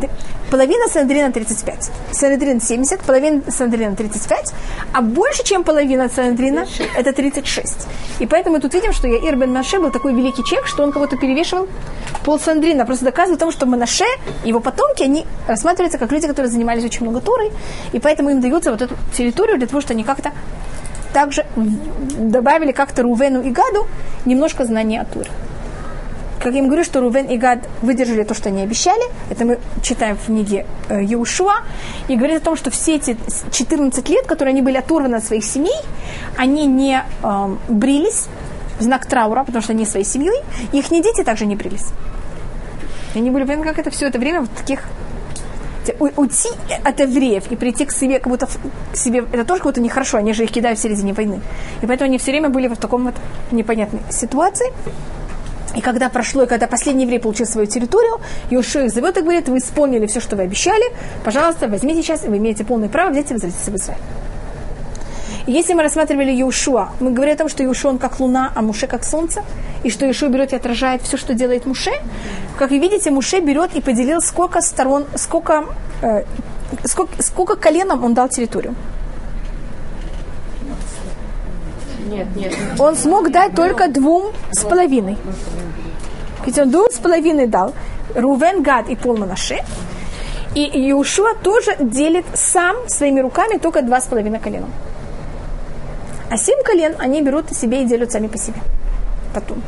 половина 0.49 0.87
Санедрина 0.87 1.31
35. 1.31 1.91
Санедрин 2.11 2.59
70, 2.59 3.01
половина 3.01 3.41
Санедрина 3.51 3.95
35, 3.95 4.53
а 4.93 5.01
больше, 5.01 5.43
чем 5.43 5.63
половина 5.63 6.09
Санедрина, 6.09 6.65
это 6.97 7.13
36. 7.13 7.87
И 8.17 8.25
поэтому 8.25 8.55
мы 8.55 8.61
тут 8.61 8.73
видим, 8.73 8.93
что 8.93 9.07
Яир 9.07 9.35
бен 9.35 9.53
Маше 9.53 9.79
был 9.79 9.91
такой 9.91 10.15
великий 10.15 10.43
человек, 10.43 10.65
что 10.67 10.81
он 10.81 10.91
кого-то 10.91 11.17
перевешивал 11.17 11.67
пол 12.23 12.39
Санедрина. 12.39 12.83
Просто 12.85 13.05
доказывает 13.05 13.39
том, 13.39 13.51
что 13.51 13.67
Манаше 13.67 14.05
его 14.43 14.59
потомки, 14.59 15.03
они 15.03 15.27
рассматриваются 15.47 15.99
как 15.99 16.11
люди, 16.11 16.25
которые 16.27 16.51
занимались 16.51 16.83
очень 16.83 17.03
много 17.03 17.21
Торой, 17.21 17.51
и 17.93 17.99
поэтому 17.99 18.31
им 18.31 18.41
дается 18.41 18.71
вот 18.71 18.81
эту 18.81 18.95
территорию 19.15 19.59
для 19.59 19.67
того, 19.67 19.81
чтобы 19.81 19.93
они 19.93 20.03
как-то 20.03 20.31
также 21.13 21.45
добавили 21.55 22.71
как-то 22.71 23.03
Рувену 23.03 23.43
и 23.43 23.51
Гаду 23.51 23.85
немножко 24.25 24.65
знания 24.65 25.01
о 25.01 25.05
Туре. 25.05 25.29
Как 26.45 26.53
я 26.53 26.59
им 26.59 26.67
говорю, 26.67 26.83
что 26.83 27.01
Рувен 27.01 27.25
и 27.25 27.37
Гад 27.37 27.67
выдержали 27.81 28.23
то, 28.23 28.35
что 28.35 28.49
они 28.49 28.61
обещали. 28.61 29.01
Это 29.31 29.45
мы 29.45 29.57
читаем 29.81 30.15
в 30.15 30.27
книге 30.27 30.67
э. 30.89 31.01
И 31.01 32.15
говорит 32.15 32.37
о 32.37 32.45
том, 32.45 32.55
что 32.55 32.69
все 32.69 32.97
эти 32.97 33.17
14 33.51 34.09
лет, 34.09 34.27
которые 34.27 34.51
они 34.51 34.61
были 34.61 34.77
оторваны 34.77 35.15
от 35.15 35.23
своих 35.23 35.43
семей, 35.43 35.81
они 36.37 36.67
не 36.67 37.03
эм, 37.23 37.57
брились 37.67 38.27
в 38.77 38.83
знак 38.83 39.07
траура, 39.07 39.43
потому 39.43 39.63
что 39.63 39.73
они 39.73 39.87
своей 39.87 40.05
семьей. 40.05 40.39
Их 40.71 40.87
дети 40.89 41.23
также 41.23 41.47
не 41.47 41.55
брились. 41.55 41.87
Они 43.15 43.31
были, 43.31 43.43
понятно, 43.43 43.65
как 43.65 43.79
это 43.79 43.89
все 43.89 44.05
это 44.05 44.19
время 44.19 44.41
в 44.41 44.49
таких 44.49 44.83
уйти 45.99 46.49
от 46.83 46.99
евреев 46.99 47.51
и 47.51 47.55
прийти 47.55 47.85
к 47.85 47.91
себе, 47.91 48.19
как 48.19 48.27
будто 48.27 48.47
к 48.91 48.95
себе, 48.95 49.23
это 49.31 49.45
тоже 49.45 49.63
как 49.63 49.71
будто 49.71 49.81
нехорошо, 49.81 50.19
они 50.19 50.33
же 50.33 50.43
их 50.43 50.51
кидают 50.51 50.77
в 50.77 50.81
середине 50.83 51.13
войны. 51.13 51.41
И 51.81 51.87
поэтому 51.87 52.09
они 52.09 52.19
все 52.19 52.29
время 52.29 52.49
были 52.49 52.67
в 52.67 52.77
таком 52.77 53.05
вот 53.05 53.15
непонятной 53.51 54.01
ситуации. 54.11 54.71
И 55.75 55.81
когда 55.81 56.09
прошло, 56.09 56.43
и 56.43 56.47
когда 56.47 56.67
последний 56.67 57.03
еврей 57.03 57.19
получил 57.19 57.45
свою 57.45 57.67
территорию, 57.67 58.19
Иошуа 58.49 58.83
их 58.83 58.91
зовет 58.91 59.17
и 59.17 59.21
говорит, 59.21 59.49
вы 59.49 59.57
исполнили 59.57 60.05
все, 60.07 60.19
что 60.19 60.35
вы 60.35 60.43
обещали, 60.43 60.85
пожалуйста, 61.23 61.67
возьмите 61.67 62.01
сейчас, 62.01 62.23
вы 62.23 62.37
имеете 62.37 62.63
полное 62.63 62.89
право 62.89 63.11
взять 63.11 63.31
и 63.31 63.33
возвратиться 63.33 63.71
в 63.71 63.75
Израиль. 63.75 64.01
И 65.47 65.51
если 65.51 65.73
мы 65.73 65.83
рассматривали 65.83 66.41
Иушуа, 66.41 66.89
мы 66.99 67.11
говорили 67.11 67.35
о 67.35 67.37
том, 67.37 67.49
что 67.49 67.63
Иушуа 67.63 67.89
он 67.91 67.97
как 67.99 68.19
луна, 68.19 68.51
а 68.55 68.61
Муше 68.61 68.87
как 68.87 69.03
солнце, 69.03 69.43
и 69.83 69.91
что 69.91 70.07
Иушуа 70.07 70.29
берет 70.29 70.53
и 70.53 70.55
отражает 70.55 71.03
все, 71.03 71.17
что 71.17 71.33
делает 71.33 71.65
Муше. 71.65 71.91
Как 72.57 72.71
вы 72.71 72.79
видите, 72.79 73.11
Муше 73.11 73.41
берет 73.41 73.75
и 73.75 73.81
поделил, 73.81 74.21
сколько 74.21 74.61
сторон, 74.61 75.05
сколько, 75.15 75.65
э, 76.01 76.23
сколько, 76.85 77.21
сколько 77.21 77.55
коленам 77.57 78.03
он 78.03 78.13
дал 78.15 78.27
территорию. 78.27 78.75
Нет, 82.05 82.27
нет. 82.35 82.53
Он 82.79 82.95
смог 82.95 83.31
дать 83.31 83.55
только 83.55 83.87
двум 83.87 84.31
с 84.51 84.63
половиной. 84.63 85.17
Ведь 86.45 86.59
он 86.59 86.69
двум 86.69 86.87
с 86.91 86.99
половиной 86.99 87.47
дал. 87.47 87.73
Рувен, 88.13 88.61
Гад 88.61 88.89
и 88.89 88.95
Пол 88.95 89.17
Манаше. 89.17 89.59
И 90.53 90.91
Иушуа 90.91 91.33
тоже 91.43 91.75
делит 91.79 92.25
сам 92.33 92.75
своими 92.87 93.19
руками 93.19 93.57
только 93.57 93.81
два 93.81 93.99
с 93.99 94.05
половиной 94.05 94.39
колена. 94.39 94.67
А 96.29 96.37
семь 96.37 96.63
колен 96.63 96.95
они 96.99 97.21
берут 97.21 97.51
себе 97.51 97.83
и 97.83 97.85
делят 97.85 98.11
сами 98.11 98.27
по 98.27 98.37
себе. 98.37 98.59
Потом. 99.33 99.61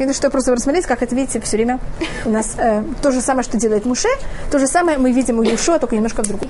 Видно, 0.00 0.14
что 0.14 0.30
просто 0.30 0.52
рассмотреть, 0.52 0.86
как 0.86 1.02
это, 1.02 1.14
видите, 1.14 1.40
все 1.40 1.58
время 1.58 1.78
у 2.24 2.30
нас 2.30 2.54
э, 2.56 2.82
то 3.02 3.12
же 3.12 3.20
самое, 3.20 3.44
что 3.44 3.58
делает 3.58 3.84
Муше, 3.84 4.08
то 4.50 4.58
же 4.58 4.66
самое 4.66 4.96
мы 4.96 5.12
видим 5.12 5.38
у 5.38 5.42
Иешуа, 5.42 5.78
только 5.78 5.94
немножко 5.94 6.24
в 6.24 6.26
другом. 6.26 6.48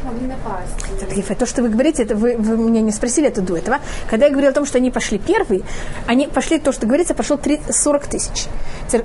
То, 1.35 1.47
что 1.47 1.63
вы 1.63 1.69
говорите, 1.69 2.05
это 2.05 2.15
вы, 2.15 2.37
вы 2.37 2.57
меня 2.57 2.81
не 2.81 2.93
спросили 2.93 3.27
это 3.27 3.41
до 3.41 3.57
этого. 3.57 3.79
Когда 4.09 4.27
я 4.27 4.31
говорила 4.31 4.53
о 4.53 4.55
том, 4.55 4.67
что 4.67 4.79
они 4.79 4.93
пошли 4.93 5.19
первые, 5.19 5.63
они 6.07 6.29
пошли, 6.29 6.61
то, 6.61 6.71
что 6.71 6.87
говорится, 6.87 7.13
пошло 7.13 7.37
3, 7.39 7.61
40 7.69 8.07
тысяч. 8.07 8.47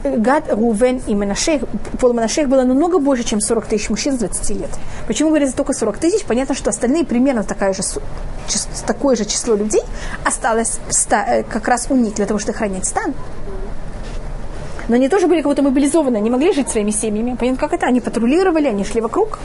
Гад, 0.03 0.43
Рувен 0.53 1.01
и 1.07 1.15
Менашех, 1.15 1.63
пол 1.99 2.13
Менашех 2.13 2.47
было 2.47 2.61
намного 2.61 2.99
больше, 2.99 3.23
чем 3.23 3.41
40 3.41 3.65
тысяч 3.65 3.89
мужчин 3.89 4.13
с 4.13 4.19
20 4.19 4.49
лет. 4.51 4.69
Почему 5.07 5.29
говорится 5.29 5.55
только 5.57 5.73
40 5.73 5.97
тысяч? 5.97 6.23
Понятно, 6.23 6.53
что 6.53 6.69
остальные 6.69 7.05
примерно 7.05 7.43
такая 7.43 7.73
же, 7.73 7.81
такое 8.85 9.15
же 9.15 9.25
число 9.25 9.55
людей 9.55 9.81
осталось 10.23 10.77
ста- 10.89 11.25
э, 11.27 11.43
как 11.43 11.67
раз 11.67 11.87
у 11.89 11.95
них 11.95 12.13
для 12.13 12.27
того, 12.27 12.37
чтобы 12.37 12.53
охранять 12.53 12.85
стан. 12.85 13.15
Но 14.87 14.95
они 14.95 15.09
тоже 15.09 15.27
были 15.27 15.41
как 15.41 15.51
будто 15.51 15.63
мобилизованы, 15.63 16.17
они 16.17 16.29
могли 16.29 16.53
жить 16.53 16.69
своими 16.69 16.91
семьями. 16.91 17.35
Понятно, 17.39 17.59
как 17.59 17.73
это? 17.73 17.87
Они 17.87 18.01
патрулировали, 18.01 18.67
они 18.67 18.83
шли 18.83 19.01
вокруг. 19.01 19.39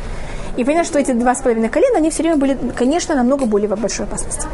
И 0.57 0.65
понятно, 0.65 0.85
что 0.85 0.99
эти 0.99 1.13
два 1.13 1.35
с 1.35 1.41
половиной 1.41 1.69
колена, 1.69 1.99
они 1.99 2.11
все 2.11 2.23
время 2.23 2.37
были, 2.37 2.59
конечно, 2.77 3.15
намного 3.15 3.47
более 3.47 3.69
в 3.69 3.81
большой 3.81 4.07
опасности. 4.07 4.47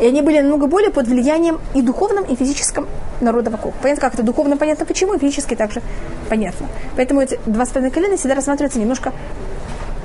И 0.00 0.06
они 0.06 0.22
были 0.22 0.40
намного 0.40 0.68
более 0.68 0.90
под 0.90 1.08
влиянием 1.08 1.60
и 1.74 1.82
духовным, 1.82 2.24
и 2.24 2.36
физическим 2.36 2.86
народа 3.20 3.50
вокруг. 3.50 3.74
Понятно, 3.82 4.00
как 4.00 4.14
это 4.14 4.22
духовно 4.22 4.56
понятно 4.56 4.86
почему, 4.86 5.14
и 5.14 5.18
физически 5.18 5.56
также 5.56 5.82
понятно. 6.28 6.68
Поэтому 6.96 7.20
эти 7.20 7.38
два 7.46 7.66
с 7.66 7.70
половиной 7.70 7.92
колена 7.92 8.16
всегда 8.16 8.36
рассматриваются 8.36 8.78
немножко 8.78 9.12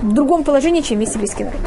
в 0.02 0.12
другом 0.12 0.44
положении, 0.44 0.82
чем 0.82 1.00
весь 1.00 1.14
еврейский 1.14 1.44
народ. 1.44 1.62